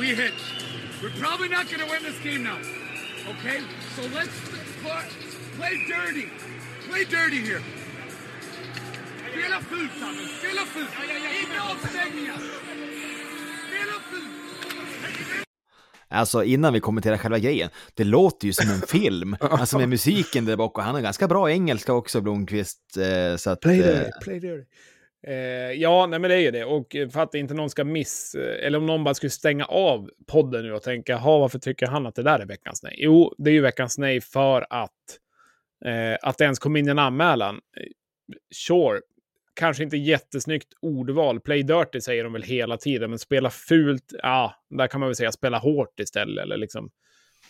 We 0.00 0.06
hit. 0.06 0.34
We're 1.02 1.20
probably 1.20 1.48
not 1.48 1.66
going 1.70 1.80
to 1.80 1.92
win 1.92 2.02
this 2.02 2.20
game 2.22 2.44
now. 2.44 2.58
Okay? 3.30 3.60
So 3.96 4.02
let's 4.02 4.36
play 5.56 5.74
dirty. 5.88 6.28
Play 6.88 7.04
dirty 7.04 7.40
here. 7.40 7.62
Spela 9.30 9.60
fult, 9.60 9.92
Sanne! 10.00 10.28
Spela 10.38 10.60
fult! 10.60 10.90
Inga 11.42 11.62
avstängningar! 11.62 12.36
Spela 13.68 13.96
fult! 14.10 15.46
Alltså 16.08 16.44
innan 16.44 16.72
vi 16.72 16.80
kommenterar 16.80 17.16
själva 17.16 17.38
grejen, 17.38 17.70
det 17.94 18.04
låter 18.04 18.46
ju 18.46 18.52
som 18.52 18.70
en 18.70 18.80
film. 18.88 19.36
alltså 19.40 19.78
med 19.78 19.88
musiken 19.88 20.44
där 20.44 20.56
bak 20.56 20.78
och 20.78 20.84
han 20.84 20.94
har 20.94 21.02
ganska 21.02 21.28
bra 21.28 21.50
engelska 21.50 21.92
också, 21.92 22.20
Blomqvist. 22.20 22.96
Eh, 22.96 23.36
så 23.36 23.50
att, 23.50 23.60
play 23.60 23.76
dirty, 23.76 23.90
eh... 23.90 24.08
play 24.22 24.40
dirty. 24.40 24.64
Eh, 25.26 25.34
ja, 25.72 26.06
nej 26.06 26.18
men 26.18 26.30
det 26.30 26.36
är 26.36 26.40
ju 26.40 26.50
det. 26.50 26.64
Och 26.64 26.96
för 27.12 27.20
att 27.20 27.34
inte 27.34 27.54
någon 27.54 27.70
ska 27.70 27.84
miss... 27.84 28.34
Eh, 28.34 28.66
eller 28.66 28.78
om 28.78 28.86
någon 28.86 29.04
bara 29.04 29.14
skulle 29.14 29.30
stänga 29.30 29.64
av 29.64 30.10
podden 30.26 30.62
nu 30.62 30.72
och 30.72 30.82
tänka, 30.82 31.12
jaha, 31.12 31.38
varför 31.38 31.58
tycker 31.58 31.86
han 31.86 32.06
att 32.06 32.14
det 32.14 32.22
där 32.22 32.38
är 32.38 32.46
veckans 32.46 32.82
nej? 32.82 32.94
Jo, 32.98 33.34
det 33.38 33.50
är 33.50 33.54
ju 33.54 33.60
veckans 33.60 33.98
nej 33.98 34.20
för 34.20 34.66
att... 34.70 34.90
Eh, 35.84 36.18
att 36.22 36.38
det 36.38 36.44
ens 36.44 36.58
kom 36.58 36.76
in 36.76 36.88
en 36.88 36.98
anmälan. 36.98 37.54
Eh, 37.54 37.86
sure, 38.54 39.00
kanske 39.60 39.82
inte 39.84 39.96
jättesnyggt 39.96 40.72
ordval. 40.82 41.40
Play 41.40 41.62
dirty 41.62 42.00
säger 42.00 42.24
de 42.24 42.32
väl 42.32 42.42
hela 42.42 42.76
tiden, 42.76 43.10
men 43.10 43.18
spela 43.18 43.50
fult, 43.50 44.12
ja, 44.22 44.54
där 44.70 44.86
kan 44.86 45.00
man 45.00 45.08
väl 45.08 45.16
säga 45.16 45.32
spela 45.32 45.58
hårt 45.58 46.00
istället. 46.00 46.42
Eller 46.42 46.56
liksom 46.56 46.90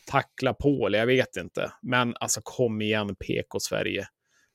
tackla 0.06 0.54
på, 0.54 0.86
eller 0.86 0.98
jag 0.98 1.06
vet 1.06 1.36
inte. 1.36 1.72
Men 1.82 2.14
alltså 2.20 2.40
kom 2.44 2.82
igen, 2.82 3.16
PK-Sverige. 3.16 4.06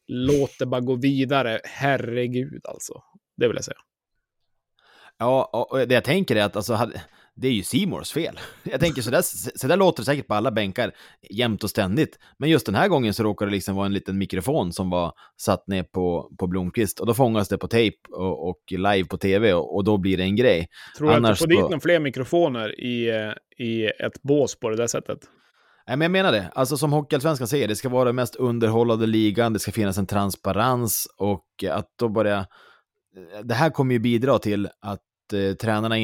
Låt 0.08 0.60
det 0.60 0.66
bara 0.66 0.82
gå 0.82 0.96
vidare. 0.96 1.60
Herregud 1.64 2.66
alltså. 2.66 3.04
Det 3.38 3.48
vill 3.48 3.56
jag 3.56 3.66
säga. 3.66 3.78
Ja, 5.18 5.68
och 5.72 5.88
det 5.88 5.96
jag 5.96 6.04
tänker 6.04 6.36
är 6.36 6.44
att 6.44 6.56
alltså, 6.56 6.74
hade, 6.74 7.02
det 7.36 7.48
är 7.48 7.52
ju 7.52 7.64
Simors 7.64 8.12
fel. 8.12 8.40
Jag 8.64 8.80
tänker 8.80 9.02
så 9.02 9.68
där, 9.68 9.78
låter 9.78 10.02
det 10.02 10.06
säkert 10.06 10.28
på 10.28 10.34
alla 10.34 10.52
bänkar 10.52 10.92
jämt 11.30 11.64
och 11.64 11.70
ständigt. 11.70 12.20
Men 12.38 12.50
just 12.50 12.66
den 12.66 12.76
här 12.76 12.88
gången 12.88 13.14
så 13.14 13.24
råkar 13.24 13.46
det 13.46 13.52
liksom 13.52 13.76
vara 13.76 13.86
en 13.86 13.94
liten 13.94 14.18
mikrofon 14.18 14.74
som 14.74 14.90
var 14.90 15.14
satt 15.42 15.68
ner 15.68 15.84
på, 15.84 16.32
på 16.40 16.48
Blomqvist 16.48 17.00
och 17.00 17.06
då 17.06 17.14
fångas 17.14 17.48
det 17.48 17.58
på 17.58 17.68
tejp 17.68 17.98
och, 18.12 18.50
och, 18.50 18.60
live 18.72 19.06
på 19.06 19.18
tv 19.18 19.54
och, 19.54 19.76
och, 19.76 19.84
då 19.84 19.98
blir 19.98 20.18
det 20.18 20.24
en 20.24 20.36
grej. 20.36 20.68
Tror 20.98 21.10
du 21.10 21.16
Annars 21.16 21.42
att 21.42 21.50
du 21.50 21.56
får 21.56 21.62
dit 21.62 21.70
några 21.70 21.80
fler 21.80 22.00
mikrofoner 22.00 22.80
i, 22.80 23.10
i 23.58 23.86
ett 23.86 24.22
bås 24.22 24.60
på 24.60 24.70
det 24.70 24.76
där 24.76 24.88
sättet? 24.88 25.20
Nej, 25.88 25.98
men 25.98 26.02
jag 26.02 26.12
menar 26.12 26.32
det. 26.32 26.52
Alltså 26.56 26.78
som 26.78 26.94
Hockeyallsvenskan 26.94 27.48
säger, 27.48 27.68
det 27.68 27.76
ska 27.76 27.90
vara 27.90 28.06
den 28.06 28.16
mest 28.16 28.36
underhållande 28.36 29.06
ligan, 29.06 29.54
det 29.54 29.60
ska 29.60 29.72
finnas 29.72 29.98
en 29.98 30.08
transparens 30.08 31.08
och 31.18 31.46
att 31.72 31.88
då 32.00 32.10
börja... 32.10 32.46
Det 33.44 33.54
här 33.54 33.70
kommer 33.70 33.94
ju 33.94 34.00
bidra 34.00 34.40
till 34.40 34.70
att 34.82 35.00
eh, 35.34 35.56
tränarna 35.56 35.98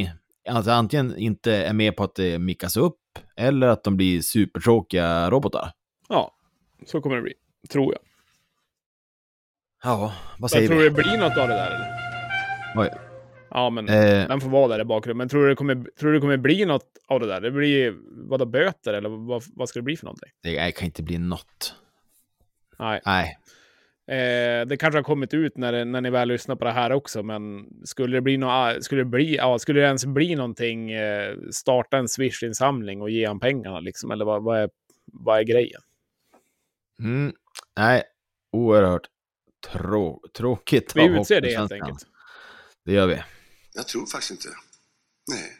alltså 0.50 0.72
antingen 0.72 1.18
inte 1.18 1.54
är 1.54 1.74
med 1.74 1.96
på 1.96 2.04
att 2.04 2.16
det 2.16 2.40
mickas 2.40 2.78
upp 2.78 2.98
eller 3.36 3.68
att 3.68 3.84
de 3.84 3.98
blir 3.98 4.22
supertråkiga 4.22 5.30
robotar. 5.30 5.72
Ja, 6.10 6.36
så 6.86 7.02
kommer 7.02 7.16
det 7.16 7.22
bli, 7.22 7.34
tror 7.70 7.94
jag. 7.94 8.02
Ja, 9.84 10.14
vad 10.40 10.52
säger 10.52 10.64
jag 10.64 10.70
vi? 10.70 10.76
Tror 10.76 10.84
du 10.84 10.90
det 10.90 11.04
blir 11.04 11.18
något 11.18 11.38
av 11.38 11.48
det 11.48 11.54
där 11.54 11.68
eller? 11.68 12.02
Oj. 12.76 12.90
Ja, 13.50 13.70
men 13.70 13.90
eh, 13.90 14.28
den 14.28 14.42
får 14.42 14.50
vara 14.50 14.68
där 14.68 14.82
i 14.82 14.86
bakgrunden. 14.86 15.18
Men 15.18 15.30
tror 15.30 15.44
du 15.44 15.50
det 15.50 15.56
kommer, 15.56 15.76
tror 15.76 16.10
du 16.10 16.14
det 16.14 16.22
kommer 16.22 16.38
bli 16.38 16.66
något 16.66 16.88
av 17.08 17.20
det 17.20 17.28
där? 17.28 17.42
Det 17.42 17.52
blir, 17.52 17.96
vadå, 18.30 18.46
böter 18.46 18.94
eller 18.94 19.10
vad, 19.10 19.44
vad 19.56 19.70
ska 19.70 19.80
det 19.80 19.84
bli 19.84 19.98
för 19.98 20.06
någonting? 20.06 20.30
Det 20.44 20.72
kan 20.72 20.86
inte 20.86 21.04
bli 21.04 21.18
något. 21.18 21.76
Nej. 22.80 23.02
Nej. 23.06 23.38
Eh, 24.12 24.66
det 24.66 24.78
kanske 24.78 24.98
har 24.98 25.04
kommit 25.04 25.34
ut 25.34 25.58
när, 25.58 25.86
när 25.86 26.02
ni 26.02 26.10
väl 26.10 26.28
lyssnar 26.28 26.56
på 26.56 26.66
det 26.66 26.72
här 26.72 26.92
också, 26.92 27.24
men 27.24 27.70
skulle 27.86 28.18
det 28.18 28.22
bli 28.22 28.38
något, 28.38 28.84
skulle 28.84 29.02
det 29.02 29.06
bli, 29.06 29.36
ja, 29.36 29.60
skulle 29.60 29.80
det 29.80 29.86
ens 29.88 30.06
bli 30.06 30.36
någonting, 30.36 30.92
eh, 30.92 31.36
starta 31.52 31.98
en 31.98 32.08
Swish-insamling 32.08 33.02
och 33.02 33.10
ge 33.10 33.26
han 33.26 33.40
pengarna 33.40 33.80
liksom, 33.80 34.12
eller 34.12 34.26
vad, 34.26 34.44
vad, 34.44 34.60
är, 34.60 34.70
vad 35.14 35.40
är 35.40 35.44
grejen? 35.44 35.82
Mm. 37.00 37.34
Nej, 37.78 38.04
oerhört 38.52 39.08
trå 39.68 40.24
tråkigt. 40.38 40.96
Vi 40.96 41.06
utser 41.06 41.42
det 41.42 41.58
helt 41.58 41.72
enkelt. 41.72 42.08
Det 42.86 42.94
gör 42.94 43.08
vi. 43.08 43.24
Jag 43.74 43.88
tror 43.88 44.06
faktiskt 44.06 44.32
inte. 44.32 44.48
Nej. 45.32 45.52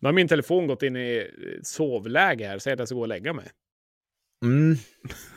Nu 0.00 0.08
har 0.08 0.12
min 0.12 0.28
telefon 0.28 0.66
gått 0.66 0.82
in 0.82 0.96
i 0.96 1.30
sovläge 1.62 2.46
här, 2.46 2.58
säger 2.58 2.74
att 2.74 2.78
jag 2.78 2.88
ska 2.88 2.94
gå 2.94 3.00
och 3.00 3.08
lägga 3.08 3.32
mig. 3.32 3.50
Mm, 4.44 4.76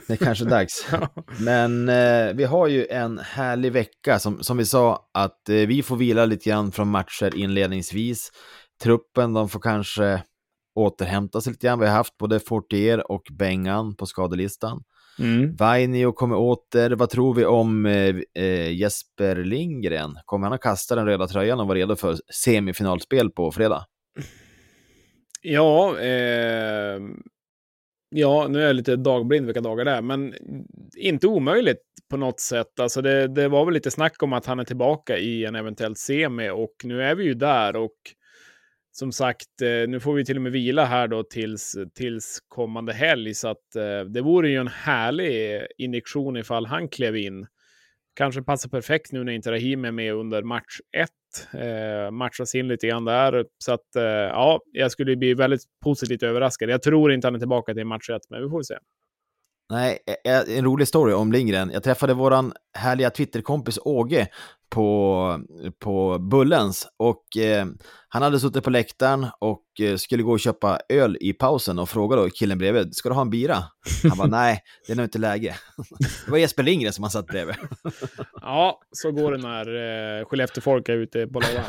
det 0.06 0.12
är 0.12 0.16
kanske 0.16 0.44
dags. 0.44 0.86
Men 1.40 1.88
eh, 1.88 2.34
vi 2.34 2.44
har 2.44 2.68
ju 2.68 2.86
en 2.86 3.18
härlig 3.18 3.72
vecka. 3.72 4.18
Som, 4.18 4.42
som 4.42 4.56
vi 4.56 4.66
sa, 4.66 5.10
att 5.14 5.48
eh, 5.48 5.54
vi 5.54 5.82
får 5.82 5.96
vila 5.96 6.24
lite 6.24 6.50
grann 6.50 6.72
från 6.72 6.88
matcher 6.90 7.36
inledningsvis. 7.36 8.30
Truppen, 8.82 9.32
de 9.32 9.48
får 9.48 9.60
kanske 9.60 10.22
återhämta 10.74 11.40
sig 11.40 11.52
lite 11.52 11.66
grann. 11.66 11.80
Vi 11.80 11.86
har 11.86 11.94
haft 11.94 12.16
både 12.16 12.40
Fortier 12.40 13.10
och 13.10 13.22
Bengan 13.38 13.96
på 13.96 14.06
skadelistan. 14.06 14.82
Mm. 15.18 15.56
Vainio 15.56 16.12
kommer 16.12 16.36
åter. 16.36 16.90
Vad 16.90 17.10
tror 17.10 17.34
vi 17.34 17.44
om 17.44 17.86
eh, 17.86 18.16
eh, 18.34 18.72
Jesper 18.72 19.36
Lindgren? 19.36 20.18
Kommer 20.24 20.46
han 20.46 20.54
att 20.54 20.60
kasta 20.60 20.94
den 20.94 21.06
röda 21.06 21.26
tröjan 21.26 21.60
och 21.60 21.66
vara 21.66 21.78
redo 21.78 21.96
för 21.96 22.16
semifinalspel 22.34 23.30
på 23.30 23.52
fredag? 23.52 23.84
Ja, 25.42 25.98
eh, 25.98 27.00
ja, 28.16 28.46
nu 28.48 28.62
är 28.62 28.66
jag 28.66 28.76
lite 28.76 28.96
dagblind 28.96 29.46
vilka 29.46 29.60
dagar 29.60 29.84
det 29.84 29.90
är, 29.90 30.02
men 30.02 30.34
inte 30.96 31.26
omöjligt 31.26 31.82
på 32.10 32.16
något 32.16 32.40
sätt. 32.40 32.80
Alltså 32.80 33.02
det, 33.02 33.28
det 33.28 33.48
var 33.48 33.64
väl 33.64 33.74
lite 33.74 33.90
snack 33.90 34.22
om 34.22 34.32
att 34.32 34.46
han 34.46 34.60
är 34.60 34.64
tillbaka 34.64 35.18
i 35.18 35.44
en 35.44 35.54
eventuell 35.54 35.96
semi 35.96 36.50
och 36.50 36.74
nu 36.84 37.02
är 37.02 37.14
vi 37.14 37.24
ju 37.24 37.34
där 37.34 37.76
och 37.76 37.96
som 38.92 39.12
sagt, 39.12 39.62
eh, 39.62 39.88
nu 39.88 40.00
får 40.00 40.14
vi 40.14 40.24
till 40.24 40.36
och 40.36 40.42
med 40.42 40.52
vila 40.52 40.84
här 40.84 41.08
då 41.08 41.22
tills, 41.22 41.76
tills 41.94 42.38
kommande 42.48 42.92
helg, 42.92 43.34
så 43.34 43.48
att 43.48 43.76
eh, 43.76 44.00
det 44.00 44.20
vore 44.20 44.48
ju 44.48 44.56
en 44.56 44.68
härlig 44.68 45.66
injektion 45.78 46.36
ifall 46.36 46.66
han 46.66 46.88
klev 46.88 47.16
in. 47.16 47.46
Kanske 48.14 48.42
passar 48.42 48.68
perfekt 48.68 49.12
nu 49.12 49.24
när 49.24 49.32
inte 49.32 49.52
Rahim 49.52 49.84
är 49.84 49.92
med 49.92 50.14
under 50.14 50.42
match 50.42 50.80
1. 50.96 51.10
Eh, 51.54 52.10
matchas 52.10 52.54
in 52.54 52.68
lite 52.68 52.86
grann 52.86 53.04
där. 53.04 53.44
Så 53.58 53.72
att 53.72 53.96
eh, 53.96 54.02
ja, 54.02 54.60
jag 54.72 54.92
skulle 54.92 55.16
bli 55.16 55.34
väldigt 55.34 55.62
positivt 55.84 56.22
överraskad. 56.22 56.70
Jag 56.70 56.82
tror 56.82 57.12
inte 57.12 57.26
han 57.26 57.34
är 57.34 57.38
tillbaka 57.38 57.74
till 57.74 57.84
match 57.84 58.10
1, 58.10 58.22
men 58.30 58.42
vi 58.42 58.48
får 58.48 58.62
se. 58.62 58.74
Nej, 59.70 59.98
en 60.48 60.64
rolig 60.64 60.88
story 60.88 61.12
om 61.12 61.32
Lindgren. 61.32 61.70
Jag 61.72 61.82
träffade 61.82 62.14
våran 62.14 62.52
härliga 62.78 63.10
Twitterkompis 63.10 63.78
Åge 63.84 64.28
på, 64.70 65.40
på 65.78 66.18
Bullens 66.18 66.88
och 66.96 67.36
eh, 67.36 67.66
han 68.08 68.22
hade 68.22 68.40
suttit 68.40 68.64
på 68.64 68.70
läktaren 68.70 69.26
och 69.38 69.64
eh, 69.80 69.96
skulle 69.96 70.22
gå 70.22 70.32
och 70.32 70.40
köpa 70.40 70.80
öl 70.88 71.16
i 71.20 71.32
pausen 71.32 71.78
och 71.78 71.88
frågade 71.88 72.22
då 72.22 72.30
killen 72.30 72.58
bredvid, 72.58 72.94
ska 72.94 73.08
du 73.08 73.14
ha 73.14 73.22
en 73.22 73.30
bira? 73.30 73.56
Han 74.08 74.18
bara, 74.18 74.28
nej, 74.28 74.62
det 74.86 74.92
är 74.92 74.96
nog 74.96 75.06
inte 75.06 75.18
läge. 75.18 75.56
det 76.24 76.30
var 76.30 76.38
Jesper 76.38 76.62
Lindgren 76.62 76.92
som 76.92 77.04
han 77.04 77.10
satt 77.10 77.26
bredvid. 77.26 77.56
ja, 78.40 78.80
så 78.90 79.12
går 79.12 79.32
det 79.32 79.38
när 79.38 80.20
eh, 80.20 80.24
Skellefteå-folk 80.24 80.88
är 80.88 80.96
ute 80.96 81.26
på 81.26 81.40
lådan. 81.40 81.64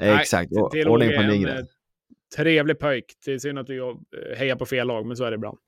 Exakt, 0.20 0.52
ordning 0.86 1.16
på 1.16 1.22
Lindgren. 1.22 1.56
En, 1.56 1.62
eh, 1.62 1.66
trevlig 2.36 2.78
pojk. 2.78 3.04
Det 3.24 3.32
är 3.32 3.38
synd 3.38 3.58
att 3.58 3.66
du 3.66 3.80
eh, 3.80 4.38
hejar 4.38 4.56
på 4.56 4.66
fel 4.66 4.86
lag, 4.86 5.06
men 5.06 5.16
så 5.16 5.24
är 5.24 5.30
det 5.30 5.34
ibland. 5.34 5.58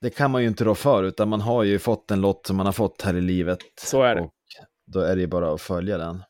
Det 0.00 0.10
kan 0.10 0.30
man 0.30 0.42
ju 0.42 0.48
inte 0.48 0.64
rå 0.64 0.74
för, 0.74 1.04
utan 1.04 1.28
man 1.28 1.40
har 1.40 1.62
ju 1.62 1.78
fått 1.78 2.10
en 2.10 2.20
lott 2.20 2.46
som 2.46 2.56
man 2.56 2.66
har 2.66 2.72
fått 2.72 3.02
här 3.02 3.14
i 3.14 3.20
livet. 3.20 3.58
Så 3.80 4.02
är 4.02 4.14
det. 4.14 4.20
Och 4.20 4.32
då 4.86 5.00
är 5.00 5.14
det 5.14 5.20
ju 5.20 5.26
bara 5.26 5.54
att 5.54 5.60
följa 5.60 5.98
den. 5.98 6.22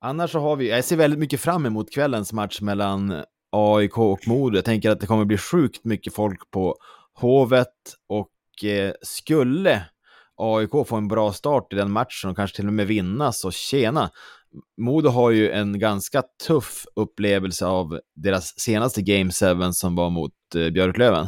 Annars 0.00 0.30
så 0.30 0.38
har 0.38 0.56
vi, 0.56 0.70
jag 0.70 0.84
ser 0.84 0.96
väldigt 0.96 1.20
mycket 1.20 1.40
fram 1.40 1.66
emot 1.66 1.94
kvällens 1.94 2.32
match 2.32 2.60
mellan 2.60 3.22
AIK 3.52 3.98
och 3.98 4.28
Modo. 4.28 4.56
Jag 4.56 4.64
tänker 4.64 4.90
att 4.90 5.00
det 5.00 5.06
kommer 5.06 5.24
bli 5.24 5.38
sjukt 5.38 5.84
mycket 5.84 6.14
folk 6.14 6.50
på 6.50 6.76
Hovet 7.14 7.74
och 8.08 8.64
eh, 8.64 8.92
skulle 9.02 9.86
AIK 10.36 10.70
få 10.86 10.96
en 10.96 11.08
bra 11.08 11.32
start 11.32 11.72
i 11.72 11.76
den 11.76 11.90
matchen 11.90 12.30
och 12.30 12.36
kanske 12.36 12.56
till 12.56 12.66
och 12.66 12.72
med 12.72 12.86
vinna 12.86 13.32
så 13.32 13.50
tjena. 13.50 14.10
Modo 14.80 15.08
har 15.08 15.30
ju 15.30 15.50
en 15.50 15.78
ganska 15.78 16.22
tuff 16.46 16.84
upplevelse 16.96 17.66
av 17.66 18.00
deras 18.14 18.60
senaste 18.60 19.02
Game 19.02 19.30
7 19.30 19.72
som 19.72 19.96
var 19.96 20.10
mot 20.10 20.32
eh, 20.56 20.70
Björklöven. 20.70 21.26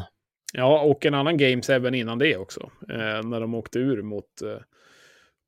Ja, 0.59 0.81
och 0.81 1.07
en 1.07 1.15
annan 1.15 1.37
Game 1.37 1.63
7 1.63 1.97
innan 1.97 2.19
det 2.19 2.37
också, 2.37 2.71
eh, 2.91 3.23
när 3.29 3.41
de 3.41 3.55
åkte 3.55 3.79
ur 3.79 4.03
mot 4.03 4.43
eh, 4.43 4.59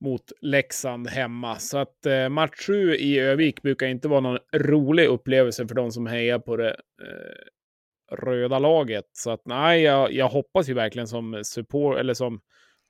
mot 0.00 0.32
Leksand 0.40 1.08
hemma. 1.08 1.56
Så 1.58 1.78
att 1.78 2.06
eh, 2.06 2.28
match 2.28 2.66
7 2.66 2.94
i 2.94 3.18
Övik 3.18 3.62
brukar 3.62 3.86
inte 3.86 4.08
vara 4.08 4.20
någon 4.20 4.38
rolig 4.54 5.06
upplevelse 5.06 5.68
för 5.68 5.74
de 5.74 5.92
som 5.92 6.06
hejar 6.06 6.38
på 6.38 6.56
det 6.56 6.70
eh, 7.02 8.16
röda 8.16 8.58
laget. 8.58 9.04
Så 9.12 9.30
att 9.30 9.42
nej, 9.44 9.82
jag, 9.82 10.12
jag 10.12 10.28
hoppas 10.28 10.68
ju 10.68 10.74
verkligen 10.74 11.08
som 11.08 11.40
support, 11.44 11.98
eller 11.98 12.14
som 12.14 12.40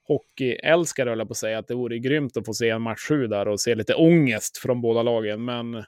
hockeyälskare, 0.09 1.09
höll 1.11 1.19
jag 1.19 1.29
på 1.29 1.33
att 1.33 1.37
säga, 1.37 1.59
att 1.59 1.69
det 1.69 1.75
vore 1.75 1.99
grymt 1.99 2.37
att 2.37 2.47
få 2.47 2.55
se 2.55 2.69
en 2.69 2.83
match 2.83 3.09
7 3.09 3.27
där 3.27 3.49
och 3.49 3.61
se 3.61 3.75
lite 3.75 3.95
ångest 3.95 4.59
från 4.59 4.81
båda 4.81 5.03
lagen. 5.03 5.45
Men 5.45 5.85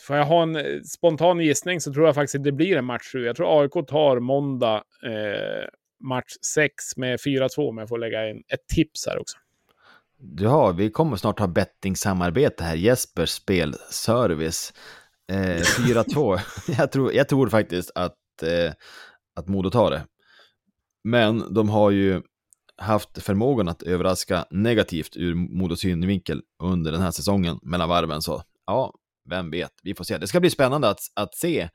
får 0.00 0.16
jag 0.16 0.24
ha 0.24 0.42
en 0.42 0.56
eh, 0.56 0.80
spontan 0.84 1.40
gissning 1.40 1.80
så 1.80 1.92
tror 1.92 2.06
jag 2.06 2.14
faktiskt 2.14 2.34
att 2.34 2.44
det 2.44 2.52
blir 2.52 2.76
en 2.76 2.84
match 2.84 3.12
7. 3.12 3.24
Jag 3.24 3.36
tror 3.36 3.62
AIK 3.62 3.72
tar 3.88 4.20
måndag 4.20 4.76
eh, 5.04 5.68
match 6.00 6.32
6 6.54 6.96
med 6.96 7.18
4-2, 7.20 7.72
men 7.72 7.82
jag 7.82 7.88
får 7.88 7.98
lägga 7.98 8.30
in 8.30 8.42
ett 8.48 8.66
tips 8.74 9.06
här 9.06 9.18
också. 9.18 9.36
Ja, 10.38 10.72
vi 10.72 10.90
kommer 10.90 11.16
snart 11.16 11.38
ha 11.38 11.46
bettingsamarbete 11.46 12.64
här. 12.64 12.76
Jespers 12.76 13.30
spelservice. 13.30 14.72
Eh, 15.32 15.60
4-2. 15.60 16.38
jag, 16.78 16.92
tror, 16.92 17.12
jag 17.12 17.28
tror 17.28 17.48
faktiskt 17.48 17.90
att, 17.94 18.42
eh, 18.42 18.72
att 19.34 19.48
Modo 19.48 19.70
tar 19.70 19.90
det. 19.90 20.04
Men 21.04 21.54
de 21.54 21.68
har 21.68 21.90
ju 21.90 22.22
haft 22.76 23.22
förmågan 23.22 23.68
att 23.68 23.82
överraska 23.82 24.46
negativt 24.50 25.16
ur 25.16 25.34
Modos 25.34 25.80
synvinkel 25.80 26.42
under 26.62 26.92
den 26.92 27.00
här 27.00 27.10
säsongen 27.10 27.58
mellan 27.62 27.88
varven. 27.88 28.22
Så 28.22 28.42
ja, 28.66 28.94
vem 29.28 29.50
vet, 29.50 29.72
vi 29.82 29.94
får 29.94 30.04
se. 30.04 30.18
Det 30.18 30.26
ska 30.26 30.40
bli 30.40 30.50
spännande 30.50 30.88
att, 30.88 31.00
att 31.14 31.34
se, 31.34 31.68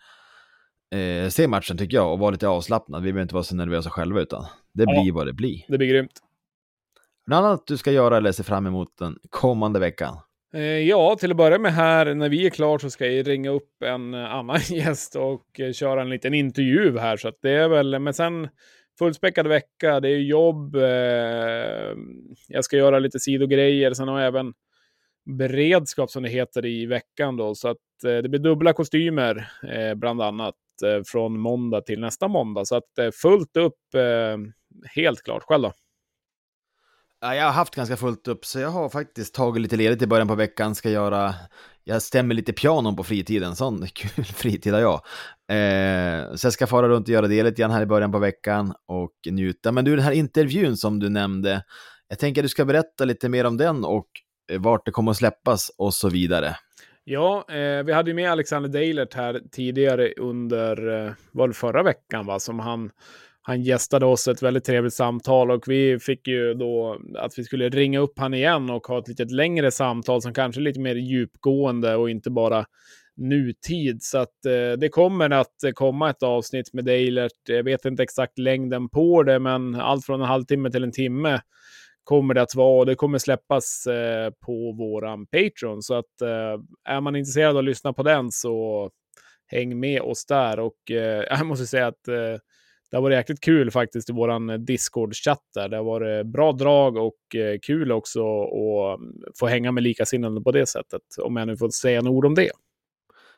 eh, 0.95 1.29
se 1.29 1.47
matchen 1.47 1.77
tycker 1.77 1.97
jag 1.97 2.13
och 2.13 2.19
vara 2.19 2.31
lite 2.31 2.47
avslappnad. 2.47 3.01
Vi 3.01 3.11
behöver 3.11 3.21
inte 3.21 3.35
vara 3.35 3.43
så 3.43 3.55
nervösa 3.55 3.89
själva 3.89 4.21
utan 4.21 4.45
det 4.73 4.83
ja, 4.87 5.01
blir 5.01 5.11
vad 5.11 5.27
det 5.27 5.33
blir. 5.33 5.65
Det 5.67 5.77
blir 5.77 5.87
grymt. 5.87 6.19
Något 7.27 7.37
annat 7.37 7.67
du 7.67 7.77
ska 7.77 7.91
göra 7.91 8.17
eller 8.17 8.31
se 8.31 8.43
fram 8.43 8.67
emot 8.67 8.97
den 8.97 9.17
kommande 9.29 9.79
veckan? 9.79 10.17
Eh, 10.53 10.61
ja, 10.61 11.15
till 11.15 11.31
att 11.31 11.37
börja 11.37 11.59
med 11.59 11.73
här, 11.73 12.13
när 12.13 12.29
vi 12.29 12.45
är 12.45 12.49
klara 12.49 12.79
så 12.79 12.89
ska 12.89 13.07
jag 13.07 13.27
ringa 13.27 13.49
upp 13.49 13.83
en 13.85 14.13
eh, 14.13 14.33
annan 14.33 14.59
gäst 14.69 15.15
och 15.15 15.59
eh, 15.59 15.71
köra 15.71 16.01
en 16.01 16.09
liten 16.09 16.33
intervju 16.33 16.97
här. 16.97 17.17
Så 17.17 17.27
att 17.27 17.37
det 17.41 17.51
är 17.51 17.67
väl, 17.67 17.99
men 17.99 18.13
sen 18.13 18.49
fullspäckad 18.99 19.47
vecka, 19.47 19.99
det 19.99 20.09
är 20.09 20.17
jobb, 20.17 20.75
jag 22.47 22.63
ska 22.63 22.77
göra 22.77 22.99
lite 22.99 23.19
sidogrejer, 23.19 23.93
sen 23.93 24.07
har 24.07 24.19
jag 24.19 24.27
även 24.27 24.53
beredskap 25.25 26.11
som 26.11 26.23
det 26.23 26.29
heter 26.29 26.65
i 26.65 26.85
veckan 26.85 27.37
då. 27.37 27.55
Så 27.55 27.67
att 27.67 28.03
eh, 28.05 28.17
det 28.17 28.29
blir 28.29 28.39
dubbla 28.39 28.73
kostymer 28.73 29.51
eh, 29.73 29.95
bland 29.95 30.21
annat 30.21 30.55
eh, 30.85 31.03
från 31.05 31.39
måndag 31.39 31.81
till 31.81 31.99
nästa 31.99 32.27
måndag. 32.27 32.65
Så 32.65 32.75
att 32.75 33.15
fullt 33.21 33.57
upp, 33.57 33.79
helt 34.95 35.23
klart. 35.23 35.43
Själv 35.43 35.63
då? 35.63 35.73
Jag 37.19 37.45
har 37.45 37.51
haft 37.51 37.75
ganska 37.75 37.97
fullt 37.97 38.27
upp, 38.27 38.45
så 38.45 38.59
jag 38.59 38.69
har 38.69 38.89
faktiskt 38.89 39.35
tagit 39.35 39.61
lite 39.61 39.75
ledigt 39.75 40.01
i 40.01 40.07
början 40.07 40.27
på 40.27 40.35
veckan, 40.35 40.75
ska 40.75 40.89
göra, 40.89 41.35
jag 41.83 42.01
stämmer 42.01 42.35
lite 42.35 42.53
pianon 42.53 42.95
på 42.95 43.03
fritiden, 43.03 43.55
sån 43.55 43.87
kul 43.93 44.25
fritid 44.25 44.73
har 44.73 44.81
jag. 44.81 45.01
Eh, 45.57 46.35
så 46.35 46.45
jag 46.45 46.53
ska 46.53 46.67
fara 46.67 46.89
runt 46.89 47.07
och 47.07 47.13
göra 47.13 47.27
det 47.27 47.43
lite 47.43 47.61
grann 47.61 47.71
här 47.71 47.81
i 47.81 47.85
början 47.85 48.11
på 48.11 48.19
veckan 48.19 48.73
och 48.87 49.13
njuta. 49.31 49.71
Men 49.71 49.85
du, 49.85 49.95
den 49.95 50.05
här 50.05 50.11
intervjun 50.11 50.77
som 50.77 50.99
du 50.99 51.09
nämnde, 51.09 51.63
jag 52.07 52.19
tänker 52.19 52.41
att 52.41 52.45
du 52.45 52.49
ska 52.49 52.65
berätta 52.65 53.05
lite 53.05 53.29
mer 53.29 53.45
om 53.45 53.57
den 53.57 53.85
och 53.85 54.07
Eh, 54.51 54.61
vart 54.61 54.85
det 54.85 54.91
kommer 54.91 55.11
att 55.11 55.17
släppas 55.17 55.71
och 55.77 55.93
så 55.93 56.09
vidare. 56.09 56.55
Ja, 57.03 57.45
eh, 57.49 57.83
vi 57.83 57.93
hade 57.93 58.09
ju 58.09 58.15
med 58.15 58.31
Alexander 58.31 58.69
Deilert 58.69 59.13
här 59.13 59.41
tidigare 59.51 60.13
under, 60.17 61.05
eh, 61.05 61.11
var 61.31 61.47
det 61.47 61.53
förra 61.53 61.83
veckan 61.83 62.25
va, 62.25 62.39
som 62.39 62.59
han 62.59 62.91
han 63.45 63.61
gästade 63.61 64.05
oss 64.05 64.27
ett 64.27 64.43
väldigt 64.43 64.63
trevligt 64.63 64.93
samtal 64.93 65.51
och 65.51 65.63
vi 65.67 65.99
fick 65.99 66.27
ju 66.27 66.53
då 66.53 66.99
att 67.17 67.39
vi 67.39 67.43
skulle 67.43 67.69
ringa 67.69 67.99
upp 67.99 68.19
han 68.19 68.33
igen 68.33 68.69
och 68.69 68.87
ha 68.87 68.99
ett 68.99 69.07
lite 69.07 69.23
längre 69.25 69.71
samtal 69.71 70.21
som 70.21 70.33
kanske 70.33 70.61
är 70.61 70.63
lite 70.63 70.79
mer 70.79 70.95
djupgående 70.95 71.95
och 71.95 72.09
inte 72.09 72.29
bara 72.29 72.65
nutid. 73.17 74.03
Så 74.03 74.17
att 74.17 74.45
eh, 74.45 74.77
det 74.79 74.89
kommer 74.89 75.29
att 75.29 75.55
komma 75.73 76.09
ett 76.09 76.23
avsnitt 76.23 76.73
med 76.73 76.85
Deilert. 76.85 77.31
Jag 77.47 77.63
vet 77.63 77.85
inte 77.85 78.03
exakt 78.03 78.37
längden 78.37 78.89
på 78.89 79.23
det, 79.23 79.39
men 79.39 79.75
allt 79.75 80.05
från 80.05 80.21
en 80.21 80.27
halvtimme 80.27 80.71
till 80.71 80.83
en 80.83 80.91
timme 80.91 81.41
kommer 82.03 82.33
det 82.33 82.41
att 82.41 82.55
vara 82.55 82.79
och 82.79 82.85
det 82.85 82.95
kommer 82.95 83.17
släppas 83.17 83.87
eh, 83.87 84.29
på 84.45 84.71
våran 84.71 85.25
Patreon. 85.25 85.81
Så 85.81 85.93
att 85.93 86.21
eh, 86.21 86.93
är 86.93 87.01
man 87.01 87.15
intresserad 87.15 87.51
av 87.51 87.57
att 87.57 87.63
lyssna 87.63 87.93
på 87.93 88.03
den 88.03 88.31
så 88.31 88.89
häng 89.45 89.79
med 89.79 90.01
oss 90.01 90.25
där 90.25 90.59
och 90.59 90.91
eh, 90.91 91.23
jag 91.29 91.45
måste 91.45 91.67
säga 91.67 91.87
att 91.87 92.07
eh, 92.07 92.39
det 92.91 92.97
har 92.97 93.01
varit 93.01 93.15
jäkligt 93.15 93.41
kul 93.41 93.71
faktiskt 93.71 94.09
i 94.09 94.13
våran 94.13 94.65
Discord-chatt 94.65 95.43
där. 95.53 95.69
Det 95.69 95.77
har 95.77 95.83
varit 95.83 96.25
bra 96.25 96.51
drag 96.51 96.97
och 96.97 97.35
eh, 97.35 97.59
kul 97.61 97.91
också 97.91 98.43
att 98.43 98.99
mm, 98.99 99.13
få 99.39 99.47
hänga 99.47 99.71
med 99.71 99.83
likasinnade 99.83 100.41
på 100.41 100.51
det 100.51 100.65
sättet. 100.65 101.01
Om 101.21 101.35
jag 101.35 101.47
nu 101.47 101.57
får 101.57 101.69
säga 101.69 102.01
några 102.01 102.17
ord 102.17 102.25
om 102.25 102.35
det. 102.35 102.51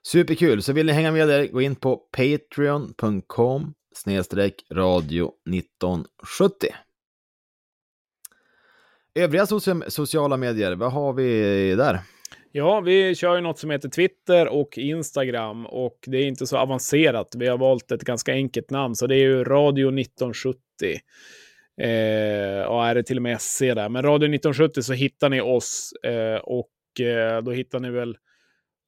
Superkul! 0.03 0.61
Så 0.61 0.73
vill 0.73 0.85
ni 0.85 0.91
hänga 0.91 1.11
med 1.11 1.27
där, 1.27 1.47
gå 1.47 1.61
in 1.61 1.75
på 1.75 1.95
patreon.com 1.95 3.73
snedstreck 3.95 4.65
radio 4.71 5.31
1970. 5.49 6.67
Övriga 9.19 9.45
socia 9.45 9.81
sociala 9.87 10.37
medier, 10.37 10.75
vad 10.75 10.91
har 10.91 11.13
vi 11.13 11.75
där? 11.75 11.99
Ja, 12.51 12.79
vi 12.79 13.15
kör 13.15 13.35
ju 13.35 13.41
något 13.41 13.59
som 13.59 13.69
heter 13.69 13.89
Twitter 13.89 14.47
och 14.47 14.77
Instagram 14.77 15.65
och 15.65 15.97
det 16.07 16.17
är 16.17 16.25
inte 16.25 16.47
så 16.47 16.57
avancerat. 16.57 17.27
Vi 17.37 17.47
har 17.47 17.57
valt 17.57 17.91
ett 17.91 18.03
ganska 18.03 18.33
enkelt 18.33 18.69
namn, 18.69 18.95
så 18.95 19.07
det 19.07 19.15
är 19.15 19.19
ju 19.19 19.43
Radio 19.43 19.87
1970. 19.99 20.57
Eh, 21.81 22.65
och 22.67 22.85
är 22.85 22.95
det 22.95 23.03
till 23.03 23.17
och 23.17 23.23
med 23.23 23.41
SC 23.41 23.59
där. 23.59 23.89
Men 23.89 24.03
Radio 24.03 24.25
1970 24.35 24.81
så 24.81 24.93
hittar 24.93 25.29
ni 25.29 25.41
oss 25.41 25.93
eh, 26.03 26.37
och 26.37 27.05
eh, 27.05 27.41
då 27.41 27.51
hittar 27.51 27.79
ni 27.79 27.89
väl 27.89 28.17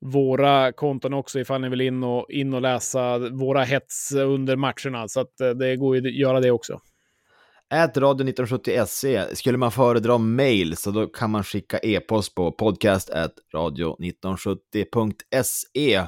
våra 0.05 0.71
konton 0.71 1.13
också 1.13 1.39
ifall 1.39 1.61
ni 1.61 1.69
vill 1.69 1.81
in 1.81 2.03
och, 2.03 2.31
in 2.31 2.53
och 2.53 2.61
läsa 2.61 3.17
våra 3.17 3.63
hets 3.63 4.11
under 4.11 4.55
matcherna. 4.55 5.07
Så 5.07 5.19
att 5.19 5.41
eh, 5.41 5.49
det 5.49 5.75
går 5.75 5.97
ju 5.97 6.07
att 6.07 6.13
göra 6.13 6.39
det 6.39 6.51
också. 6.51 6.79
Ät 7.73 7.97
radio1970.se. 7.97 9.35
Skulle 9.35 9.57
man 9.57 9.71
föredra 9.71 10.17
mail 10.17 10.77
så 10.77 10.91
då 10.91 11.07
kan 11.07 11.31
man 11.31 11.43
skicka 11.43 11.77
e-post 11.77 12.35
på 12.35 12.51
podcast 12.51 13.09
radio1970.se. 13.53 16.03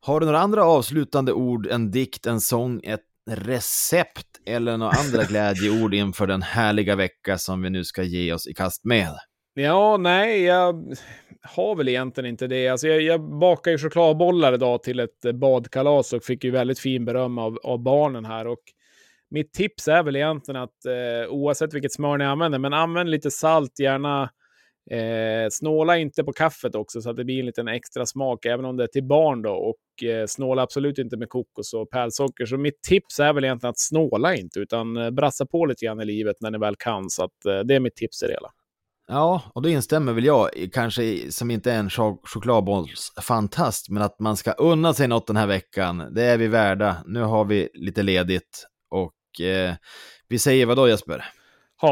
Har 0.00 0.20
du 0.20 0.26
några 0.26 0.40
andra 0.40 0.64
avslutande 0.64 1.32
ord, 1.32 1.66
en 1.66 1.90
dikt, 1.90 2.26
en 2.26 2.40
sång, 2.40 2.80
ett 2.84 3.04
recept 3.30 4.26
eller 4.46 4.76
några 4.76 4.92
andra 4.92 5.24
glädjeord 5.24 5.94
inför 5.94 6.26
den 6.26 6.42
härliga 6.42 6.96
vecka 6.96 7.38
som 7.38 7.62
vi 7.62 7.70
nu 7.70 7.84
ska 7.84 8.02
ge 8.02 8.32
oss 8.32 8.46
i 8.46 8.54
kast 8.54 8.84
med? 8.84 9.14
Ja, 9.54 9.96
nej, 9.96 10.42
jag 10.42 10.96
har 11.42 11.74
väl 11.74 11.88
egentligen 11.88 12.30
inte 12.30 12.46
det. 12.46 12.68
Alltså 12.68 12.88
jag, 12.88 13.02
jag 13.02 13.38
bakade 13.38 13.74
ju 13.74 13.78
chokladbollar 13.78 14.52
idag 14.52 14.82
till 14.82 15.00
ett 15.00 15.34
badkalas 15.34 16.12
och 16.12 16.24
fick 16.24 16.44
ju 16.44 16.50
väldigt 16.50 16.78
fin 16.78 17.04
beröm 17.04 17.38
av, 17.38 17.58
av 17.62 17.82
barnen 17.82 18.24
här. 18.24 18.46
Och 18.46 18.62
mitt 19.32 19.52
tips 19.52 19.88
är 19.88 20.02
väl 20.02 20.16
egentligen 20.16 20.62
att 20.62 20.84
eh, 20.86 21.30
oavsett 21.30 21.74
vilket 21.74 21.92
smör 21.92 22.18
ni 22.18 22.24
använder, 22.24 22.58
men 22.58 22.72
använd 22.72 23.10
lite 23.10 23.30
salt, 23.30 23.78
gärna 23.78 24.22
eh, 24.90 25.48
snåla 25.50 25.98
inte 25.98 26.24
på 26.24 26.32
kaffet 26.32 26.74
också 26.74 27.02
så 27.02 27.10
att 27.10 27.16
det 27.16 27.24
blir 27.24 27.40
en 27.40 27.46
liten 27.46 27.68
extra 27.68 28.06
smak, 28.06 28.46
även 28.46 28.64
om 28.64 28.76
det 28.76 28.82
är 28.82 28.88
till 28.88 29.04
barn 29.04 29.42
då. 29.42 29.52
Och 29.52 30.04
eh, 30.08 30.26
snåla 30.26 30.62
absolut 30.62 30.98
inte 30.98 31.16
med 31.16 31.28
kokos 31.28 31.74
och 31.74 31.90
pärlsocker. 31.90 32.46
Så 32.46 32.56
mitt 32.58 32.82
tips 32.82 33.20
är 33.20 33.32
väl 33.32 33.44
egentligen 33.44 33.70
att 33.70 33.80
snåla 33.80 34.34
inte, 34.34 34.60
utan 34.60 34.96
eh, 34.96 35.10
brassa 35.10 35.46
på 35.46 35.66
lite 35.66 35.84
grann 35.84 36.00
i 36.00 36.04
livet 36.04 36.36
när 36.40 36.50
ni 36.50 36.58
väl 36.58 36.76
kan. 36.76 37.10
Så 37.10 37.24
att, 37.24 37.44
eh, 37.46 37.58
det 37.58 37.74
är 37.74 37.80
mitt 37.80 37.96
tips 37.96 38.22
i 38.22 38.26
det 38.26 38.32
hela. 38.32 38.48
Ja, 39.08 39.42
och 39.54 39.62
då 39.62 39.68
instämmer 39.68 40.12
väl 40.12 40.24
jag, 40.24 40.48
kanske 40.72 41.32
som 41.32 41.50
inte 41.50 41.72
är 41.72 41.78
en 41.78 41.90
chok 41.90 42.28
chokladbollsfantast, 42.28 43.88
men 43.88 44.02
att 44.02 44.20
man 44.20 44.36
ska 44.36 44.52
unna 44.52 44.94
sig 44.94 45.08
något 45.08 45.26
den 45.26 45.36
här 45.36 45.46
veckan. 45.46 46.12
Det 46.14 46.22
är 46.22 46.38
vi 46.38 46.48
värda. 46.48 46.96
Nu 47.06 47.20
har 47.20 47.44
vi 47.44 47.68
lite 47.74 48.02
ledigt 48.02 48.66
och 48.90 49.12
och 49.32 49.40
eh, 49.40 49.74
vi 50.28 50.38
säger 50.38 50.66
vad 50.66 50.76
då 50.76 50.88
Jesper? 50.88 51.24
Ha 51.80 51.90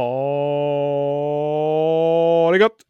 det 2.52 2.58
gott! 2.58 2.89